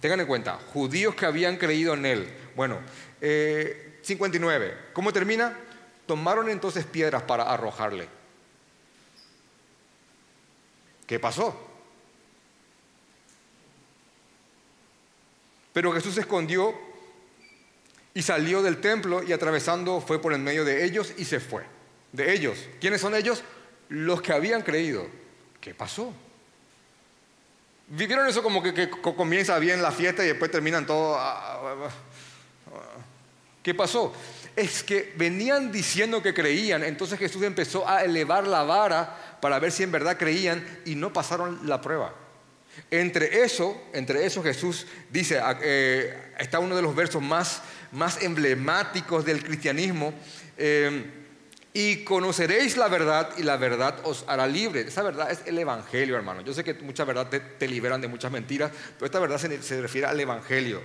Tengan 0.00 0.20
en 0.20 0.26
cuenta, 0.26 0.58
judíos 0.72 1.16
que 1.16 1.26
habían 1.26 1.56
creído 1.56 1.94
en 1.94 2.06
él. 2.06 2.28
Bueno, 2.54 2.78
59. 3.20 4.66
Eh, 4.66 4.74
¿Cómo 4.92 5.12
termina? 5.12 5.56
Tomaron 6.06 6.48
entonces 6.48 6.84
piedras 6.84 7.22
para 7.22 7.44
arrojarle. 7.44 8.08
¿Qué 11.06 11.18
pasó? 11.18 11.68
Pero 15.72 15.92
Jesús 15.92 16.14
se 16.14 16.20
escondió 16.20 16.74
y 18.14 18.22
salió 18.22 18.62
del 18.62 18.80
templo 18.80 19.22
y 19.22 19.32
atravesando 19.32 20.00
fue 20.00 20.20
por 20.20 20.32
en 20.32 20.42
medio 20.42 20.64
de 20.64 20.84
ellos 20.84 21.12
y 21.16 21.24
se 21.24 21.40
fue. 21.40 21.64
De 22.12 22.32
ellos. 22.32 22.58
¿Quiénes 22.80 23.00
son 23.00 23.14
ellos? 23.14 23.42
Los 23.88 24.20
que 24.22 24.32
habían 24.32 24.62
creído. 24.62 25.06
¿Qué 25.60 25.74
pasó? 25.74 26.12
¿Vivieron 27.86 28.26
eso 28.26 28.42
como 28.42 28.62
que, 28.62 28.90
comienza 28.90 29.58
bien 29.58 29.80
la 29.80 29.92
fiesta 29.92 30.24
y 30.24 30.28
después 30.28 30.50
terminan 30.50 30.84
todo... 30.84 31.18
Ah, 33.58 33.62
ah, 33.62 33.62
ah, 33.62 33.62
¿Qué 33.62 33.74
pasó? 33.74 34.12
Es 34.56 34.82
que 34.82 35.12
venían 35.16 35.70
diciendo 35.70 36.22
que 36.22 36.34
creían, 36.34 36.82
entonces 36.82 37.18
Jesús 37.18 37.42
empezó 37.42 37.88
a 37.88 38.04
elevar 38.04 38.46
la 38.46 38.62
vara 38.62 39.36
para 39.40 39.58
ver 39.58 39.70
si 39.70 39.82
en 39.82 39.92
verdad 39.92 40.16
creían 40.16 40.64
y 40.84 40.94
no 40.94 41.12
pasaron 41.12 41.60
la 41.64 41.80
prueba. 41.80 42.14
Entre 42.90 43.42
eso, 43.44 43.80
entre 43.92 44.24
eso 44.24 44.42
Jesús 44.42 44.86
dice, 45.10 45.40
eh, 45.62 46.32
está 46.38 46.58
uno 46.60 46.76
de 46.76 46.82
los 46.82 46.94
versos 46.94 47.22
más, 47.22 47.62
más 47.92 48.22
emblemáticos 48.22 49.24
del 49.24 49.42
cristianismo, 49.44 50.12
eh, 50.56 51.14
y 51.72 52.02
conoceréis 52.04 52.76
la 52.76 52.88
verdad 52.88 53.30
y 53.36 53.42
la 53.42 53.56
verdad 53.56 54.00
os 54.04 54.24
hará 54.26 54.46
libre. 54.46 54.80
Esa 54.80 55.02
verdad 55.02 55.30
es 55.30 55.42
el 55.46 55.58
Evangelio, 55.58 56.16
hermano. 56.16 56.40
Yo 56.40 56.52
sé 56.52 56.64
que 56.64 56.74
mucha 56.74 57.04
verdad 57.04 57.28
te, 57.28 57.68
liberan 57.68 58.00
de 58.00 58.08
muchas 58.08 58.32
mentiras, 58.32 58.72
pero 58.94 59.06
esta 59.06 59.20
verdad 59.20 59.38
se 59.38 59.80
refiere 59.80 60.06
al 60.06 60.18
Evangelio. 60.18 60.82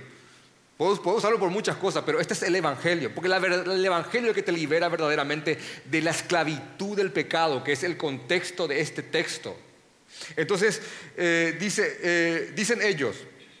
Puedo, 0.76 1.00
usarlo 1.16 1.38
por 1.38 1.50
muchas 1.50 1.76
cosas, 1.76 2.02
pero 2.04 2.18
este 2.18 2.34
es 2.34 2.42
el 2.42 2.56
Evangelio, 2.56 3.14
porque 3.14 3.28
el 3.30 3.84
Evangelio 3.84 4.34
que 4.34 4.42
te 4.42 4.50
libera 4.50 4.88
verdaderamente 4.88 5.56
de 5.84 6.02
la 6.02 6.10
esclavitud 6.10 6.96
del 6.96 7.12
pecado, 7.12 7.62
que 7.62 7.72
es 7.72 7.84
el 7.84 7.96
contexto 7.96 8.66
de 8.66 8.80
este 8.80 9.02
texto. 9.02 9.56
Entonces, 10.36 10.82
eh, 11.16 11.56
dice, 11.60 11.98
eh, 12.02 12.52
dicen 12.56 12.82
ellos, 12.82 13.16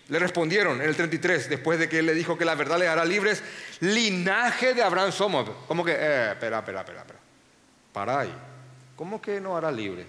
le 0.08 0.18
respondieron 0.18 0.82
en 0.82 0.88
el 0.88 0.96
33, 0.96 1.48
después 1.48 1.78
de 1.78 1.88
que 1.88 2.00
él 2.00 2.06
le 2.06 2.14
dijo 2.14 2.36
que 2.36 2.44
la 2.44 2.56
verdad 2.56 2.78
le 2.78 2.88
hará 2.88 3.04
libres, 3.04 3.44
linaje 3.78 4.74
de 4.74 4.82
Abraham 4.82 5.12
somos. 5.12 5.48
¿Cómo 5.68 5.84
que? 5.84 5.92
Eh, 5.92 6.32
espera, 6.32 6.58
espera, 6.58 6.80
espera. 6.80 7.04
Para 7.92 8.20
ahí. 8.20 8.34
¿Cómo 8.96 9.22
que 9.22 9.40
no 9.40 9.56
hará 9.56 9.70
libres? 9.70 10.06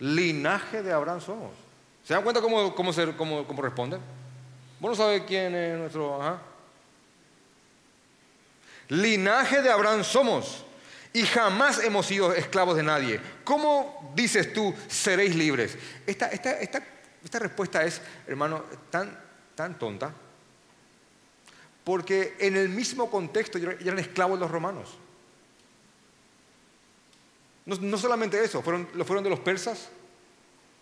Linaje 0.00 0.82
de 0.82 0.92
Abraham 0.92 1.22
somos. 1.22 1.52
¿Se 2.04 2.12
dan 2.12 2.22
cuenta 2.22 2.42
cómo, 2.42 2.74
cómo, 2.74 2.92
cómo, 3.16 3.46
cómo 3.46 3.62
responden? 3.62 4.17
¿Vos 4.80 4.90
no 4.90 4.94
sabés 4.94 5.22
quién 5.26 5.54
es 5.54 5.78
nuestro... 5.78 6.40
Linaje 8.88 9.60
de 9.60 9.70
Abraham 9.70 10.02
somos 10.02 10.64
y 11.12 11.22
jamás 11.22 11.82
hemos 11.82 12.06
sido 12.06 12.32
esclavos 12.32 12.76
de 12.76 12.82
nadie. 12.82 13.20
¿Cómo 13.44 14.12
dices 14.14 14.52
tú 14.52 14.74
seréis 14.88 15.34
libres? 15.34 15.76
Esta, 16.06 16.30
respuesta 17.38 17.84
es, 17.84 18.00
hermano, 18.26 18.64
tan, 18.90 19.18
tan 19.54 19.78
tonta. 19.78 20.12
Porque 21.84 22.36
en 22.38 22.56
el 22.56 22.68
mismo 22.68 23.10
contexto 23.10 23.58
eran 23.58 23.98
esclavos 23.98 24.38
los 24.38 24.50
romanos. 24.50 24.96
No, 27.66 27.98
solamente 27.98 28.42
eso, 28.42 28.62
fueron, 28.62 28.88
lo 28.94 29.04
fueron 29.04 29.22
de 29.22 29.28
los 29.28 29.40
persas, 29.40 29.90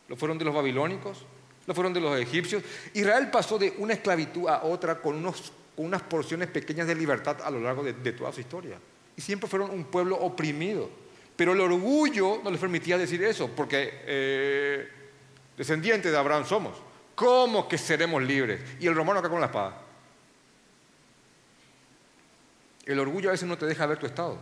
lo 0.07 0.17
fueron 0.17 0.39
de 0.39 0.45
los 0.45 0.55
babilónicos, 0.55 1.25
no 1.67 1.75
fueron 1.75 1.93
de 1.93 2.01
los 2.01 2.19
egipcios. 2.19 2.63
Israel 2.95 3.31
pasó 3.31 3.59
de 3.59 3.75
una 3.79 3.95
esclavitud 3.95 4.49
a 4.49 4.63
otra 4.65 5.01
con, 5.01 5.17
unos, 5.17 5.53
unas 5.77 6.03
porciones 6.03 6.49
pequeñas 6.49 6.87
de 6.87 6.95
libertad 6.95 7.39
a 7.43 7.51
lo 7.51 7.61
largo 7.61 7.83
de, 7.83 8.13
toda 8.13 8.33
su 8.33 8.41
historia. 8.41 8.79
Y 9.17 9.21
siempre 9.21 9.49
fueron 9.49 9.71
un 9.71 9.85
pueblo 9.85 10.17
oprimido. 10.17 10.89
Pero 11.35 11.53
el 11.53 11.61
orgullo 11.61 12.41
no 12.43 12.51
les 12.51 12.61
permitía 12.61 12.97
decir 12.97 13.23
eso, 13.23 13.51
porque 13.55 14.03
eh, 14.07 14.89
descendientes 15.57 16.11
de 16.11 16.19
Abraham 16.19 16.47
somos. 16.47 16.77
¿Cómo 17.15 17.69
que 17.69 17.79
seremos 17.79 18.23
libres? 18.23 18.61
Y 18.79 18.87
el 18.87 18.95
romano 18.95 19.21
acá 19.21 19.29
con 19.29 19.41
la 19.41 19.47
espada. 19.47 19.83
El 22.87 23.01
orgullo 23.01 23.31
a 23.31 23.33
veces 23.33 23.49
no 23.49 23.59
te 23.59 23.67
deja 23.67 23.87
ver 23.87 23.99
tu 23.99 24.07
estado. 24.07 24.39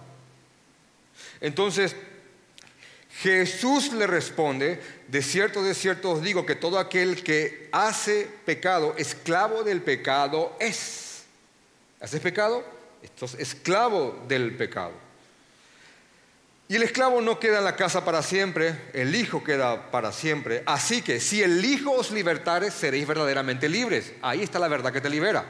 Entonces, 1.40 1.96
Jesús 3.20 3.92
le 3.92 4.06
responde, 4.06 4.80
de 5.08 5.22
cierto, 5.22 5.62
de 5.62 5.74
cierto 5.74 6.10
os 6.10 6.22
digo 6.22 6.44
que 6.44 6.56
todo 6.56 6.78
aquel 6.78 7.22
que 7.22 7.68
hace 7.70 8.28
pecado, 8.44 8.94
esclavo 8.96 9.62
del 9.62 9.82
pecado 9.82 10.56
es. 10.58 11.22
¿Haces 12.00 12.20
pecado? 12.20 12.64
Esto 13.02 13.26
es 13.26 13.34
esclavo 13.34 14.24
del 14.26 14.56
pecado. 14.56 14.92
Y 16.66 16.76
el 16.76 16.82
esclavo 16.82 17.20
no 17.20 17.38
queda 17.38 17.58
en 17.58 17.64
la 17.64 17.76
casa 17.76 18.04
para 18.04 18.22
siempre, 18.22 18.74
el 18.94 19.14
Hijo 19.14 19.44
queda 19.44 19.90
para 19.90 20.10
siempre. 20.10 20.62
Así 20.66 21.02
que 21.02 21.20
si 21.20 21.42
el 21.42 21.64
Hijo 21.64 21.92
os 21.92 22.10
libertare, 22.10 22.70
seréis 22.70 23.06
verdaderamente 23.06 23.68
libres. 23.68 24.12
Ahí 24.22 24.42
está 24.42 24.58
la 24.58 24.68
verdad 24.68 24.92
que 24.92 25.00
te 25.00 25.10
libera, 25.10 25.44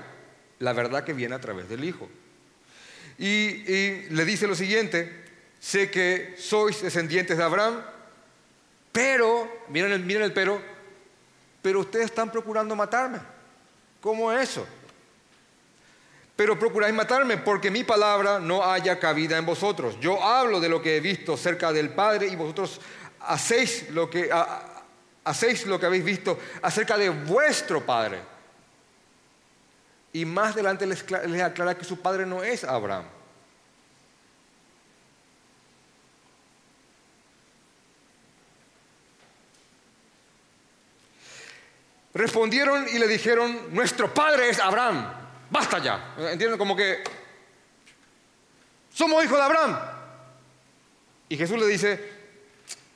la 0.59 0.73
verdad 0.73 1.05
que 1.05 1.13
viene 1.13 1.35
a 1.35 1.41
través 1.41 1.69
del 1.69 1.85
Hijo. 1.85 2.09
Y, 3.17 3.27
y 3.27 4.07
le 4.11 4.25
dice 4.25 4.47
lo 4.47 4.57
siguiente, 4.57 5.24
sé 5.65 5.91
que 5.91 6.35
sois 6.37 6.83
descendientes 6.83 7.39
de 7.39 7.43
Abraham, 7.43 7.81
pero, 8.93 9.49
miren 9.69 9.93
el, 9.93 10.33
pero, 10.33 10.61
pero 11.63 11.81
ustedes 11.81 12.07
están 12.07 12.31
procurando 12.31 12.77
matarme. 12.77 13.19
¿Cómo 14.03 14.31
es 14.31 14.51
eso? 14.51 14.67
Pero 16.37 16.59
procuráis 16.59 16.95
matarme 16.95 17.39
porque 17.39 17.71
mi 17.71 17.83
palabra 17.83 18.39
no 18.39 18.63
haya 18.63 19.01
cabida 19.01 19.39
en 19.39 19.47
vosotros. 19.47 19.99
Yo 20.01 20.23
hablo 20.23 20.61
de 20.61 20.69
lo 20.69 20.83
que 20.83 20.99
he 20.99 21.01
visto 21.01 21.35
cerca 21.35 21.73
del 21.73 21.95
Padre 21.95 22.27
y 22.27 22.37
vosotros 22.37 22.79
hacéis 23.21 23.89
lo 23.89 24.11
que, 24.11 24.31
hacéis 25.25 25.65
lo 25.65 25.81
que 25.81 25.87
habéis 25.87 26.05
visto 26.05 26.39
acerca 26.61 26.99
de 26.99 27.09
vuestro 27.09 27.87
Padre. 27.87 28.21
Y 30.13 30.27
más 30.27 30.53
adelante 30.53 30.87
les 30.87 31.03
aclara 31.43 31.79
que 31.79 31.85
su 31.85 32.01
padre 32.01 32.27
no 32.27 32.45
es 32.45 32.65
Abraham. 32.65 33.07
Respondieron 42.15 42.87
y 42.89 42.99
le 42.99 43.09
dijeron, 43.09 43.75
nuestro 43.75 44.15
padre 44.15 44.49
es 44.49 44.61
Abraham, 44.61 45.05
basta 45.51 45.81
ya. 45.81 46.15
¿Entienden? 46.17 46.57
Como 46.57 46.77
que 46.77 47.03
somos 48.93 49.25
hijos 49.25 49.37
de 49.37 49.45
Abraham. 49.45 49.77
Y 51.29 51.37
Jesús 51.37 51.59
le 51.59 51.67
dice, 51.67 52.13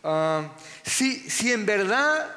ah, 0.05 0.49
si, 0.85 1.29
si 1.29 1.53
en 1.53 1.67
verdad 1.67 2.33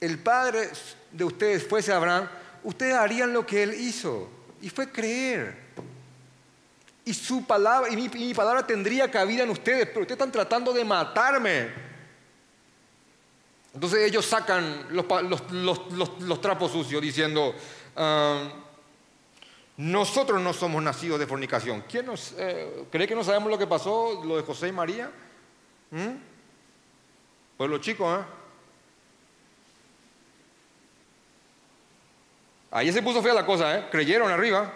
el 0.00 0.20
padre 0.20 0.70
de 1.10 1.24
ustedes 1.24 1.66
fuese 1.66 1.92
Abraham, 1.92 2.28
ustedes 2.62 2.94
harían 2.94 3.32
lo 3.32 3.44
que 3.44 3.64
él 3.64 3.74
hizo, 3.74 4.30
y 4.62 4.70
fue 4.70 4.92
creer. 4.92 5.56
Y 7.04 7.12
su 7.12 7.44
palabra, 7.44 7.90
y 7.90 7.96
mi, 7.96 8.04
y 8.04 8.26
mi 8.26 8.34
palabra 8.34 8.64
tendría 8.64 9.10
cabida 9.10 9.42
en 9.42 9.50
ustedes, 9.50 9.88
pero 9.88 10.02
ustedes 10.02 10.16
están 10.16 10.30
tratando 10.30 10.72
de 10.72 10.84
matarme. 10.84 11.89
Entonces 13.72 14.08
ellos 14.08 14.26
sacan 14.26 14.88
los, 14.90 16.40
trapos 16.40 16.72
sucios 16.72 17.00
diciendo, 17.00 17.54
ah, 17.96 18.48
nosotros 19.76 20.40
no 20.40 20.52
somos 20.52 20.82
nacidos 20.82 21.20
de 21.20 21.26
fornicación. 21.26 21.84
¿Quién 21.88 22.06
nos, 22.06 22.34
eh, 22.36 22.84
cree 22.90 23.06
que 23.06 23.14
no 23.14 23.22
sabemos 23.22 23.50
lo 23.50 23.58
que 23.58 23.66
pasó, 23.66 24.22
lo 24.24 24.36
de 24.36 24.42
José 24.42 24.68
y 24.68 24.72
María? 24.72 25.10
¿Mm? 25.90 26.16
Pues 27.56 27.70
los 27.70 27.80
chicos, 27.80 28.20
¿eh? 28.20 28.24
Ahí 32.72 32.92
se 32.92 33.02
puso 33.02 33.20
fea 33.22 33.34
la 33.34 33.44
cosa, 33.44 33.78
¿eh? 33.78 33.88
Creyeron 33.90 34.30
arriba. 34.30 34.72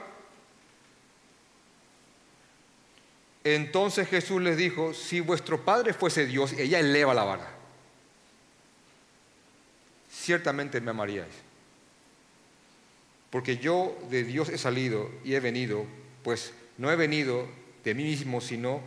Entonces 3.45 4.09
Jesús 4.09 4.41
les 4.41 4.57
dijo, 4.57 4.95
si 4.95 5.21
vuestro 5.21 5.65
Padre 5.65 5.93
fuese 5.93 6.27
Dios, 6.27 6.53
ella 6.55 6.81
eleva 6.81 7.13
la 7.13 7.25
vara 7.25 7.54
ciertamente 10.25 10.81
me 10.81 10.91
amaríais. 10.91 11.35
Porque 13.31 13.59
yo 13.59 13.97
de 14.11 14.25
Dios 14.25 14.49
he 14.49 14.59
salido 14.59 15.11
y 15.25 15.35
he 15.35 15.41
venido, 15.41 15.85
pues 16.23 16.55
no 16.79 16.91
he 16.91 16.97
venido 16.97 17.47
de 17.85 17.95
mí 17.95 18.05
mismo, 18.05 18.41
sino 18.41 18.81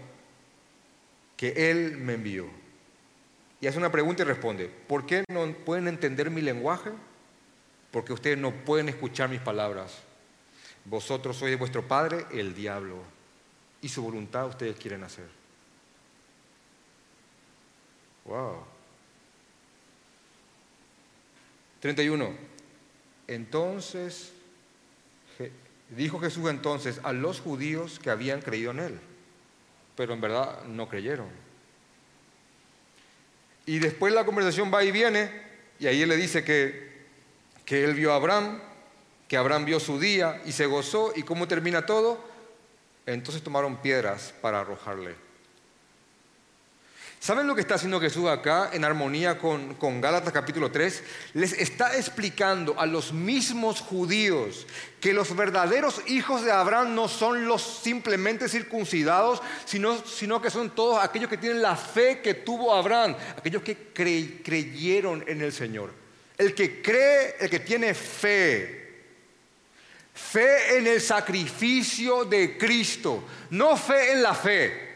que 1.35 1.69
Él 1.69 1.97
me 1.97 2.13
envió. 2.13 2.47
Y 3.61 3.67
hace 3.67 3.77
una 3.77 3.91
pregunta 3.91 4.23
y 4.23 4.25
responde, 4.25 4.71
¿por 4.87 5.05
qué 5.05 5.23
no 5.29 5.51
pueden 5.65 5.87
entender 5.87 6.29
mi 6.31 6.41
lenguaje? 6.41 6.91
Porque 7.91 8.13
ustedes 8.13 8.37
no 8.37 8.51
pueden 8.51 8.89
escuchar 8.89 9.29
mis 9.29 9.41
palabras. 9.41 9.99
Vosotros 10.85 11.35
sois 11.37 11.51
de 11.51 11.57
vuestro 11.57 11.87
padre, 11.87 12.25
el 12.31 12.55
diablo, 12.55 12.97
y 13.81 13.89
su 13.89 14.01
voluntad 14.01 14.47
ustedes 14.47 14.77
quieren 14.77 15.03
hacer. 15.03 15.27
Wow. 18.25 18.76
31. 21.79 22.33
Entonces, 23.27 24.31
dijo 25.95 26.19
Jesús 26.19 26.49
entonces 26.49 26.99
a 27.03 27.13
los 27.13 27.39
judíos 27.39 27.99
que 27.99 28.09
habían 28.09 28.41
creído 28.41 28.71
en 28.71 28.79
él, 28.79 28.99
pero 29.95 30.13
en 30.13 30.21
verdad 30.21 30.63
no 30.65 30.89
creyeron. 30.89 31.27
Y 33.65 33.79
después 33.79 34.13
la 34.13 34.25
conversación 34.25 34.71
va 34.73 34.83
y 34.83 34.91
viene, 34.91 35.29
y 35.79 35.87
ahí 35.87 36.01
él 36.01 36.09
le 36.09 36.17
dice 36.17 36.43
que, 36.43 37.05
que 37.65 37.83
él 37.83 37.93
vio 37.93 38.13
a 38.13 38.15
Abraham, 38.15 38.61
que 39.27 39.35
Abraham 39.35 39.65
vio 39.65 39.79
su 39.79 39.99
día 39.99 40.41
y 40.45 40.53
se 40.53 40.65
gozó, 40.65 41.11
y 41.15 41.23
cómo 41.23 41.47
termina 41.47 41.85
todo, 41.85 42.23
entonces 43.05 43.43
tomaron 43.43 43.81
piedras 43.81 44.33
para 44.41 44.61
arrojarle. 44.61 45.26
¿Saben 47.19 47.47
lo 47.47 47.55
que 47.55 47.61
está 47.61 47.75
haciendo 47.75 47.99
Jesús 47.99 48.27
acá 48.29 48.69
en 48.71 48.85
armonía 48.85 49.39
con, 49.39 49.73
con, 49.73 49.99
Gálatas 49.99 50.31
capítulo 50.31 50.71
3? 50.71 51.03
Les 51.33 51.51
está 51.53 51.97
explicando 51.97 52.79
a 52.79 52.85
los 52.85 53.11
mismos 53.11 53.81
judíos 53.81 54.67
que 55.01 55.13
los 55.13 55.35
verdaderos 55.35 56.01
hijos 56.07 56.45
de 56.45 56.51
Abraham 56.51 56.93
no 56.93 57.07
son 57.07 57.47
los 57.47 57.63
simplemente 57.81 58.47
circuncidados, 58.47 59.41
sino, 59.65 59.97
sino 60.05 60.41
que 60.41 60.51
son 60.51 60.69
todos 60.69 61.03
aquellos 61.03 61.29
que 61.29 61.37
tienen 61.37 61.61
la 61.61 61.75
fe 61.75 62.21
que 62.21 62.35
tuvo 62.35 62.73
Abraham, 62.73 63.15
aquellos 63.35 63.63
que 63.63 63.91
creyeron 64.43 65.23
en 65.27 65.41
el 65.41 65.51
Señor. 65.51 65.91
El 66.37 66.53
que 66.53 66.83
cree, 66.83 67.35
el 67.39 67.49
que 67.49 67.59
tiene 67.59 67.95
fe, 67.95 69.05
fe 70.13 70.77
en 70.77 70.85
el 70.85 71.01
sacrificio 71.01 72.25
de 72.25 72.57
Cristo, 72.59 73.23
no 73.49 73.75
fe 73.75 74.11
en 74.11 74.21
la 74.21 74.35
fe. 74.35 74.86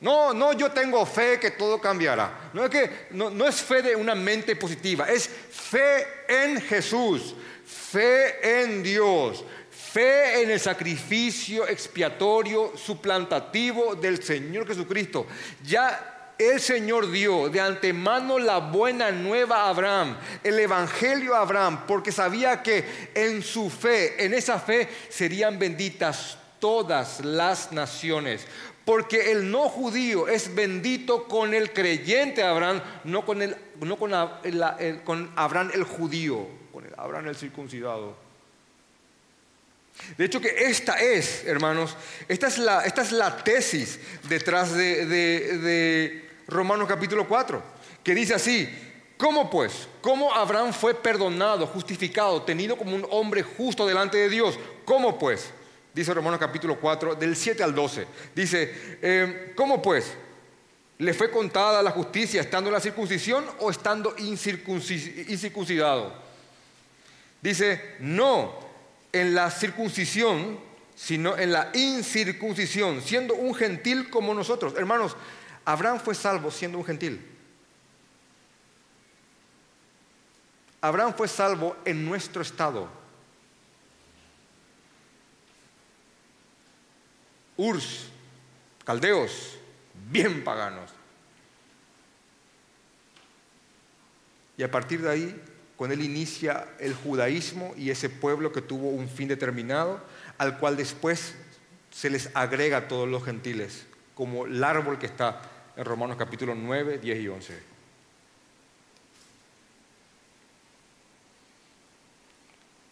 No, 0.00 0.32
no, 0.32 0.52
yo 0.52 0.70
tengo 0.70 1.04
fe 1.04 1.40
que 1.40 1.52
todo 1.52 1.80
cambiará. 1.80 2.50
No 2.52 2.64
es, 2.64 2.70
que, 2.70 2.90
no, 3.10 3.46
es 3.46 3.60
fe 3.60 3.82
de 3.82 3.96
una 3.96 4.14
mente 4.14 4.54
positiva, 4.54 5.08
es 5.08 5.28
fe 5.28 6.06
en 6.28 6.60
Jesús, 6.60 7.34
fe 7.66 8.62
en 8.62 8.82
Dios, 8.82 9.44
fe 9.70 10.42
en 10.42 10.50
el 10.52 10.60
sacrificio 10.60 11.66
expiatorio 11.66 12.76
suplantativo 12.76 13.96
del 13.96 14.22
Señor 14.22 14.68
Jesucristo. 14.68 15.26
Ya 15.64 16.34
el 16.38 16.60
Señor 16.60 17.10
dio 17.10 17.48
de 17.48 17.60
antemano 17.60 18.38
la 18.38 18.58
buena 18.58 19.10
nueva 19.10 19.64
a 19.64 19.70
Abraham, 19.70 20.16
el 20.44 20.60
Evangelio 20.60 21.34
a 21.34 21.40
Abraham, 21.40 21.86
porque 21.88 22.12
sabía 22.12 22.62
que 22.62 23.10
en 23.16 23.42
su 23.42 23.68
fe, 23.68 24.24
en 24.24 24.32
esa 24.32 24.60
fe, 24.60 24.88
serían 25.08 25.58
benditas 25.58 26.38
todas 26.60 27.24
las 27.24 27.72
naciones. 27.72 28.46
Porque 28.88 29.32
el 29.32 29.50
no 29.50 29.68
judío 29.68 30.28
es 30.28 30.54
bendito 30.54 31.28
con 31.28 31.52
el 31.52 31.74
creyente 31.74 32.42
Abraham, 32.42 32.80
no 33.04 33.22
con, 33.26 33.42
el, 33.42 33.54
no 33.82 33.98
con, 33.98 34.12
con 35.04 35.30
Abraham 35.36 35.72
el 35.74 35.84
judío, 35.84 36.48
con 36.72 36.86
el 36.86 36.94
Abraham 36.96 37.26
el 37.26 37.36
circuncidado. 37.36 38.16
De 40.16 40.24
hecho 40.24 40.40
que 40.40 40.70
esta 40.70 40.98
es, 41.02 41.44
hermanos, 41.44 41.98
esta 42.28 42.46
es 42.46 42.56
la, 42.56 42.80
esta 42.86 43.02
es 43.02 43.12
la 43.12 43.36
tesis 43.44 44.00
detrás 44.26 44.72
de, 44.72 45.04
de, 45.04 45.58
de 45.58 46.30
Romanos 46.46 46.88
capítulo 46.88 47.28
4, 47.28 47.62
que 48.02 48.14
dice 48.14 48.32
así, 48.32 48.70
¿Cómo 49.18 49.50
pues? 49.50 49.86
¿Cómo 50.00 50.32
Abraham 50.32 50.72
fue 50.72 50.94
perdonado, 50.94 51.66
justificado, 51.66 52.40
tenido 52.42 52.78
como 52.78 52.96
un 52.96 53.06
hombre 53.10 53.42
justo 53.42 53.86
delante 53.86 54.16
de 54.16 54.30
Dios? 54.30 54.58
¿Cómo 54.86 55.18
pues? 55.18 55.50
Dice 55.98 56.14
Romanos 56.14 56.38
capítulo 56.38 56.78
4, 56.78 57.16
del 57.16 57.34
7 57.34 57.62
al 57.62 57.74
12. 57.74 58.06
Dice, 58.34 58.98
eh, 59.02 59.52
¿cómo 59.56 59.82
pues? 59.82 60.14
¿Le 60.98 61.12
fue 61.12 61.28
contada 61.30 61.82
la 61.82 61.90
justicia 61.90 62.40
estando 62.40 62.68
en 62.68 62.74
la 62.74 62.80
circuncisión 62.80 63.44
o 63.58 63.70
estando 63.70 64.14
incircuncidado? 64.18 66.12
Dice, 67.42 67.96
no 67.98 68.60
en 69.12 69.34
la 69.34 69.50
circuncisión, 69.50 70.60
sino 70.94 71.36
en 71.36 71.52
la 71.52 71.70
incircuncisión, 71.74 73.02
siendo 73.02 73.34
un 73.34 73.54
gentil 73.54 74.08
como 74.08 74.34
nosotros. 74.34 74.74
Hermanos, 74.76 75.16
Abraham 75.64 75.98
fue 75.98 76.14
salvo 76.14 76.50
siendo 76.52 76.78
un 76.78 76.84
gentil. 76.84 77.20
Abraham 80.80 81.14
fue 81.16 81.26
salvo 81.26 81.76
en 81.84 82.04
nuestro 82.04 82.42
estado. 82.42 82.97
Urs, 87.58 88.06
caldeos, 88.84 89.58
bien 90.10 90.44
paganos. 90.44 90.90
Y 94.56 94.62
a 94.62 94.70
partir 94.70 95.02
de 95.02 95.10
ahí, 95.10 95.42
con 95.76 95.92
él 95.92 96.02
inicia 96.02 96.68
el 96.78 96.94
judaísmo 96.94 97.74
y 97.76 97.90
ese 97.90 98.08
pueblo 98.08 98.52
que 98.52 98.62
tuvo 98.62 98.88
un 98.88 99.08
fin 99.08 99.28
determinado, 99.28 100.00
al 100.38 100.58
cual 100.58 100.76
después 100.76 101.34
se 101.90 102.10
les 102.10 102.30
agrega 102.34 102.76
a 102.78 102.88
todos 102.88 103.08
los 103.08 103.24
gentiles, 103.24 103.86
como 104.14 104.46
el 104.46 104.62
árbol 104.62 104.98
que 104.98 105.06
está 105.06 105.42
en 105.76 105.84
Romanos 105.84 106.16
capítulo 106.16 106.54
9, 106.54 106.98
10 106.98 107.20
y 107.20 107.28
11. 107.28 107.62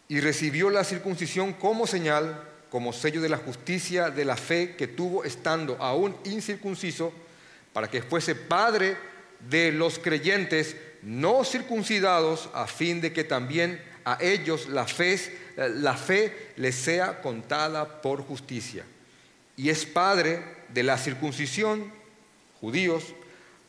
Y 0.09 0.19
recibió 0.19 0.69
la 0.69 0.83
circuncisión 0.83 1.53
como 1.53 1.87
señal, 1.87 2.41
como 2.69 2.93
sello 2.93 3.21
de 3.21 3.29
la 3.29 3.37
justicia, 3.37 4.09
de 4.09 4.25
la 4.25 4.37
fe 4.37 4.75
que 4.75 4.87
tuvo 4.87 5.23
estando 5.23 5.77
aún 5.81 6.15
incircunciso, 6.25 7.13
para 7.73 7.89
que 7.89 8.01
fuese 8.01 8.35
padre 8.35 8.97
de 9.49 9.71
los 9.71 9.99
creyentes 9.99 10.75
no 11.03 11.43
circuncidados, 11.43 12.49
a 12.53 12.67
fin 12.67 13.01
de 13.01 13.13
que 13.13 13.23
también 13.23 13.81
a 14.03 14.17
ellos 14.21 14.67
la 14.69 14.85
fe, 14.85 16.53
les 16.55 16.75
sea 16.75 17.21
contada 17.21 18.01
por 18.01 18.21
justicia. 18.21 18.85
Y 19.55 19.69
es 19.69 19.85
padre 19.85 20.43
de 20.69 20.83
la 20.83 20.97
circuncisión 20.97 21.91
judíos, 22.59 23.03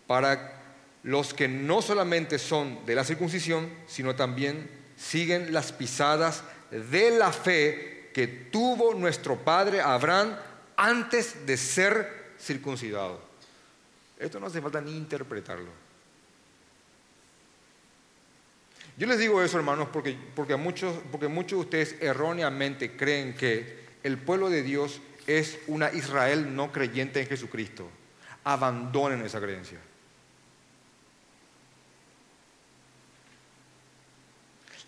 para 0.07 0.63
los 1.03 1.35
que 1.35 1.49
no 1.49 1.83
solamente 1.83 2.39
son 2.39 2.85
de 2.87 2.95
la 2.95 3.05
circuncisión, 3.05 3.69
sino 3.87 4.17
también 4.17 4.71
siguen 4.97 5.53
las 5.53 5.73
pisadas 5.73 6.43
de 6.71 7.11
la 7.11 7.33
fe 7.33 7.98
que 8.19 8.27
tuvo 8.27 8.95
nuestro 8.95 9.37
padre 9.37 9.81
Abraham 9.81 10.35
antes 10.77 11.47
de 11.47 11.57
ser 11.57 12.33
circuncidado. 12.37 13.21
Esto 14.19 14.41
no 14.41 14.47
hace 14.47 14.61
falta 14.61 14.81
ni 14.81 14.97
interpretarlo. 14.97 15.71
Yo 18.97 19.07
les 19.07 19.21
digo 19.21 19.41
eso, 19.41 19.57
hermanos, 19.57 19.91
porque, 19.93 20.19
porque, 20.35 20.57
muchos, 20.57 20.99
porque 21.13 21.29
muchos 21.29 21.61
de 21.61 21.65
ustedes 21.65 21.95
erróneamente 22.01 22.97
creen 22.97 23.37
que 23.37 23.85
el 24.03 24.19
pueblo 24.19 24.51
de 24.51 24.65
Dios 24.65 25.01
es 25.29 25.61
una 25.69 25.93
Israel 25.93 26.57
no 26.57 26.73
creyente 26.73 27.21
en 27.21 27.29
Jesucristo 27.29 27.89
abandonen 28.43 29.25
esa 29.25 29.41
creencia. 29.41 29.79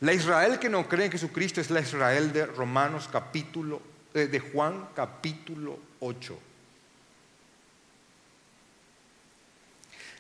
La 0.01 0.15
Israel 0.15 0.59
que 0.59 0.71
no 0.71 0.89
cree 0.89 1.07
en 1.07 1.13
Jesucristo 1.13 1.61
es 1.61 1.71
la 1.71 1.81
Israel 1.81 2.33
de 2.33 2.47
Romanos 2.47 3.09
capítulo, 3.13 3.83
eh, 4.15 4.29
de 4.29 4.41
Juan 4.41 4.89
capítulo 4.95 5.79
8. 6.01 6.39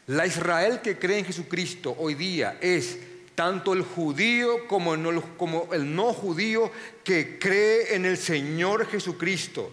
La 0.08 0.26
Israel 0.26 0.80
que 0.82 0.98
cree 0.98 1.20
en 1.20 1.24
Jesucristo 1.24 1.96
hoy 1.98 2.14
día 2.14 2.58
es 2.60 2.98
tanto 3.34 3.72
el 3.72 3.82
judío 3.82 4.68
como 4.68 4.94
como 5.38 5.72
el 5.72 5.94
no 5.94 6.12
judío 6.12 6.70
que 7.02 7.38
cree 7.38 7.94
en 7.94 8.04
el 8.04 8.18
Señor 8.18 8.86
Jesucristo. 8.86 9.72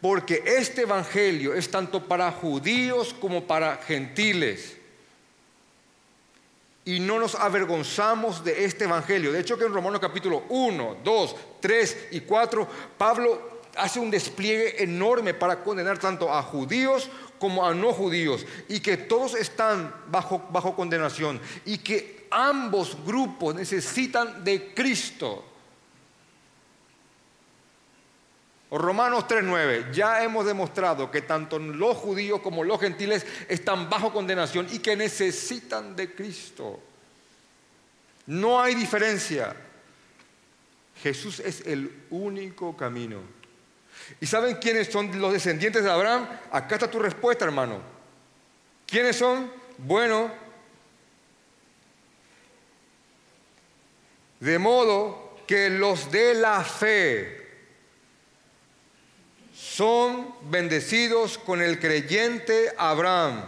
Porque 0.00 0.44
este 0.46 0.82
Evangelio 0.82 1.54
es 1.54 1.70
tanto 1.70 2.06
para 2.06 2.30
judíos 2.30 3.14
como 3.20 3.48
para 3.48 3.78
gentiles. 3.78 4.79
Y 6.84 7.00
no 7.00 7.18
nos 7.18 7.34
avergonzamos 7.34 8.42
de 8.42 8.64
este 8.64 8.84
Evangelio. 8.84 9.32
De 9.32 9.40
hecho 9.40 9.58
que 9.58 9.64
en 9.64 9.74
Romanos 9.74 10.00
capítulo 10.00 10.44
1, 10.48 10.98
2, 11.04 11.36
3 11.60 12.08
y 12.12 12.20
4, 12.20 12.68
Pablo 12.96 13.60
hace 13.76 14.00
un 14.00 14.10
despliegue 14.10 14.82
enorme 14.82 15.34
para 15.34 15.62
condenar 15.62 15.98
tanto 15.98 16.32
a 16.32 16.42
judíos 16.42 17.08
como 17.38 17.66
a 17.66 17.74
no 17.74 17.92
judíos. 17.92 18.46
Y 18.68 18.80
que 18.80 18.96
todos 18.96 19.34
están 19.34 19.94
bajo, 20.08 20.46
bajo 20.50 20.74
condenación. 20.74 21.40
Y 21.64 21.78
que 21.78 22.26
ambos 22.30 22.96
grupos 23.04 23.54
necesitan 23.54 24.44
de 24.44 24.72
Cristo. 24.74 25.44
Romanos 28.78 29.26
3:9, 29.26 29.92
ya 29.92 30.22
hemos 30.22 30.46
demostrado 30.46 31.10
que 31.10 31.22
tanto 31.22 31.58
los 31.58 31.96
judíos 31.96 32.40
como 32.40 32.62
los 32.62 32.80
gentiles 32.80 33.26
están 33.48 33.90
bajo 33.90 34.12
condenación 34.12 34.68
y 34.70 34.78
que 34.78 34.96
necesitan 34.96 35.96
de 35.96 36.14
Cristo. 36.14 36.80
No 38.26 38.60
hay 38.60 38.76
diferencia. 38.76 39.56
Jesús 41.02 41.40
es 41.40 41.66
el 41.66 42.04
único 42.10 42.76
camino. 42.76 43.20
¿Y 44.20 44.26
saben 44.26 44.56
quiénes 44.56 44.88
son 44.88 45.20
los 45.20 45.32
descendientes 45.32 45.82
de 45.82 45.90
Abraham? 45.90 46.28
Acá 46.52 46.76
está 46.76 46.90
tu 46.90 46.98
respuesta, 46.98 47.44
hermano. 47.44 47.80
¿Quiénes 48.86 49.16
son? 49.16 49.50
Bueno, 49.78 50.30
de 54.40 54.58
modo 54.58 55.38
que 55.46 55.70
los 55.70 56.10
de 56.10 56.34
la 56.34 56.62
fe, 56.62 57.39
son 59.74 60.34
bendecidos 60.50 61.38
con 61.38 61.62
el 61.62 61.78
creyente 61.78 62.72
Abraham. 62.76 63.44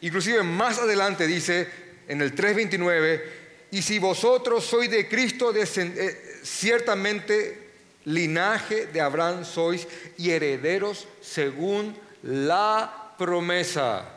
Inclusive 0.00 0.42
más 0.42 0.78
adelante 0.78 1.26
dice 1.26 1.68
en 2.08 2.22
el 2.22 2.34
3.29, 2.34 3.22
y 3.70 3.82
si 3.82 3.98
vosotros 3.98 4.64
sois 4.64 4.90
de 4.90 5.08
Cristo, 5.08 5.52
eh, 5.54 6.40
ciertamente 6.42 7.68
linaje 8.06 8.86
de 8.86 9.00
Abraham 9.00 9.44
sois 9.44 9.86
y 10.16 10.30
herederos 10.30 11.06
según 11.20 11.94
la 12.22 13.12
promesa. 13.18 14.08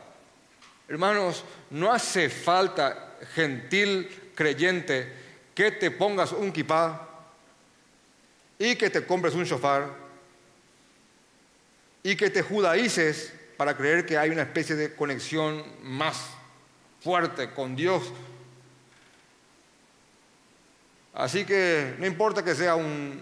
Hermanos, 0.88 1.44
no 1.70 1.92
hace 1.92 2.30
falta, 2.30 3.18
gentil 3.34 4.08
creyente, 4.34 5.12
que 5.54 5.70
te 5.70 5.90
pongas 5.90 6.32
un 6.32 6.50
kipá 6.50 7.08
y 8.58 8.74
que 8.74 8.88
te 8.88 9.04
compres 9.04 9.34
un 9.34 9.44
shofar 9.44 10.05
y 12.06 12.14
que 12.14 12.30
te 12.30 12.40
judaices 12.40 13.32
para 13.56 13.76
creer 13.76 14.06
que 14.06 14.16
hay 14.16 14.30
una 14.30 14.42
especie 14.42 14.76
de 14.76 14.94
conexión 14.94 15.64
más 15.82 16.28
fuerte 17.00 17.50
con 17.50 17.74
Dios. 17.74 18.04
Así 21.12 21.44
que 21.44 21.96
no 21.98 22.06
importa 22.06 22.44
que 22.44 22.54
sea 22.54 22.76
un 22.76 23.20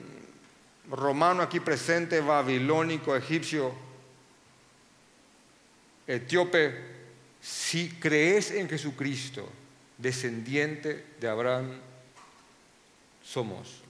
romano 0.90 1.40
aquí 1.40 1.60
presente, 1.60 2.20
babilónico, 2.20 3.16
egipcio, 3.16 3.72
etíope, 6.06 6.78
si 7.40 7.88
crees 7.88 8.50
en 8.50 8.68
Jesucristo, 8.68 9.48
descendiente 9.96 11.06
de 11.18 11.26
Abraham, 11.26 11.70
somos. 13.22 13.83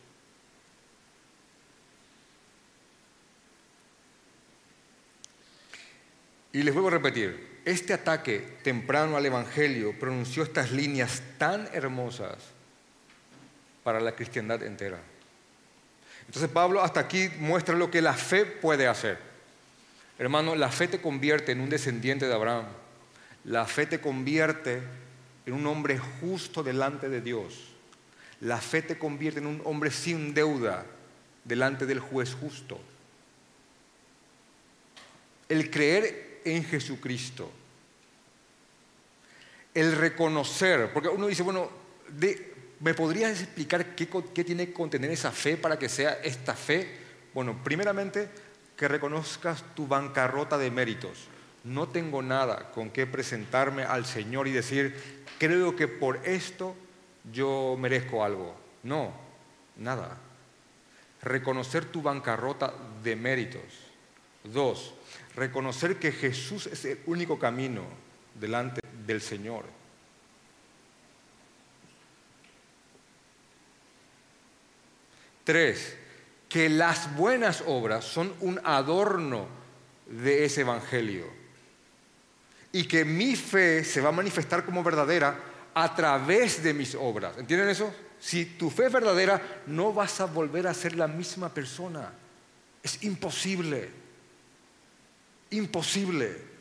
Y 6.54 6.62
les 6.62 6.72
vuelvo 6.72 6.88
a 6.88 6.92
repetir, 6.92 7.58
este 7.64 7.92
ataque 7.92 8.38
temprano 8.62 9.16
al 9.16 9.26
Evangelio 9.26 9.92
pronunció 9.98 10.44
estas 10.44 10.70
líneas 10.70 11.20
tan 11.36 11.68
hermosas 11.72 12.36
para 13.82 14.00
la 14.00 14.14
cristiandad 14.14 14.62
entera. 14.62 15.00
Entonces 16.26 16.48
Pablo 16.48 16.80
hasta 16.80 17.00
aquí 17.00 17.28
muestra 17.40 17.74
lo 17.74 17.90
que 17.90 18.00
la 18.00 18.14
fe 18.14 18.46
puede 18.46 18.86
hacer. 18.86 19.18
Hermano, 20.16 20.54
la 20.54 20.70
fe 20.70 20.86
te 20.86 21.00
convierte 21.00 21.50
en 21.50 21.60
un 21.60 21.68
descendiente 21.68 22.28
de 22.28 22.34
Abraham. 22.34 22.66
La 23.44 23.66
fe 23.66 23.86
te 23.86 24.00
convierte 24.00 24.80
en 25.46 25.54
un 25.54 25.66
hombre 25.66 25.98
justo 26.20 26.62
delante 26.62 27.08
de 27.08 27.20
Dios. 27.20 27.72
La 28.40 28.60
fe 28.60 28.80
te 28.80 28.96
convierte 28.96 29.40
en 29.40 29.46
un 29.46 29.60
hombre 29.64 29.90
sin 29.90 30.34
deuda 30.34 30.86
delante 31.42 31.84
del 31.84 31.98
juez 31.98 32.32
justo. 32.32 32.80
El 35.48 35.68
creer 35.68 36.23
en 36.44 36.64
Jesucristo. 36.64 37.50
El 39.72 39.96
reconocer, 39.96 40.92
porque 40.92 41.08
uno 41.08 41.26
dice, 41.26 41.42
bueno, 41.42 41.68
¿me 42.80 42.94
podrías 42.94 43.40
explicar 43.40 43.94
qué, 43.94 44.06
tiene 44.44 44.66
que 44.66 44.72
contener 44.72 45.10
esa 45.10 45.32
fe 45.32 45.56
para 45.56 45.78
que 45.78 45.88
sea 45.88 46.20
esta 46.22 46.54
fe? 46.54 46.98
Bueno, 47.32 47.60
primeramente, 47.64 48.28
que 48.76 48.88
reconozcas 48.88 49.64
tu 49.74 49.86
bancarrota 49.86 50.58
de 50.58 50.70
méritos. 50.70 51.28
No 51.64 51.88
tengo 51.88 52.22
nada 52.22 52.70
con 52.72 52.90
qué 52.90 53.06
presentarme 53.06 53.84
al 53.84 54.04
Señor 54.04 54.46
y 54.46 54.52
decir, 54.52 55.24
creo 55.38 55.74
que 55.74 55.88
por 55.88 56.20
esto 56.24 56.76
yo 57.32 57.76
merezco 57.78 58.22
algo. 58.22 58.54
No, 58.82 59.12
nada. 59.76 60.18
Reconocer 61.22 61.86
tu 61.86 62.02
bancarrota 62.02 62.74
de 63.02 63.16
méritos. 63.16 63.62
Dos, 64.44 64.92
reconocer 65.36 65.96
que 65.96 66.12
Jesús 66.12 66.66
es 66.66 66.84
el 66.84 67.00
único 67.06 67.38
camino 67.38 67.84
delante 68.38 68.80
del 69.06 69.20
Señor. 69.20 69.64
Tres, 75.44 75.96
que 76.48 76.68
las 76.68 77.14
buenas 77.16 77.62
obras 77.66 78.04
son 78.04 78.32
un 78.40 78.60
adorno 78.64 79.46
de 80.06 80.44
ese 80.44 80.62
Evangelio 80.62 81.26
y 82.72 82.84
que 82.88 83.04
mi 83.04 83.36
fe 83.36 83.84
se 83.84 84.00
va 84.00 84.08
a 84.08 84.12
manifestar 84.12 84.64
como 84.64 84.82
verdadera 84.82 85.38
a 85.74 85.94
través 85.94 86.62
de 86.62 86.72
mis 86.72 86.94
obras. 86.94 87.36
¿Entienden 87.38 87.68
eso? 87.68 87.92
Si 88.18 88.46
tu 88.46 88.70
fe 88.70 88.86
es 88.86 88.92
verdadera, 88.92 89.62
no 89.66 89.92
vas 89.92 90.20
a 90.20 90.24
volver 90.24 90.66
a 90.66 90.74
ser 90.74 90.96
la 90.96 91.06
misma 91.06 91.52
persona. 91.52 92.10
Es 92.82 93.02
imposible. 93.04 94.03
Imposible. 95.50 96.54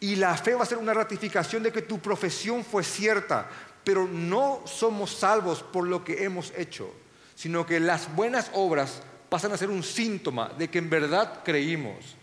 Y 0.00 0.16
la 0.16 0.36
fe 0.36 0.54
va 0.54 0.64
a 0.64 0.66
ser 0.66 0.78
una 0.78 0.94
ratificación 0.94 1.62
de 1.62 1.72
que 1.72 1.82
tu 1.82 2.00
profesión 2.00 2.64
fue 2.64 2.82
cierta, 2.82 3.48
pero 3.84 4.06
no 4.06 4.62
somos 4.66 5.12
salvos 5.12 5.62
por 5.62 5.86
lo 5.86 6.04
que 6.04 6.24
hemos 6.24 6.52
hecho, 6.56 6.92
sino 7.36 7.64
que 7.64 7.78
las 7.78 8.14
buenas 8.14 8.50
obras 8.54 9.02
pasan 9.28 9.52
a 9.52 9.56
ser 9.56 9.70
un 9.70 9.82
síntoma 9.82 10.48
de 10.58 10.68
que 10.68 10.78
en 10.78 10.90
verdad 10.90 11.42
creímos. 11.44 12.16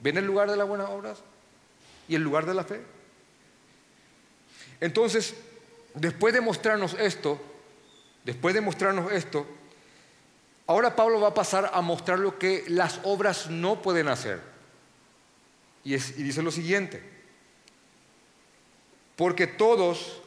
¿Ven 0.00 0.16
el 0.16 0.26
lugar 0.26 0.50
de 0.50 0.56
las 0.56 0.66
buenas 0.66 0.88
obras 0.90 1.18
y 2.08 2.14
el 2.14 2.22
lugar 2.22 2.46
de 2.46 2.54
la 2.54 2.64
fe? 2.64 2.82
Entonces, 4.80 5.34
después 5.94 6.34
de 6.34 6.40
mostrarnos 6.40 6.94
esto, 6.94 7.40
después 8.24 8.54
de 8.54 8.60
mostrarnos 8.60 9.12
esto, 9.12 9.46
ahora 10.66 10.96
Pablo 10.96 11.20
va 11.20 11.28
a 11.28 11.34
pasar 11.34 11.70
a 11.72 11.80
mostrar 11.80 12.18
lo 12.18 12.38
que 12.38 12.64
las 12.68 13.00
obras 13.04 13.48
no 13.50 13.80
pueden 13.82 14.08
hacer. 14.08 14.53
Y, 15.84 15.96
dice 15.96 16.42
lo 16.42 16.50
siguiente, 16.50 17.02
porque 19.16 19.46
todos 19.46 20.22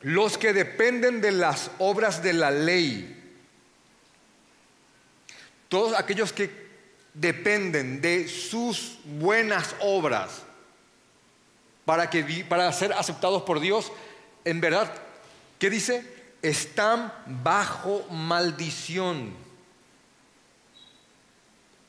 los 0.00 0.38
que 0.38 0.54
dependen 0.54 1.20
de 1.20 1.32
las 1.32 1.70
obras 1.78 2.22
de 2.22 2.32
la 2.32 2.50
ley, 2.50 3.22
todos 5.68 5.98
aquellos 5.98 6.32
que 6.32 6.64
dependen 7.12 8.00
de 8.00 8.26
sus 8.26 8.98
buenas 9.04 9.76
obras 9.80 10.42
para, 11.84 12.08
que, 12.08 12.44
para 12.48 12.72
ser 12.72 12.94
aceptados 12.94 13.42
por 13.42 13.60
Dios, 13.60 13.92
en 14.46 14.62
verdad, 14.62 14.90
¿qué 15.58 15.68
dice? 15.68 16.10
Están 16.40 17.12
bajo 17.42 18.06
maldición. 18.10 19.34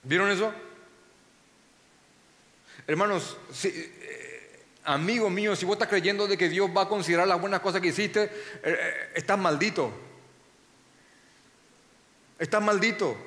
¿Vieron 0.03 0.29
eso? 0.29 0.53
Hermanos, 2.87 3.35
eh, 3.63 4.65
amigo 4.83 5.29
mío, 5.29 5.55
si 5.55 5.65
vos 5.65 5.75
estás 5.75 5.89
creyendo 5.89 6.27
de 6.27 6.37
que 6.37 6.49
Dios 6.49 6.69
va 6.75 6.83
a 6.83 6.87
considerar 6.87 7.27
las 7.27 7.41
buenas 7.41 7.61
cosas 7.61 7.81
que 7.81 7.87
hiciste, 7.87 8.23
eh, 8.23 8.29
eh, 8.63 9.11
estás 9.15 9.39
maldito. 9.39 9.91
Estás 12.37 12.61
maldito. 12.61 13.17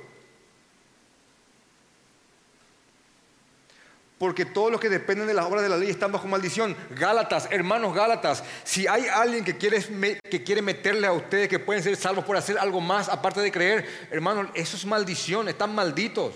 Porque 4.17 4.45
todos 4.45 4.71
los 4.71 4.81
que 4.81 4.89
dependen 4.89 5.27
de 5.27 5.35
las 5.35 5.47
obras 5.47 5.63
de 5.63 5.69
la 5.69 5.77
ley 5.77 5.91
están 5.91 6.13
bajo 6.13 6.29
maldición. 6.29 6.77
Gálatas, 6.91 7.49
hermanos 7.51 7.95
Gálatas, 7.95 8.45
si 8.65 8.87
hay 8.87 9.07
alguien 9.07 9.45
que 9.45 9.57
quiere, 9.57 9.81
que 10.23 10.43
quiere 10.43 10.63
meterle 10.63 11.07
a 11.07 11.13
ustedes 11.13 11.49
que 11.49 11.59
pueden 11.59 11.83
ser 11.83 11.97
salvos 11.97 12.25
por 12.25 12.37
hacer 12.37 12.59
algo 12.59 12.81
más 12.81 13.09
aparte 13.09 13.41
de 13.41 13.53
creer, 13.53 14.09
hermanos, 14.11 14.49
eso 14.55 14.77
es 14.77 14.85
maldición, 14.85 15.49
están 15.49 15.75
malditos. 15.75 16.35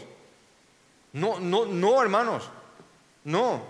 No, 1.13 1.39
no, 1.39 1.67
no, 1.67 2.01
hermanos. 2.03 2.51
No. 3.25 3.63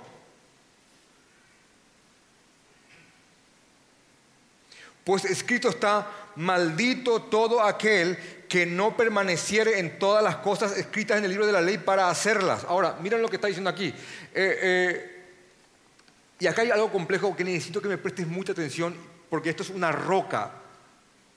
Pues 5.05 5.24
escrito 5.24 5.68
está, 5.68 6.09
maldito 6.36 7.22
todo 7.22 7.62
aquel 7.62 8.16
que 8.48 8.66
no 8.66 8.96
permaneciere 8.96 9.78
en 9.78 9.98
todas 9.98 10.22
las 10.22 10.36
cosas 10.36 10.76
escritas 10.76 11.18
en 11.18 11.24
el 11.24 11.30
libro 11.30 11.46
de 11.46 11.53
la 11.53 11.61
ley 11.61 11.78
para 11.78 12.09
hacerlas. 12.09 12.64
Ahora, 12.64 12.96
miren 13.00 13.20
lo 13.20 13.28
que 13.28 13.36
está 13.36 13.48
diciendo 13.48 13.70
aquí. 13.70 13.88
Eh, 13.88 13.94
eh, 14.34 15.24
y 16.38 16.46
acá 16.46 16.62
hay 16.62 16.70
algo 16.70 16.92
complejo 16.92 17.34
que 17.36 17.44
necesito 17.44 17.80
que 17.80 17.88
me 17.88 17.98
prestes 17.98 18.26
mucha 18.26 18.53
atención 18.53 18.94
porque 19.30 19.50
esto 19.50 19.62
es 19.62 19.70
una 19.70 19.90
roca 19.90 20.53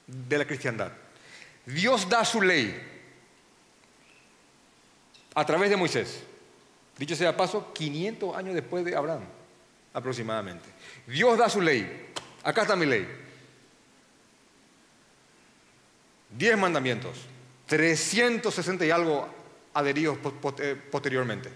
de 0.08 0.38
la 0.38 0.46
cristiandad. 0.46 0.92
Dios 1.66 2.08
da 2.10 2.24
su 2.26 2.42
ley 2.42 2.76
a 5.34 5.46
través 5.46 5.70
de 5.70 5.78
Moisés. 5.78 6.22
Dicho 6.98 7.16
sea 7.16 7.36
paso, 7.36 7.74
500 7.74 8.36
años 8.36 8.56
después 8.56 8.86
de 8.86 8.96
Abraham, 8.96 9.24
aproximadamente. 9.94 10.70
Dios 11.08 11.38
da 11.38 11.50
su 11.50 11.62
ley. 11.62 12.08
Acá 12.44 12.62
está 12.62 12.76
mi 12.76 12.86
ley. 12.86 13.08
Diez 16.38 16.58
mandamientos. 16.58 17.18
360 17.68 18.86
y 18.86 18.92
algo 18.92 19.28
adheridos 19.74 20.18
eh, 20.60 20.76
posteriormente. 20.92 21.50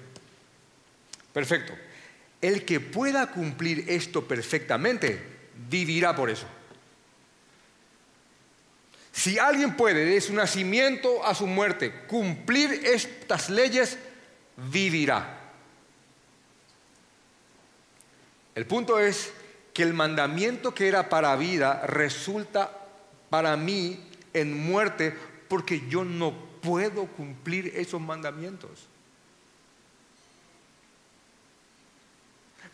Perfecto. 1.32 1.74
El 2.42 2.66
que 2.66 2.80
pueda 2.80 3.28
cumplir 3.28 3.86
esto 3.88 4.28
perfectamente, 4.28 5.22
vivirá 5.70 6.16
por 6.16 6.30
eso. 6.30 6.48
Si 9.12 9.38
alguien 9.38 9.76
puede, 9.76 10.06
de 10.06 10.22
su 10.22 10.34
nacimiento 10.34 11.26
a 11.26 11.36
su 11.36 11.46
muerte, 11.46 11.92
cumplir 12.08 12.72
estas 12.86 13.50
leyes, 13.50 13.98
vivirá. 14.72 15.38
El 18.56 18.66
punto 18.66 19.00
es 19.00 19.32
que 19.74 19.84
el 19.84 19.94
mandamiento 19.94 20.74
que 20.74 20.88
era 20.88 21.08
para 21.08 21.36
vida 21.36 21.86
resulta 21.86 22.70
para 23.30 23.56
mí 23.56 24.04
en 24.34 24.66
muerte 24.66 25.16
porque 25.48 25.88
yo 25.88 26.04
no 26.04 26.34
puedo 26.62 27.06
cumplir 27.06 27.74
esos 27.76 28.02
mandamientos. 28.02 28.88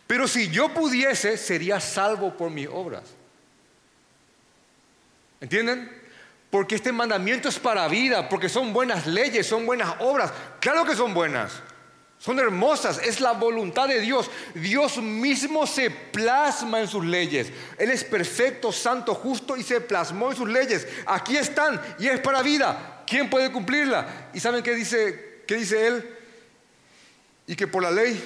Pero 0.06 0.28
si 0.28 0.48
yo 0.48 0.72
pudiese, 0.72 1.36
sería 1.36 1.80
salvo 1.80 2.36
por 2.36 2.50
mis 2.50 2.68
obras. 2.68 3.04
¿Entienden? 5.40 5.90
Porque 6.50 6.76
este 6.76 6.92
mandamiento 6.92 7.48
es 7.48 7.58
para 7.58 7.86
vida, 7.88 8.28
porque 8.28 8.48
son 8.48 8.72
buenas 8.72 9.06
leyes, 9.06 9.46
son 9.46 9.66
buenas 9.66 9.94
obras. 10.00 10.32
Claro 10.60 10.84
que 10.84 10.94
son 10.94 11.12
buenas. 11.12 11.52
Son 12.18 12.38
hermosas, 12.38 12.98
es 12.98 13.20
la 13.20 13.32
voluntad 13.32 13.88
de 13.88 14.00
Dios. 14.00 14.30
Dios 14.54 14.96
mismo 14.98 15.66
se 15.66 15.90
plasma 15.90 16.80
en 16.80 16.88
sus 16.88 17.04
leyes. 17.04 17.52
Él 17.78 17.90
es 17.90 18.04
perfecto, 18.04 18.72
santo, 18.72 19.14
justo 19.14 19.56
y 19.56 19.62
se 19.62 19.80
plasmó 19.80 20.30
en 20.30 20.36
sus 20.36 20.48
leyes. 20.48 20.88
Aquí 21.06 21.36
están 21.36 21.80
y 21.98 22.08
es 22.08 22.20
para 22.20 22.42
vida. 22.42 23.04
¿Quién 23.06 23.30
puede 23.30 23.52
cumplirla? 23.52 24.30
¿Y 24.32 24.40
saben 24.40 24.62
qué 24.62 24.74
dice, 24.74 25.42
qué 25.46 25.56
dice 25.56 25.86
Él? 25.86 26.16
Y 27.46 27.54
que 27.54 27.66
por 27.66 27.82
la 27.82 27.90
ley 27.90 28.22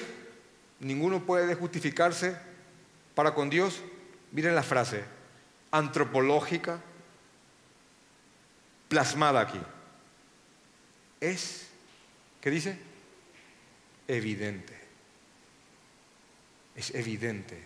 ninguno 0.79 1.23
puede 1.23 1.53
justificarse 1.53 2.35
para 3.13 3.35
con 3.35 3.49
Dios. 3.49 3.81
Miren 4.31 4.55
la 4.55 4.63
frase, 4.63 5.03
antropológica, 5.69 6.79
plasmada 8.87 9.41
aquí. 9.41 9.59
Es, 11.19 11.67
¿qué 12.39 12.49
dice? 12.49 12.90
Evidente. 14.15 14.73
Es 16.75 16.93
evidente. 16.93 17.61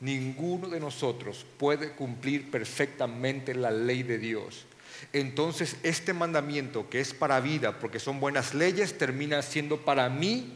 Ninguno 0.00 0.68
de 0.68 0.80
nosotros 0.80 1.44
puede 1.58 1.92
cumplir 1.92 2.50
perfectamente 2.50 3.54
la 3.54 3.70
ley 3.70 4.02
de 4.02 4.18
Dios. 4.18 4.66
Entonces 5.12 5.76
este 5.82 6.12
mandamiento 6.12 6.88
que 6.88 7.00
es 7.00 7.14
para 7.14 7.40
vida, 7.40 7.78
porque 7.78 7.98
son 7.98 8.20
buenas 8.20 8.54
leyes, 8.54 8.96
termina 8.96 9.42
siendo 9.42 9.78
para 9.84 10.08
mí 10.08 10.52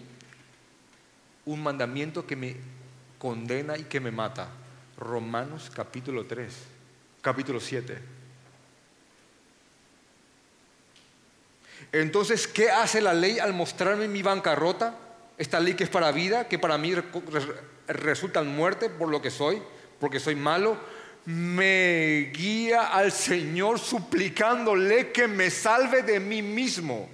un 1.44 1.62
mandamiento 1.62 2.26
que 2.26 2.36
me 2.36 2.56
condena 3.18 3.76
y 3.76 3.84
que 3.84 4.00
me 4.00 4.10
mata. 4.10 4.48
Romanos 4.96 5.70
capítulo 5.74 6.26
3, 6.26 6.52
capítulo 7.20 7.60
7. 7.60 8.21
Entonces, 11.92 12.48
¿qué 12.48 12.70
hace 12.70 13.02
la 13.02 13.12
ley 13.12 13.38
al 13.38 13.52
mostrarme 13.52 14.08
mi 14.08 14.22
bancarrota? 14.22 14.96
Esta 15.36 15.60
ley 15.60 15.74
que 15.74 15.84
es 15.84 15.90
para 15.90 16.10
vida, 16.10 16.48
que 16.48 16.58
para 16.58 16.78
mí 16.78 16.94
resulta 17.86 18.40
en 18.40 18.56
muerte 18.56 18.88
por 18.88 19.08
lo 19.08 19.20
que 19.20 19.30
soy, 19.30 19.62
porque 20.00 20.18
soy 20.18 20.34
malo, 20.34 20.78
me 21.26 22.32
guía 22.34 22.88
al 22.88 23.12
Señor 23.12 23.78
suplicándole 23.78 25.12
que 25.12 25.28
me 25.28 25.50
salve 25.50 26.02
de 26.02 26.18
mí 26.18 26.42
mismo 26.42 27.08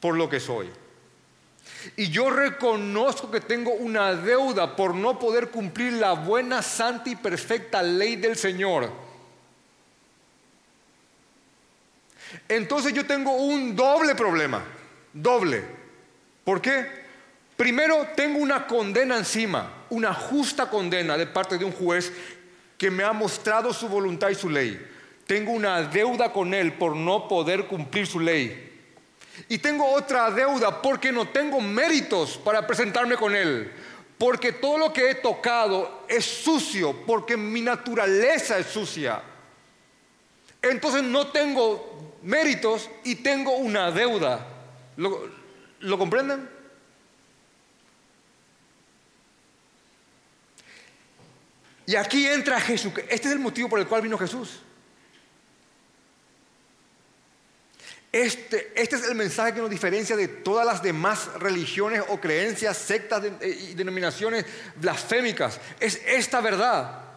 por 0.00 0.16
lo 0.16 0.28
que 0.28 0.40
soy. 0.40 0.68
Y 1.96 2.08
yo 2.10 2.30
reconozco 2.30 3.30
que 3.30 3.40
tengo 3.40 3.72
una 3.72 4.14
deuda 4.14 4.76
por 4.76 4.94
no 4.94 5.18
poder 5.18 5.50
cumplir 5.50 5.94
la 5.94 6.12
buena, 6.12 6.62
santa 6.62 7.08
y 7.10 7.16
perfecta 7.16 7.82
ley 7.82 8.16
del 8.16 8.36
Señor. 8.36 8.90
Entonces 12.48 12.92
yo 12.92 13.06
tengo 13.06 13.32
un 13.32 13.74
doble 13.74 14.14
problema, 14.14 14.62
doble. 15.12 15.64
¿Por 16.44 16.60
qué? 16.60 17.00
Primero, 17.56 18.08
tengo 18.16 18.38
una 18.38 18.66
condena 18.66 19.18
encima, 19.18 19.84
una 19.90 20.14
justa 20.14 20.70
condena 20.70 21.16
de 21.18 21.26
parte 21.26 21.58
de 21.58 21.64
un 21.64 21.72
juez 21.72 22.12
que 22.78 22.90
me 22.90 23.04
ha 23.04 23.12
mostrado 23.12 23.74
su 23.74 23.88
voluntad 23.88 24.30
y 24.30 24.34
su 24.34 24.48
ley. 24.48 24.80
Tengo 25.26 25.52
una 25.52 25.82
deuda 25.82 26.32
con 26.32 26.54
él 26.54 26.72
por 26.72 26.96
no 26.96 27.28
poder 27.28 27.66
cumplir 27.66 28.06
su 28.06 28.18
ley. 28.18 28.68
Y 29.48 29.58
tengo 29.58 29.86
otra 29.86 30.30
deuda 30.30 30.80
porque 30.80 31.12
no 31.12 31.28
tengo 31.28 31.60
méritos 31.60 32.38
para 32.38 32.66
presentarme 32.66 33.16
con 33.16 33.34
él. 33.34 33.70
Porque 34.16 34.52
todo 34.52 34.78
lo 34.78 34.92
que 34.92 35.10
he 35.10 35.14
tocado 35.16 36.04
es 36.08 36.24
sucio, 36.24 36.94
porque 37.06 37.36
mi 37.36 37.60
naturaleza 37.60 38.58
es 38.58 38.66
sucia. 38.66 39.22
Entonces 40.62 41.02
no 41.02 41.28
tengo 41.28 42.09
méritos 42.22 42.90
y 43.04 43.16
tengo 43.16 43.56
una 43.56 43.90
deuda. 43.90 44.46
¿Lo, 44.96 45.28
¿lo 45.80 45.98
comprenden? 45.98 46.48
Y 51.86 51.96
aquí 51.96 52.26
entra 52.26 52.60
Jesús. 52.60 52.92
Este 53.08 53.28
es 53.28 53.34
el 53.34 53.40
motivo 53.40 53.68
por 53.68 53.80
el 53.80 53.86
cual 53.88 54.02
vino 54.02 54.16
Jesús. 54.16 54.60
Este, 58.12 58.72
este, 58.74 58.96
es 58.96 59.08
el 59.08 59.14
mensaje 59.14 59.54
que 59.54 59.60
nos 59.60 59.70
diferencia 59.70 60.16
de 60.16 60.26
todas 60.26 60.66
las 60.66 60.82
demás 60.82 61.32
religiones 61.34 62.02
o 62.08 62.20
creencias, 62.20 62.76
sectas 62.76 63.22
eh, 63.40 63.68
y 63.70 63.74
denominaciones 63.74 64.44
blasfémicas. 64.76 65.60
Es 65.78 66.00
esta 66.06 66.40
verdad. 66.40 67.09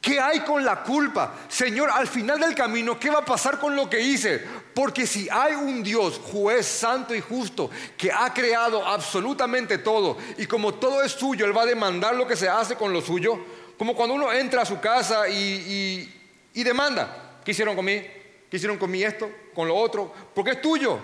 ¿Qué 0.00 0.20
hay 0.20 0.40
con 0.40 0.64
la 0.64 0.82
culpa? 0.82 1.34
Señor, 1.48 1.90
al 1.90 2.06
final 2.06 2.38
del 2.38 2.54
camino, 2.54 2.98
¿qué 2.98 3.10
va 3.10 3.18
a 3.18 3.24
pasar 3.24 3.58
con 3.58 3.74
lo 3.74 3.90
que 3.90 4.00
hice? 4.00 4.42
Porque 4.72 5.06
si 5.06 5.28
hay 5.28 5.54
un 5.54 5.82
Dios, 5.82 6.20
juez 6.32 6.66
santo 6.66 7.14
y 7.14 7.20
justo, 7.20 7.68
que 7.96 8.12
ha 8.12 8.32
creado 8.32 8.86
absolutamente 8.86 9.78
todo, 9.78 10.16
y 10.36 10.46
como 10.46 10.74
todo 10.74 11.02
es 11.02 11.12
suyo, 11.12 11.44
Él 11.44 11.56
va 11.56 11.62
a 11.62 11.66
demandar 11.66 12.14
lo 12.14 12.28
que 12.28 12.36
se 12.36 12.48
hace 12.48 12.76
con 12.76 12.92
lo 12.92 13.00
suyo, 13.00 13.38
como 13.76 13.96
cuando 13.96 14.14
uno 14.14 14.32
entra 14.32 14.62
a 14.62 14.66
su 14.66 14.80
casa 14.80 15.28
y, 15.28 16.08
demanda, 16.54 17.40
¿qué 17.44 17.50
hicieron 17.50 17.74
conmigo? 17.74 18.04
¿Qué 18.48 18.56
hicieron 18.56 18.78
conmigo 18.78 19.08
esto? 19.08 19.30
¿Con 19.54 19.68
lo 19.68 19.76
otro? 19.76 20.12
Porque 20.34 20.52
es 20.52 20.62
tuyo. 20.62 20.98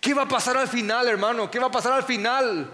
¿Qué 0.00 0.14
va 0.14 0.22
a 0.22 0.28
pasar 0.28 0.56
al 0.56 0.68
final, 0.68 1.08
hermano? 1.08 1.50
¿Qué 1.50 1.58
va 1.58 1.66
a 1.66 1.70
pasar 1.70 1.92
al 1.92 2.04
final? 2.04 2.70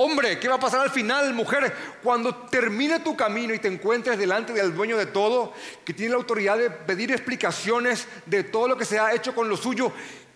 Hombre, 0.00 0.38
¿qué 0.38 0.46
va 0.46 0.54
a 0.54 0.60
pasar 0.60 0.82
al 0.82 0.90
final, 0.90 1.34
mujer? 1.34 1.74
Cuando 2.04 2.32
termine 2.32 3.00
tu 3.00 3.16
camino 3.16 3.52
y 3.52 3.58
te 3.58 3.66
encuentres 3.66 4.16
delante 4.16 4.52
del 4.52 4.72
dueño 4.72 4.96
de 4.96 5.06
todo, 5.06 5.52
que 5.84 5.92
tiene 5.92 6.10
la 6.10 6.18
autoridad 6.18 6.56
de 6.56 6.70
pedir 6.70 7.10
explicaciones 7.10 8.06
de 8.24 8.44
todo 8.44 8.68
lo 8.68 8.76
que 8.76 8.84
se 8.84 9.00
ha 9.00 9.12
hecho 9.12 9.34
con 9.34 9.48
lo 9.48 9.56
suyo, 9.56 9.90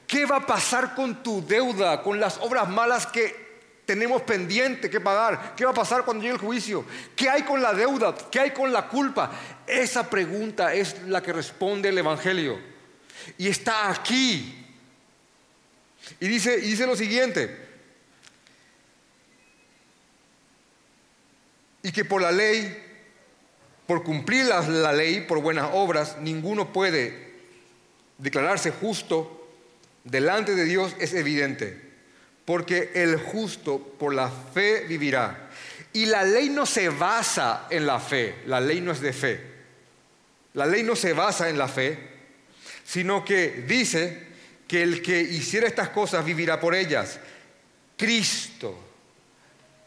¿qué 0.05 0.27
va 0.27 0.39
a 0.39 0.47
pasar 0.47 0.97
con 0.97 1.23
tu 1.23 1.47
deuda, 1.47 2.03
con 2.03 2.19
las 2.19 2.39
obras 2.39 2.69
malas 2.69 3.07
que 3.07 3.61
tenemos 3.87 4.23
pendiente 4.23 4.91
que 4.91 4.99
pagar? 4.99 5.55
¿Qué 5.55 5.65
va 5.65 5.71
a 5.71 5.75
pasar 5.75 6.05
cuando 6.05 6.25
llegue 6.25 6.35
el 6.35 6.41
juicio? 6.41 6.85
¿Qué 7.15 7.31
hay 7.31 7.43
con 7.43 7.63
la 7.63 7.73
deuda? 7.73 8.17
¿Qué 8.33 8.41
hay 8.41 8.51
con 8.51 8.73
la 8.73 8.89
culpa? 8.89 9.31
Esa 9.65 10.11
pregunta 10.11 10.75
es 10.75 11.03
la 11.07 11.23
que 11.23 11.33
responde 11.33 11.91
el 11.91 11.99
Evangelio. 11.99 12.59
Y 13.39 13.47
está 13.47 13.91
aquí. 13.91 14.67
Y 16.19 16.27
dice, 16.27 16.59
y 16.59 16.71
dice 16.71 16.85
lo 16.85 16.97
siguiente. 16.97 17.72
Y 21.83 21.93
que 21.93 22.05
por 22.05 22.22
la 22.22 22.33
ley, 22.33 22.80
por 23.87 24.05
cumplir 24.05 24.47
la, 24.47 24.61
la 24.62 24.93
ley, 24.93 25.22
por 25.22 25.41
buenas 25.41 25.70
obras, 25.72 26.16
ninguno 26.18 26.72
puede 26.72 27.33
declararse 28.18 28.70
justo 28.70 29.49
delante 30.05 30.55
de 30.55 30.64
Dios, 30.64 30.95
es 30.99 31.14
evidente 31.14 31.93
porque 32.45 32.91
el 32.95 33.16
justo 33.16 33.78
por 33.78 34.14
la 34.14 34.28
fe 34.30 34.85
vivirá. 34.87 35.51
Y 35.93 36.07
la 36.07 36.24
ley 36.24 36.49
no 36.49 36.66
se 36.66 36.89
basa 36.89 37.66
en 37.70 37.87
la 37.87 38.01
fe, 38.01 38.37
la 38.47 38.61
ley 38.61 38.80
no 38.80 38.93
es 38.93 39.01
de 39.01 39.12
fe. 39.12 39.41
La 40.55 40.66
ley 40.66 40.83
no 40.83 40.97
se 40.97 41.12
basa 41.12 41.49
en 41.49 41.59
la 41.59 41.68
fe, 41.68 41.99
sino 42.85 43.24
que 43.24 43.64
dice 43.66 44.33
que 44.66 44.83
el 44.83 45.03
que 45.03 45.20
hiciera 45.20 45.66
estas 45.66 45.91
cosas 45.91 46.24
vivirá 46.24 46.61
por 46.61 46.74
ellas. 46.74 47.18
Cristo, 47.97 48.78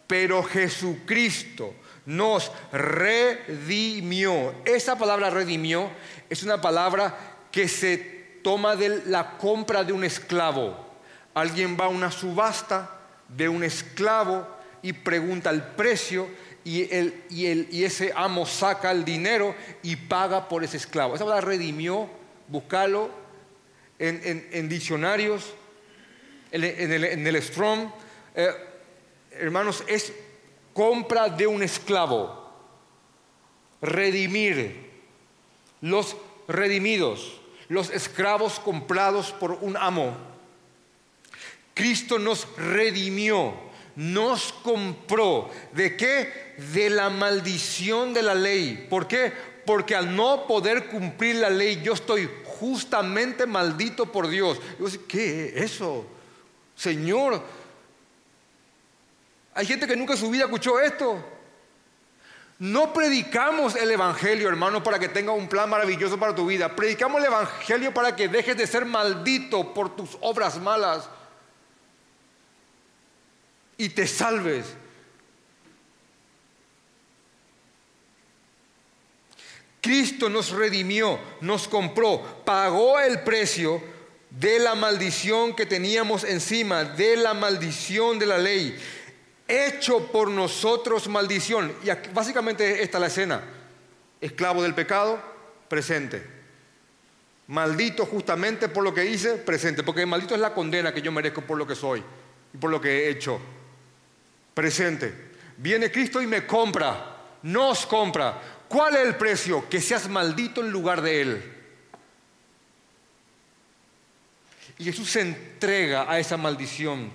pero 0.08 0.44
Jesucristo 0.44 1.76
nos 2.06 2.52
redimió. 2.72 4.54
Esa 4.66 4.98
palabra 4.98 5.30
redimió 5.30 5.90
es 6.30 6.44
una 6.44 6.62
palabra 6.62 7.18
que 7.52 7.68
se 7.68 7.98
toma 8.44 8.76
de 8.76 9.04
la 9.08 9.38
compra 9.38 9.84
de 9.84 9.94
un 9.94 10.04
esclavo. 10.04 10.86
Alguien 11.34 11.78
va 11.80 11.86
a 11.86 11.90
una 11.90 12.12
subasta, 12.12 12.92
de 13.28 13.50
un 13.50 13.64
esclavo 13.64 14.48
y 14.82 14.94
pregunta 14.94 15.50
el 15.50 15.64
precio 15.64 16.28
y, 16.64 16.84
y, 17.30 17.84
ese 17.84 18.12
amo 18.16 18.46
saca 18.46 18.92
el 18.92 19.04
dinero 19.04 19.56
y 19.84 19.96
paga 19.96 20.48
por 20.48 20.64
ese 20.64 20.78
esclavo. 20.78 21.16
Esa 21.16 21.24
palabra 21.24 21.48
redimió, 21.48 22.10
buscalo 22.48 23.10
en, 24.00 24.70
diccionarios, 24.70 25.54
en, 26.52 26.64
el, 26.64 27.04
en 27.04 27.28
el 27.28 27.42
Strong. 27.42 27.90
Eh, 28.36 28.50
hermanos, 29.32 29.84
es 29.88 30.14
compra 30.76 31.30
de 31.30 31.48
un 31.48 31.64
esclavo. 31.64 32.44
Redimir. 33.82 34.92
Los 35.82 36.18
redimidos, 36.48 37.40
los 37.70 37.90
esclavos 37.90 38.60
comprados 38.60 39.32
por 39.32 39.52
un 39.52 39.78
amo. 39.78 40.16
Cristo 41.74 42.20
nos 42.20 42.48
redimió, 42.58 43.54
nos 43.96 44.52
compró. 44.52 45.50
¿De 45.74 45.96
qué? 45.96 46.56
De 46.74 46.90
la 46.90 47.10
maldición 47.10 48.14
de 48.14 48.24
la 48.24 48.36
ley. 48.36 48.88
¿Por 48.90 49.08
qué? 49.08 49.32
Porque 49.66 49.96
al 49.96 50.16
no 50.16 50.46
poder 50.48 50.88
cumplir 50.88 51.38
la 51.38 51.50
ley, 51.50 51.82
yo 51.84 51.94
estoy 51.94 52.30
justamente 52.60 53.46
maldito 53.46 54.12
por 54.12 54.28
Dios. 54.28 54.60
¿qué 55.08 55.54
es 55.56 55.74
eso? 55.74 56.06
Señor, 56.76 57.42
hay 59.56 59.66
gente 59.66 59.88
que 59.88 59.96
nunca 59.96 60.14
en 60.14 60.20
su 60.20 60.30
vida 60.30 60.44
escuchó 60.44 60.80
esto. 60.80 61.24
No 62.60 62.94
predicamos 62.94 63.76
el 63.76 63.90
Evangelio, 63.90 64.50
hermano, 64.50 64.84
para 64.84 65.00
que 65.00 65.08
tenga 65.08 65.32
un 65.32 65.48
plan 65.48 65.70
maravilloso 65.70 66.20
para 66.20 66.36
tu 66.36 66.46
vida. 66.46 66.76
Predicamos 66.76 67.20
el 67.20 67.28
Evangelio 67.28 67.94
para 67.94 68.16
que 68.16 68.28
dejes 68.28 68.58
de 68.58 68.68
ser 68.68 68.86
maldito 68.86 69.74
por 69.74 69.96
tus 69.96 70.18
obras 70.20 70.60
malas 70.60 71.10
y 73.78 73.90
te 73.90 74.06
salves. 74.08 74.66
Cristo 79.80 80.30
nos 80.30 80.50
redimió, 80.50 81.20
nos 81.42 81.68
compró, 81.68 82.44
pagó 82.44 83.00
el 83.00 83.22
precio 83.22 83.82
de 84.32 84.60
la 84.60 84.76
maldición 84.76 85.56
que 85.56 85.66
teníamos 85.66 86.24
encima, 86.24 86.84
de 86.84 87.16
la 87.16 87.34
maldición 87.34 88.20
de 88.20 88.26
la 88.26 88.38
ley, 88.38 88.78
hecho 89.48 90.08
por 90.12 90.30
nosotros 90.30 91.08
maldición. 91.08 91.74
Y 91.84 91.90
básicamente 92.14 92.84
esta 92.84 92.98
es 92.98 93.02
la 93.02 93.08
escena. 93.08 93.42
Esclavo 94.22 94.64
del 94.64 94.74
pecado, 94.74 95.22
presente. 95.68 96.26
Maldito 97.48 98.06
justamente 98.06 98.70
por 98.70 98.84
lo 98.84 98.94
que 98.94 99.06
hice, 99.06 99.36
presente. 99.38 99.84
Porque 99.84 100.06
maldito 100.06 100.36
es 100.36 100.42
la 100.42 100.54
condena 100.54 100.94
que 100.94 101.02
yo 101.02 101.12
merezco 101.12 101.42
por 101.42 101.58
lo 101.58 101.68
que 101.68 101.76
soy 101.76 102.04
y 102.54 102.58
por 102.58 102.72
lo 102.72 102.82
que 102.82 102.90
he 102.90 103.10
hecho 103.10 103.40
presente. 104.54 105.14
Viene 105.58 105.92
Cristo 105.92 106.22
y 106.22 106.28
me 106.28 106.48
compra, 106.48 107.18
nos 107.44 107.86
compra. 107.86 108.42
¿Cuál 108.68 108.96
es 108.96 109.06
el 109.06 109.16
precio? 109.16 109.70
Que 109.70 109.80
seas 109.80 110.10
maldito 110.10 110.62
en 110.62 110.72
lugar 110.72 111.02
de 111.02 111.22
Él. 111.22 111.52
Y 114.78 114.86
Jesús 114.86 115.10
se 115.10 115.22
entrega 115.22 116.12
a 116.12 116.20
esa 116.20 116.36
maldición 116.36 117.12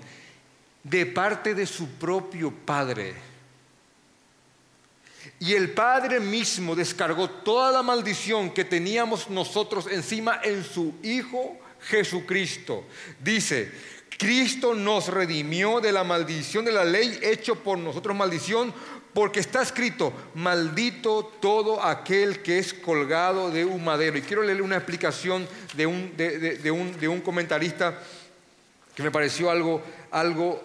de 0.83 1.07
parte 1.07 1.55
de 1.55 1.67
su 1.67 1.89
propio 1.93 2.53
Padre. 2.53 3.15
Y 5.39 5.55
el 5.55 5.73
Padre 5.73 6.21
mismo 6.21 6.75
descargó 6.75 7.29
toda 7.29 7.73
la 7.73 7.83
maldición 7.83 8.51
que 8.51 8.65
teníamos 8.65 9.31
nosotros 9.31 9.87
encima 9.91 10.41
en 10.43 10.65
su 10.65 10.95
Hijo 11.03 11.59
Jesucristo. 11.83 12.85
Dice, 13.23 13.73
Cristo 14.19 14.75
nos 14.75 15.09
redimió 15.09 15.81
de 15.81 15.93
la 15.93 16.05
maldición 16.05 16.65
de 16.65 16.73
la 16.73 16.85
ley, 16.85 17.19
hecho 17.23 17.55
por 17.57 17.79
nosotros 17.79 18.15
maldición, 18.15 18.75
porque 19.15 19.41
está 19.41 19.63
escrito, 19.63 20.13
maldito 20.35 21.33
todo 21.41 21.83
aquel 21.83 22.43
que 22.43 22.59
es 22.59 22.75
colgado 22.75 23.51
de 23.51 23.65
un 23.65 23.83
madero. 23.83 24.19
Y 24.19 24.23
quiero 24.23 24.43
leerle 24.43 24.63
una 24.63 24.77
explicación 24.77 25.49
de 25.75 25.87
un, 25.87 26.17
de, 26.17 27.09
un, 27.09 27.21
comentarista 27.23 27.99
que 28.95 29.03
me 29.03 29.11
pareció 29.11 29.51
algo, 29.51 29.83
algo 30.11 30.63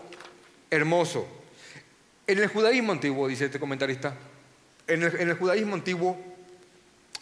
hermoso. 0.76 1.28
En 2.28 2.40
el 2.40 2.48
judaísmo 2.48 2.92
antiguo, 2.92 3.28
dice 3.28 3.46
este 3.46 3.60
comentarista, 3.60 4.16
en 4.88 5.04
el 5.04 5.34
judaísmo 5.38 5.76
antiguo 5.76 6.18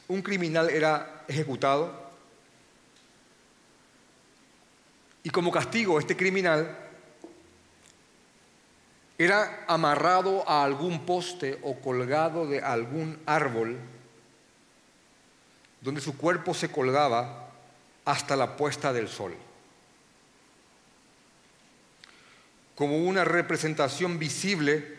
un 0.08 0.22
criminal 0.22 0.70
era 0.70 1.24
ejecutado 1.28 2.04
Y 5.24 5.30
como 5.30 5.52
castigo, 5.52 6.00
este 6.00 6.18
criminal 6.18 6.78
era 9.18 9.64
amarrado 9.68 10.48
a 10.50 10.66
algún 10.66 11.06
poste 11.06 11.60
o 11.64 11.80
colgado 11.80 12.46
de 12.46 12.60
algún 12.60 13.18
árbol, 13.26 13.80
donde 15.80 16.02
su 16.02 16.18
cuerpo 16.18 16.54
se 16.54 16.70
colgaba 16.70 17.50
hasta 18.04 18.36
la 18.36 18.58
puesta 18.58 18.92
del 18.92 19.08
sol, 19.08 19.34
como 22.76 22.98
una 22.98 23.24
representación 23.24 24.18
visible 24.20 24.98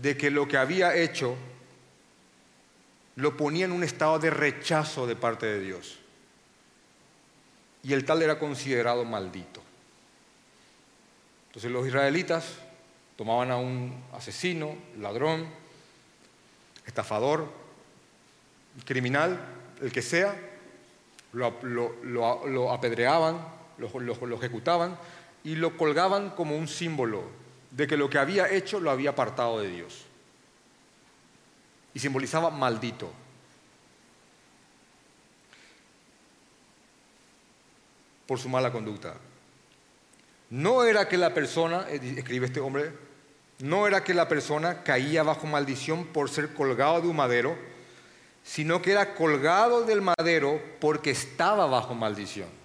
de 0.00 0.16
que 0.16 0.30
lo 0.30 0.48
que 0.48 0.56
había 0.56 0.94
hecho 0.96 1.36
lo 3.16 3.36
ponía 3.36 3.64
en 3.64 3.72
un 3.72 3.84
estado 3.84 4.18
de 4.18 4.30
rechazo 4.30 5.06
de 5.06 5.16
parte 5.16 5.46
de 5.46 5.60
Dios. 5.60 5.98
Y 7.82 7.92
el 7.92 8.04
tal 8.04 8.22
era 8.22 8.38
considerado 8.38 9.04
maldito. 9.04 9.62
Entonces 11.48 11.70
los 11.70 11.86
israelitas 11.86 12.54
tomaban 13.16 13.50
a 13.50 13.56
un 13.56 14.04
asesino, 14.12 14.76
ladrón, 14.98 15.48
estafador, 16.86 17.52
criminal, 18.84 19.40
el 19.82 19.90
que 19.92 20.02
sea, 20.02 20.36
lo, 21.32 22.72
apedreaban, 22.72 23.44
lo 23.78 24.36
ejecutaban 24.36 24.96
y 25.48 25.54
lo 25.54 25.78
colgaban 25.78 26.28
como 26.28 26.58
un 26.58 26.68
símbolo 26.68 27.24
de 27.70 27.86
que 27.86 27.96
lo 27.96 28.10
que 28.10 28.18
había 28.18 28.52
hecho 28.52 28.80
lo 28.80 28.90
había 28.90 29.10
apartado 29.10 29.58
de 29.60 29.70
Dios. 29.70 30.04
Y 31.94 32.00
simbolizaba 32.00 32.50
maldito. 32.50 33.10
por 38.26 38.38
su 38.38 38.50
mala 38.50 38.70
conducta. 38.70 39.14
No 40.50 40.84
era 40.84 41.08
que 41.08 41.16
la 41.16 41.32
persona, 41.32 41.86
eh, 41.88 42.16
escribe 42.18 42.44
este 42.44 42.60
hombre, 42.60 42.92
no 43.60 43.86
era 43.86 44.04
que 44.04 44.12
la 44.12 44.28
persona 44.28 44.82
caía 44.82 45.22
bajo 45.22 45.46
maldición 45.46 46.04
por 46.08 46.28
ser 46.28 46.52
colgado 46.52 47.00
de 47.00 47.08
un 47.08 47.16
madero, 47.16 47.56
sino 48.44 48.82
que 48.82 48.92
era 48.92 49.14
colgado 49.14 49.86
del 49.86 50.02
madero 50.02 50.60
porque 50.78 51.10
estaba 51.10 51.64
bajo 51.64 51.94
maldición. 51.94 52.57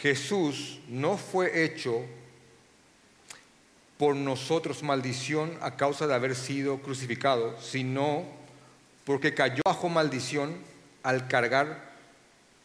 Jesús 0.00 0.78
no 0.88 1.18
fue 1.18 1.64
hecho 1.64 2.06
por 3.98 4.16
nosotros 4.16 4.82
maldición 4.82 5.58
a 5.60 5.76
causa 5.76 6.06
de 6.06 6.14
haber 6.14 6.34
sido 6.34 6.78
crucificado, 6.78 7.60
sino 7.60 8.24
porque 9.04 9.34
cayó 9.34 9.60
bajo 9.62 9.90
maldición 9.90 10.56
al 11.02 11.28
cargar 11.28 11.90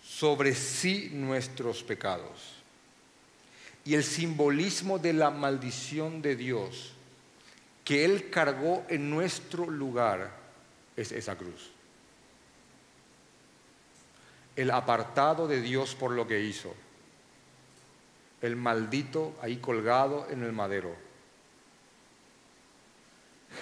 sobre 0.02 0.56
sí 0.56 1.10
nuestros 1.12 1.84
pecados. 1.84 2.54
Y 3.84 3.96
el 3.96 4.06
simbolismo 4.06 4.98
de 4.98 5.12
la 5.12 5.30
maldición 5.30 6.22
de 6.22 6.38
Dios 6.38 6.94
que 7.84 8.06
Él 8.06 8.30
cargó 8.30 8.86
en 8.88 9.10
nuestro 9.10 9.70
lugar 9.70 10.32
es 10.96 11.12
esa 11.12 11.36
cruz. 11.36 11.70
El 14.56 14.72
apartado 14.72 15.50
de 15.50 15.60
Dios 15.60 15.96
por 15.96 16.12
lo 16.12 16.26
que 16.26 16.40
hizo 16.40 16.74
el 18.42 18.56
maldito 18.56 19.36
ahí 19.42 19.58
colgado 19.58 20.28
en 20.30 20.44
el 20.44 20.52
madero. 20.52 20.96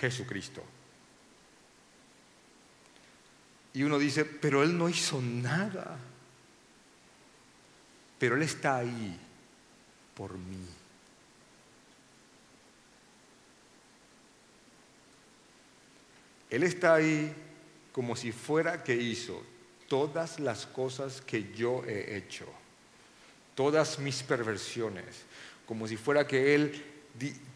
Jesucristo. 0.02 0.64
Y 3.74 3.84
uno 3.84 3.98
dice, 3.98 4.26
pero 4.26 4.64
Él 4.64 4.78
no 4.78 4.90
hizo 4.90 5.22
nada. 5.22 5.98
Pero 8.20 8.36
Él 8.36 8.44
está 8.44 8.78
ahí 8.78 9.20
por 10.14 10.38
mí. 10.38 10.68
Él 16.50 16.64
está 16.64 16.96
ahí 16.96 17.34
como 17.92 18.16
si 18.16 18.32
fuera 18.32 18.84
que 18.84 18.96
hizo 18.96 19.44
todas 19.88 20.40
las 20.40 20.68
cosas 20.68 21.22
que 21.22 21.52
yo 21.54 21.84
he 21.86 22.16
hecho 22.16 22.48
todas 23.56 24.00
mis 24.00 24.24
perversiones, 24.24 25.06
como 25.66 25.88
si 25.88 25.98
fuera 25.98 26.28
que 26.28 26.56
Él 26.56 26.84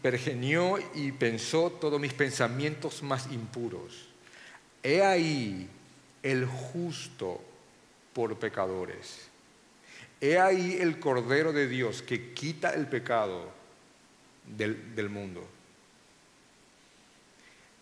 pergenió 0.02 0.78
y 0.94 1.12
pensó 1.12 1.70
todos 1.70 2.00
mis 2.00 2.12
pensamientos 2.12 3.02
más 3.02 3.30
impuros. 3.32 4.08
He 4.82 5.02
ahí 5.02 5.68
el 6.22 6.46
justo 6.46 7.40
por 8.12 8.38
pecadores. 8.38 9.28
He 10.20 10.38
ahí 10.38 10.78
el 10.80 10.98
Cordero 10.98 11.52
de 11.52 11.68
Dios 11.68 12.02
que 12.02 12.32
quita 12.32 12.70
el 12.70 12.86
pecado 12.86 13.50
del, 14.56 14.94
del 14.94 15.08
mundo. 15.08 15.46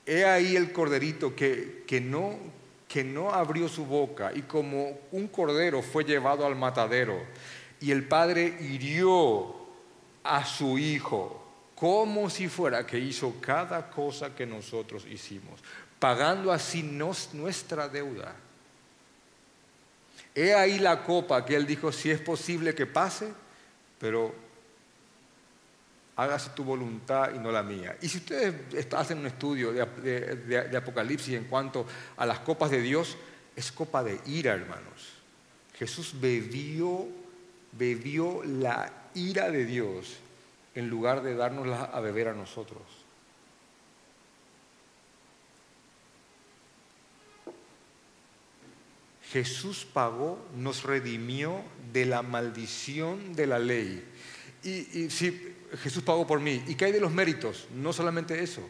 He 0.07 0.25
ahí 0.25 0.55
el 0.55 0.73
corderito 0.73 1.35
que, 1.35 1.83
que, 1.85 2.01
no, 2.01 2.39
que 2.87 3.03
no 3.03 3.33
abrió 3.33 3.69
su 3.69 3.85
boca 3.85 4.33
y 4.33 4.43
como 4.43 5.01
un 5.11 5.27
cordero 5.27 5.83
fue 5.83 6.05
llevado 6.05 6.47
al 6.47 6.55
matadero 6.55 7.21
y 7.81 7.91
el 7.91 8.07
padre 8.07 8.57
hirió 8.61 9.55
a 10.25 10.45
su 10.45 10.79
hijo 10.79 11.43
como 11.75 12.31
si 12.31 12.49
fuera 12.49 12.87
que 12.87 12.99
hizo 12.99 13.35
cada 13.41 13.91
cosa 13.91 14.35
que 14.35 14.47
nosotros 14.47 15.05
hicimos, 15.07 15.61
pagando 15.99 16.51
así 16.51 16.83
nuestra 16.83 17.89
deuda. 17.89 18.35
He 20.35 20.55
ahí 20.55 20.79
la 20.79 21.03
copa 21.05 21.45
que 21.45 21.55
él 21.55 21.67
dijo, 21.67 21.93
si 21.93 22.11
es 22.11 22.21
posible 22.21 22.75
que 22.75 22.87
pase, 22.87 23.33
pero 23.99 24.35
hágase 26.17 26.51
tu 26.51 26.65
voluntad 26.65 27.35
y 27.35 27.39
no 27.39 27.53
la 27.53 27.63
mía. 27.63 27.97
Y 28.01 28.09
si 28.09 28.19
ustedes 28.19 28.55
hacen 28.95 29.19
un 29.19 29.27
estudio 29.27 29.73
de, 29.73 30.37
de 30.71 30.77
Apocalipsis 30.77 31.35
en 31.35 31.45
cuanto 31.45 31.87
a 32.17 32.25
las 32.25 32.41
copas 32.41 32.71
de 32.71 32.81
Dios, 32.81 33.17
es 33.55 33.71
copa 33.71 34.03
de 34.03 34.19
ira, 34.27 34.53
hermanos. 34.53 35.13
Jesús 35.75 36.15
bebió 36.19 37.07
bebió 37.79 38.43
la 38.45 38.93
ira 39.15 39.51
de 39.51 39.65
Dios 39.65 40.17
en 40.75 40.89
lugar 40.89 41.23
de 41.23 41.35
dárnosla 41.35 41.85
a 41.85 42.01
beber 42.01 42.29
a 42.29 42.35
nosotros. 42.35 42.83
Jesús 49.33 49.87
pagó, 49.93 50.39
nos 50.57 50.85
redimió 50.85 51.63
de 51.93 52.07
la 52.07 52.23
maldición 52.23 53.35
de 53.35 53.47
la 53.47 53.59
ley. 53.59 54.05
Y, 54.63 55.11
si 55.11 55.55
Jesús 55.83 56.03
pagó 56.03 56.27
por 56.27 56.41
mí, 56.41 56.63
¿y 56.67 56.75
qué 56.75 56.87
hay 56.87 56.93
de 56.93 57.01
los 57.01 57.13
méritos? 57.13 57.69
No 57.75 57.93
solamente 57.93 58.43
eso. 58.43 58.69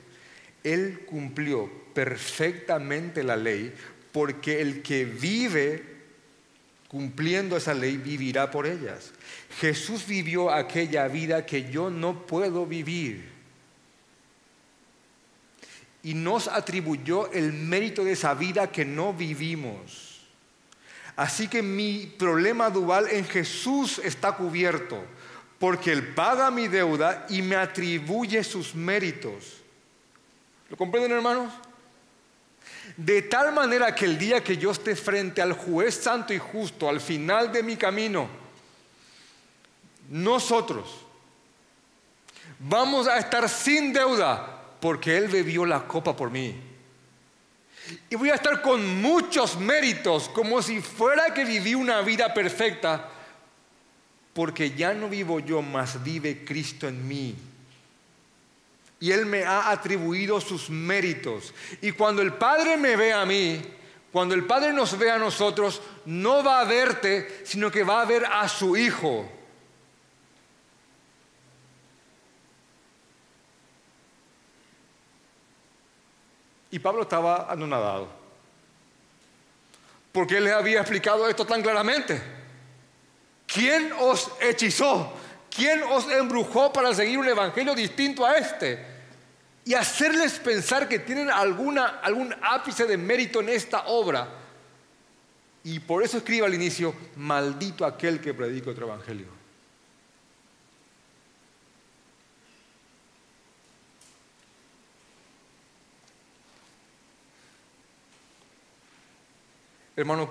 Él 0.64 1.04
cumplió 1.06 1.70
perfectamente 1.94 3.22
la 3.22 3.36
ley 3.36 3.72
porque 4.12 4.60
el 4.60 4.82
que 4.82 5.04
vive 5.04 5.95
cumpliendo 6.88 7.56
esa 7.56 7.74
ley, 7.74 7.96
vivirá 7.96 8.50
por 8.50 8.66
ellas. 8.66 9.12
Jesús 9.60 10.06
vivió 10.06 10.50
aquella 10.50 11.08
vida 11.08 11.44
que 11.44 11.70
yo 11.70 11.90
no 11.90 12.26
puedo 12.26 12.66
vivir. 12.66 13.34
Y 16.02 16.14
nos 16.14 16.46
atribuyó 16.46 17.30
el 17.32 17.52
mérito 17.52 18.04
de 18.04 18.12
esa 18.12 18.34
vida 18.34 18.70
que 18.70 18.84
no 18.84 19.12
vivimos. 19.12 20.20
Así 21.16 21.48
que 21.48 21.62
mi 21.62 22.06
problema 22.18 22.70
dual 22.70 23.08
en 23.10 23.24
Jesús 23.24 23.98
está 24.04 24.32
cubierto, 24.32 25.02
porque 25.58 25.90
Él 25.90 26.14
paga 26.14 26.50
mi 26.50 26.68
deuda 26.68 27.26
y 27.28 27.42
me 27.42 27.56
atribuye 27.56 28.44
sus 28.44 28.74
méritos. 28.74 29.62
¿Lo 30.68 30.76
comprenden, 30.76 31.12
hermanos? 31.12 31.52
De 32.96 33.22
tal 33.22 33.52
manera 33.52 33.94
que 33.94 34.04
el 34.04 34.18
día 34.18 34.42
que 34.42 34.56
yo 34.56 34.70
esté 34.70 34.94
frente 34.94 35.42
al 35.42 35.52
juez 35.52 35.94
santo 35.94 36.32
y 36.32 36.38
justo, 36.38 36.88
al 36.88 37.00
final 37.00 37.50
de 37.50 37.62
mi 37.62 37.76
camino, 37.76 38.28
nosotros 40.08 40.88
vamos 42.58 43.08
a 43.08 43.18
estar 43.18 43.48
sin 43.48 43.92
deuda 43.92 44.62
porque 44.80 45.16
Él 45.16 45.28
bebió 45.28 45.64
la 45.64 45.86
copa 45.86 46.14
por 46.14 46.30
mí. 46.30 46.54
Y 48.10 48.16
voy 48.16 48.30
a 48.30 48.34
estar 48.34 48.62
con 48.62 49.00
muchos 49.00 49.58
méritos, 49.58 50.28
como 50.28 50.60
si 50.60 50.80
fuera 50.80 51.32
que 51.32 51.44
viví 51.44 51.74
una 51.74 52.00
vida 52.02 52.34
perfecta, 52.34 53.08
porque 54.32 54.72
ya 54.72 54.92
no 54.92 55.08
vivo 55.08 55.40
yo, 55.40 55.62
más 55.62 56.02
vive 56.02 56.44
Cristo 56.44 56.88
en 56.88 57.06
mí 57.06 57.36
y 59.00 59.12
Él 59.12 59.26
me 59.26 59.44
ha 59.44 59.70
atribuido 59.70 60.40
sus 60.40 60.70
méritos. 60.70 61.52
Y 61.80 61.92
cuando 61.92 62.22
el 62.22 62.34
Padre 62.34 62.76
me 62.76 62.96
ve 62.96 63.12
a 63.12 63.24
mí, 63.26 63.62
cuando 64.12 64.34
el 64.34 64.44
Padre 64.44 64.72
nos 64.72 64.96
ve 64.98 65.10
a 65.10 65.18
nosotros, 65.18 65.82
no 66.06 66.42
va 66.42 66.60
a 66.60 66.64
verte, 66.64 67.42
sino 67.44 67.70
que 67.70 67.84
va 67.84 68.02
a 68.02 68.04
ver 68.04 68.24
a 68.24 68.48
su 68.48 68.76
Hijo. 68.76 69.30
Y 76.70 76.78
Pablo 76.78 77.02
estaba 77.02 77.50
anonadado, 77.50 78.08
porque 80.12 80.38
él 80.38 80.44
le 80.44 80.52
había 80.52 80.80
explicado 80.80 81.28
esto 81.28 81.46
tan 81.46 81.62
claramente. 81.62 82.36
¿quién 83.56 83.92
os 83.98 84.30
hechizó? 84.40 85.12
¿Quién 85.56 85.82
os 85.84 86.06
embrujó 86.10 86.70
para 86.70 86.94
seguir 86.94 87.18
un 87.18 87.26
evangelio 87.26 87.74
distinto 87.74 88.26
a 88.26 88.34
este? 88.36 88.84
Y 89.64 89.72
hacerles 89.72 90.38
pensar 90.38 90.86
que 90.86 90.98
tienen 90.98 91.30
alguna, 91.30 92.00
algún 92.02 92.34
ápice 92.42 92.84
de 92.84 92.98
mérito 92.98 93.40
en 93.40 93.48
esta 93.48 93.86
obra. 93.86 94.28
Y 95.64 95.80
por 95.80 96.02
eso 96.02 96.18
escribe 96.18 96.44
al 96.44 96.54
inicio, 96.54 96.94
maldito 97.16 97.86
aquel 97.86 98.20
que 98.20 98.34
predica 98.34 98.70
otro 98.70 98.86
evangelio. 98.86 99.28
Hermano, 109.96 110.28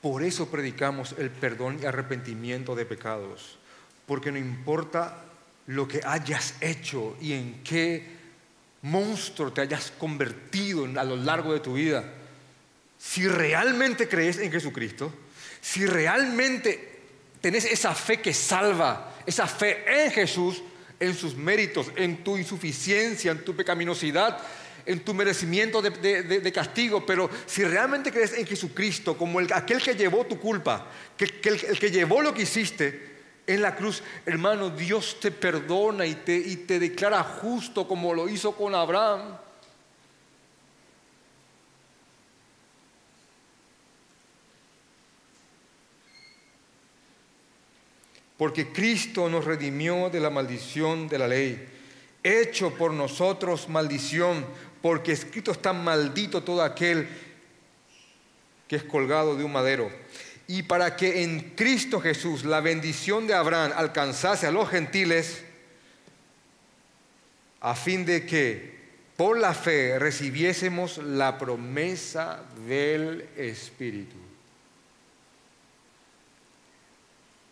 por 0.00 0.22
eso 0.22 0.48
predicamos 0.48 1.16
el 1.18 1.30
perdón 1.30 1.80
y 1.82 1.86
arrepentimiento 1.86 2.76
de 2.76 2.86
pecados, 2.86 3.58
porque 4.08 4.32
no 4.32 4.38
importa 4.38 5.22
lo 5.66 5.86
que 5.86 6.00
hayas 6.02 6.54
hecho 6.62 7.16
y 7.20 7.34
en 7.34 7.62
qué 7.62 8.02
monstruo 8.82 9.52
te 9.52 9.60
hayas 9.60 9.92
convertido 9.92 10.88
a 10.98 11.04
lo 11.04 11.14
largo 11.14 11.52
de 11.52 11.60
tu 11.60 11.74
vida, 11.74 12.14
si 12.98 13.28
realmente 13.28 14.08
crees 14.08 14.38
en 14.38 14.50
Jesucristo, 14.50 15.12
si 15.60 15.84
realmente 15.84 17.00
tenés 17.42 17.66
esa 17.66 17.94
fe 17.94 18.20
que 18.20 18.32
salva, 18.32 19.14
esa 19.26 19.46
fe 19.46 20.04
en 20.04 20.10
Jesús, 20.10 20.62
en 20.98 21.14
sus 21.14 21.36
méritos, 21.36 21.92
en 21.94 22.24
tu 22.24 22.38
insuficiencia, 22.38 23.30
en 23.30 23.44
tu 23.44 23.54
pecaminosidad, 23.54 24.38
en 24.86 25.00
tu 25.00 25.12
merecimiento 25.12 25.82
de, 25.82 26.52
castigo, 26.52 27.04
pero 27.04 27.28
si 27.44 27.62
realmente 27.62 28.10
crees 28.10 28.32
en 28.32 28.46
Jesucristo 28.46 29.18
como 29.18 29.38
el, 29.38 29.52
aquel 29.52 29.82
que 29.82 29.94
llevó 29.94 30.24
tu 30.24 30.40
culpa, 30.40 30.90
que, 31.14 31.26
el, 31.44 31.78
que 31.78 31.90
llevó 31.90 32.22
lo 32.22 32.32
que 32.32 32.42
hiciste 32.42 33.17
en 33.48 33.62
la 33.62 33.74
cruz, 33.74 34.02
hermano, 34.26 34.70
Dios 34.70 35.18
te 35.20 35.30
perdona 35.30 36.06
y 36.06 36.14
te, 36.16 36.36
y 36.36 36.56
te 36.56 36.78
declara 36.78 37.22
justo 37.24 37.88
como 37.88 38.12
lo 38.12 38.28
hizo 38.28 38.54
con 38.54 38.74
Abraham. 38.74 39.38
Porque 48.36 48.70
Cristo 48.70 49.28
nos 49.28 49.44
redimió 49.44 50.10
de 50.10 50.20
la 50.20 50.30
maldición 50.30 51.08
de 51.08 51.18
la 51.18 51.26
ley, 51.26 51.68
hecho 52.22 52.72
por 52.74 52.92
nosotros 52.92 53.68
maldición 53.68 54.44
porque 54.82 55.12
escrito 55.12 55.50
está 55.52 55.72
maldito 55.72 56.42
todo 56.42 56.62
aquel 56.62 57.08
que 58.68 58.76
es 58.76 58.84
colgado 58.84 59.34
de 59.34 59.44
un 59.44 59.52
madero. 59.52 59.90
Y 60.48 60.64
para 60.64 60.96
que 60.96 61.22
en 61.22 61.50
Cristo 61.54 62.00
Jesús 62.00 62.44
la 62.44 62.60
bendición 62.60 63.26
de 63.26 63.34
Abraham 63.34 63.72
alcanzase 63.76 64.46
a 64.46 64.50
los 64.50 64.68
gentiles, 64.68 65.44
a 67.60 67.74
fin 67.74 68.04
de 68.04 68.24
que 68.24 68.78
por 69.16 69.38
la 69.38 69.52
fe 69.52 69.98
recibiésemos 69.98 70.98
la 70.98 71.36
promesa 71.36 72.44
del 72.66 73.28
Espíritu. 73.36 74.16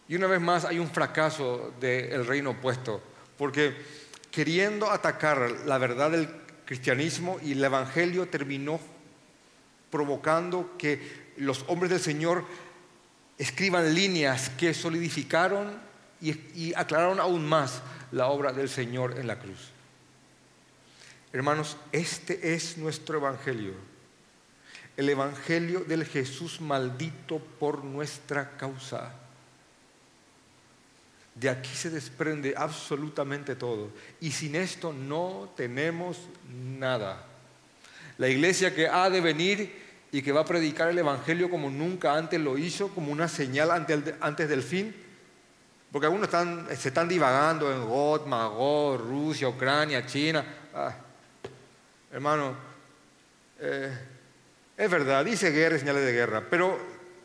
Y 0.09 0.15
una 0.15 0.29
vez 0.29 0.41
más 0.41 0.65
hay 0.65 0.79
un 0.79 0.89
fracaso 0.89 1.75
del 1.81 2.27
reino 2.27 2.51
opuesto, 2.51 3.03
porque 3.37 3.75
queriendo 4.31 4.91
atacar 4.91 5.51
la 5.67 5.77
verdad 5.79 6.13
del 6.13 6.31
cristianismo 6.65 7.39
y 7.43 7.53
el 7.53 7.65
Evangelio 7.65 8.27
terminó 8.29 8.81
provocando 9.91 10.77
que 10.79 11.35
los 11.39 11.65
hombres 11.69 11.91
del 11.91 12.01
Señor 12.01 12.45
escriban 13.39 13.95
líneas 13.95 14.51
que 14.51 14.73
solidificaron 14.73 15.79
y, 16.21 16.73
aclararon 16.75 17.21
aún 17.21 17.47
más 17.47 17.83
la 18.11 18.29
obra 18.29 18.53
del 18.53 18.69
Señor 18.69 19.19
en 19.19 19.27
la 19.27 19.39
cruz. 19.39 19.71
Hermanos, 21.33 21.77
este 21.93 22.55
es 22.55 22.79
nuestro 22.79 23.19
Evangelio. 23.19 23.75
El 24.97 25.11
Evangelio 25.11 25.81
del 25.81 26.07
Jesús 26.07 26.61
maldito 26.61 27.39
por 27.39 27.85
nuestra 27.85 28.57
causa. 28.57 29.13
De 31.35 31.51
aquí 31.51 31.69
se 31.75 31.91
desprende 31.91 32.55
absolutamente 32.57 33.57
todo. 33.57 33.91
Y 34.21 34.31
sin 34.31 34.55
esto 34.55 34.95
no 34.95 35.53
tenemos 35.55 36.19
nada. 36.51 37.27
La 38.17 38.29
iglesia 38.29 38.75
que 38.75 38.89
ha 38.89 39.11
de 39.11 39.21
venir 39.21 39.86
y 40.13 40.23
que 40.23 40.33
va 40.33 40.43
a 40.43 40.45
predicar 40.45 40.89
el 40.89 40.99
Evangelio 40.99 41.51
como 41.51 41.71
nunca 41.71 42.15
antes 42.15 42.41
lo 42.41 42.57
hizo, 42.57 42.89
como 42.89 43.13
una 43.13 43.29
señal 43.29 43.71
antes 43.71 44.49
del 44.49 44.63
fin. 44.63 44.95
Porque 45.91 46.07
algunos 46.07 46.27
están, 46.27 46.67
se 46.77 46.89
están 46.89 47.09
divagando 47.09 47.73
en 47.73 47.87
God, 47.87 48.27
Magog, 48.27 49.01
Rusia, 49.01 49.49
Ucrania, 49.49 50.05
China. 50.07 50.45
Ah, 50.75 50.95
hermano, 52.13 52.55
eh, 53.61 53.99
es 54.77 54.91
verdad, 54.91 55.25
dice 55.25 55.51
guerra 55.51 55.77
y 55.77 55.81
señales 55.81 56.05
de 56.05 56.13
guerra, 56.13 56.45
pero 56.51 56.79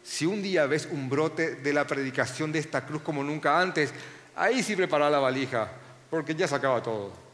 si 0.03 0.25
un 0.25 0.41
día 0.41 0.65
ves 0.65 0.87
un 0.89 1.09
brote 1.09 1.55
de 1.55 1.73
la 1.73 1.85
predicación 1.85 2.51
de 2.51 2.59
esta 2.59 2.85
cruz 2.85 3.01
como 3.01 3.23
nunca 3.23 3.59
antes, 3.59 3.93
ahí 4.35 4.63
sí 4.63 4.75
prepara 4.75 5.09
la 5.09 5.19
valija, 5.19 5.69
porque 6.09 6.33
ya 6.33 6.47
se 6.47 6.55
acaba 6.55 6.81
todo. 6.81 7.30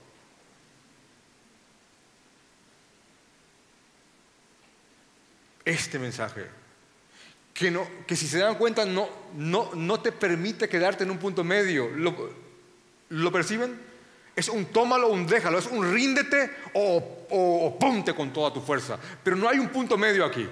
Este 5.68 6.00
mensaje, 6.00 6.46
que, 7.54 7.70
no, 7.70 7.86
que 8.08 8.16
si 8.16 8.26
se 8.26 8.38
dan 8.38 8.56
cuenta 8.56 8.86
no, 8.86 9.10
no, 9.36 9.72
no 9.74 10.00
te 10.00 10.14
permite 10.14 10.70
quedarte 10.70 11.04
en 11.04 11.12
un 11.12 11.18
punto 11.18 11.44
medio, 11.44 11.90
¿lo, 11.90 12.16
lo 13.10 13.32
perciben? 13.34 13.78
Es 14.34 14.48
un 14.48 14.68
tómalo 14.68 15.08
o 15.08 15.12
un 15.12 15.28
déjalo, 15.28 15.60
es 15.60 15.66
un 15.66 15.92
ríndete 15.92 16.56
o, 16.74 17.26
o, 17.32 17.78
ponte 17.78 18.14
con 18.14 18.32
toda 18.32 18.54
tu 18.54 18.62
fuerza, 18.62 18.98
pero 19.22 19.36
no 19.36 19.50
hay 19.50 19.60
un 19.60 19.68
punto 19.68 19.98
medio 19.98 20.24
aquí. 20.24 20.48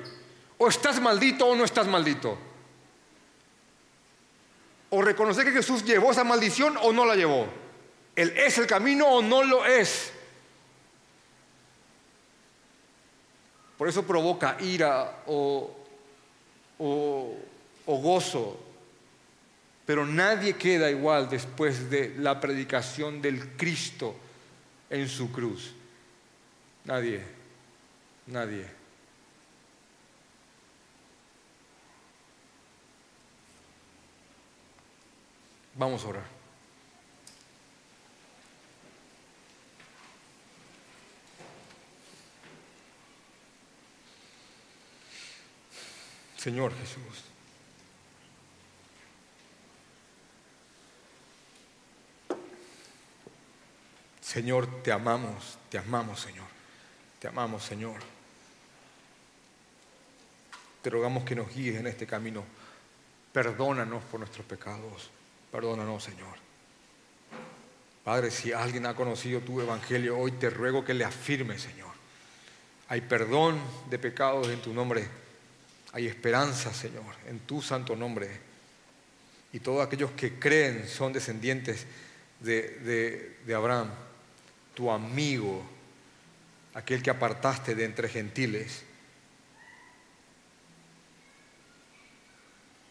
O 0.57 0.68
estás 0.68 0.99
maldito 0.99 1.45
o 1.47 1.55
no 1.55 1.63
estás 1.63 1.88
maldito. 1.88 2.38
O 4.89 5.01
reconocer 5.01 5.45
que 5.45 5.53
Jesús 5.53 5.86
llevó 5.86 6.11
esa 6.11 6.26
maldición 6.26 6.76
o 6.82 6.91
no 6.91 7.05
la 7.05 7.16
llevó. 7.16 7.47
Él 8.18 8.34
es 8.36 8.57
el 8.57 8.68
camino 8.68 9.07
o 9.07 9.22
no 9.22 9.43
lo 9.43 9.66
es. 9.66 10.11
Por 13.78 13.89
eso 13.89 14.03
provoca 14.03 14.57
ira 14.61 15.23
o, 15.28 15.69
o, 16.80 17.36
gozo. 17.86 18.59
Pero 19.86 20.05
nadie 20.05 20.55
queda 20.55 20.89
igual 20.89 21.30
después 21.30 21.89
de 21.89 22.15
la 22.17 22.39
predicación 22.39 23.21
del 23.21 23.55
Cristo 23.55 24.15
en 24.89 25.07
su 25.07 25.32
cruz. 25.32 25.73
Nadie, 26.86 27.21
nadie. 28.28 28.67
Vamos 35.76 36.03
a 36.05 36.07
orar. 36.07 36.35
Señor 46.46 46.72
Jesús. 46.78 47.24
Señor, 54.22 54.84
te 54.84 54.91
amamos, 54.91 55.58
te 55.72 55.80
amamos, 55.80 56.20
Señor. 56.20 56.46
Te 57.20 57.28
amamos, 57.28 57.64
Señor. 57.64 58.00
Te 60.84 60.91
rogamos 60.91 61.24
que 61.24 61.34
nos 61.34 61.52
guíes 61.52 61.78
en 61.78 61.88
este 61.88 62.06
camino. 62.06 62.43
Perdónanos 63.34 64.04
por 64.04 64.20
nuestros 64.20 64.46
pecados. 64.46 65.10
Perdónanos, 65.52 66.04
Señor. 66.04 66.38
Padre, 68.04 68.30
si 68.30 68.54
alguien 68.54 68.86
ha 68.86 68.93
conocido 68.93 69.39
tu 69.39 69.62
evangelio 69.62 70.20
hoy, 70.20 70.34
te 70.34 70.52
ruego 70.52 70.86
que 70.86 70.93
le 70.93 71.06
afirme, 71.06 71.58
Señor. 71.58 71.96
Hay 72.89 73.02
perdón 73.02 73.60
de 73.89 73.98
pecados 73.98 74.48
en 74.50 74.62
tu 74.62 74.76
nombre. 74.76 75.24
Hay 75.96 76.08
esperanza, 76.08 76.74
Señor, 76.74 77.16
en 77.26 77.39
tu 77.39 77.62
santo 77.62 77.96
nombre. 77.96 78.30
Y 79.54 79.62
todos 79.62 79.88
aquellos 79.88 80.12
que 80.12 80.38
creen 80.38 80.89
son 80.89 81.14
descendientes 81.14 81.86
de, 82.41 83.38
Abraham, 83.56 83.91
tu 84.74 84.91
amigo, 84.91 85.66
aquel 86.74 87.02
que 87.02 87.10
apartaste 87.10 87.76
de 87.76 87.86
entre 87.86 88.10
gentiles. 88.10 88.84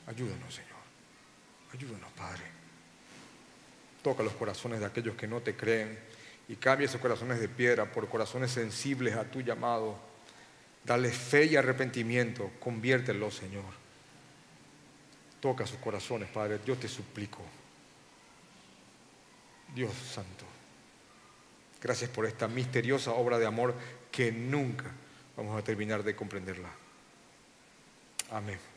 Ayúdanos, 0.06 0.54
Señor. 0.54 0.70
Ayúdanos, 1.74 2.10
Padre. 2.12 2.44
Toca 4.02 4.22
los 4.22 4.32
corazones 4.32 4.80
de 4.80 4.86
aquellos 4.86 5.14
que 5.14 5.28
no 5.28 5.42
te 5.42 5.54
creen 5.54 5.98
y 6.48 6.56
cambia 6.56 6.86
esos 6.86 7.02
corazones 7.02 7.38
de 7.38 7.48
piedra 7.50 7.84
por 7.84 8.08
corazones 8.08 8.50
sensibles 8.50 9.14
a 9.14 9.24
tu 9.24 9.42
llamado. 9.42 10.13
Dale 10.84 11.10
fe 11.10 11.46
y 11.46 11.56
arrepentimiento, 11.56 12.52
conviértelo, 12.60 13.30
Señor. 13.30 13.64
Toca 15.40 15.66
sus 15.66 15.78
corazones, 15.78 16.28
Padre. 16.28 16.60
Yo 16.66 16.76
te 16.76 16.88
suplico. 16.88 17.42
Dios 19.74 19.92
Santo. 19.94 20.44
Gracias 21.80 22.10
por 22.10 22.26
esta 22.26 22.48
misteriosa 22.48 23.12
obra 23.12 23.38
de 23.38 23.46
amor 23.46 23.74
que 24.10 24.32
nunca 24.32 24.90
vamos 25.36 25.58
a 25.58 25.64
terminar 25.64 26.02
de 26.02 26.14
comprenderla. 26.14 26.70
Amén. 28.30 28.73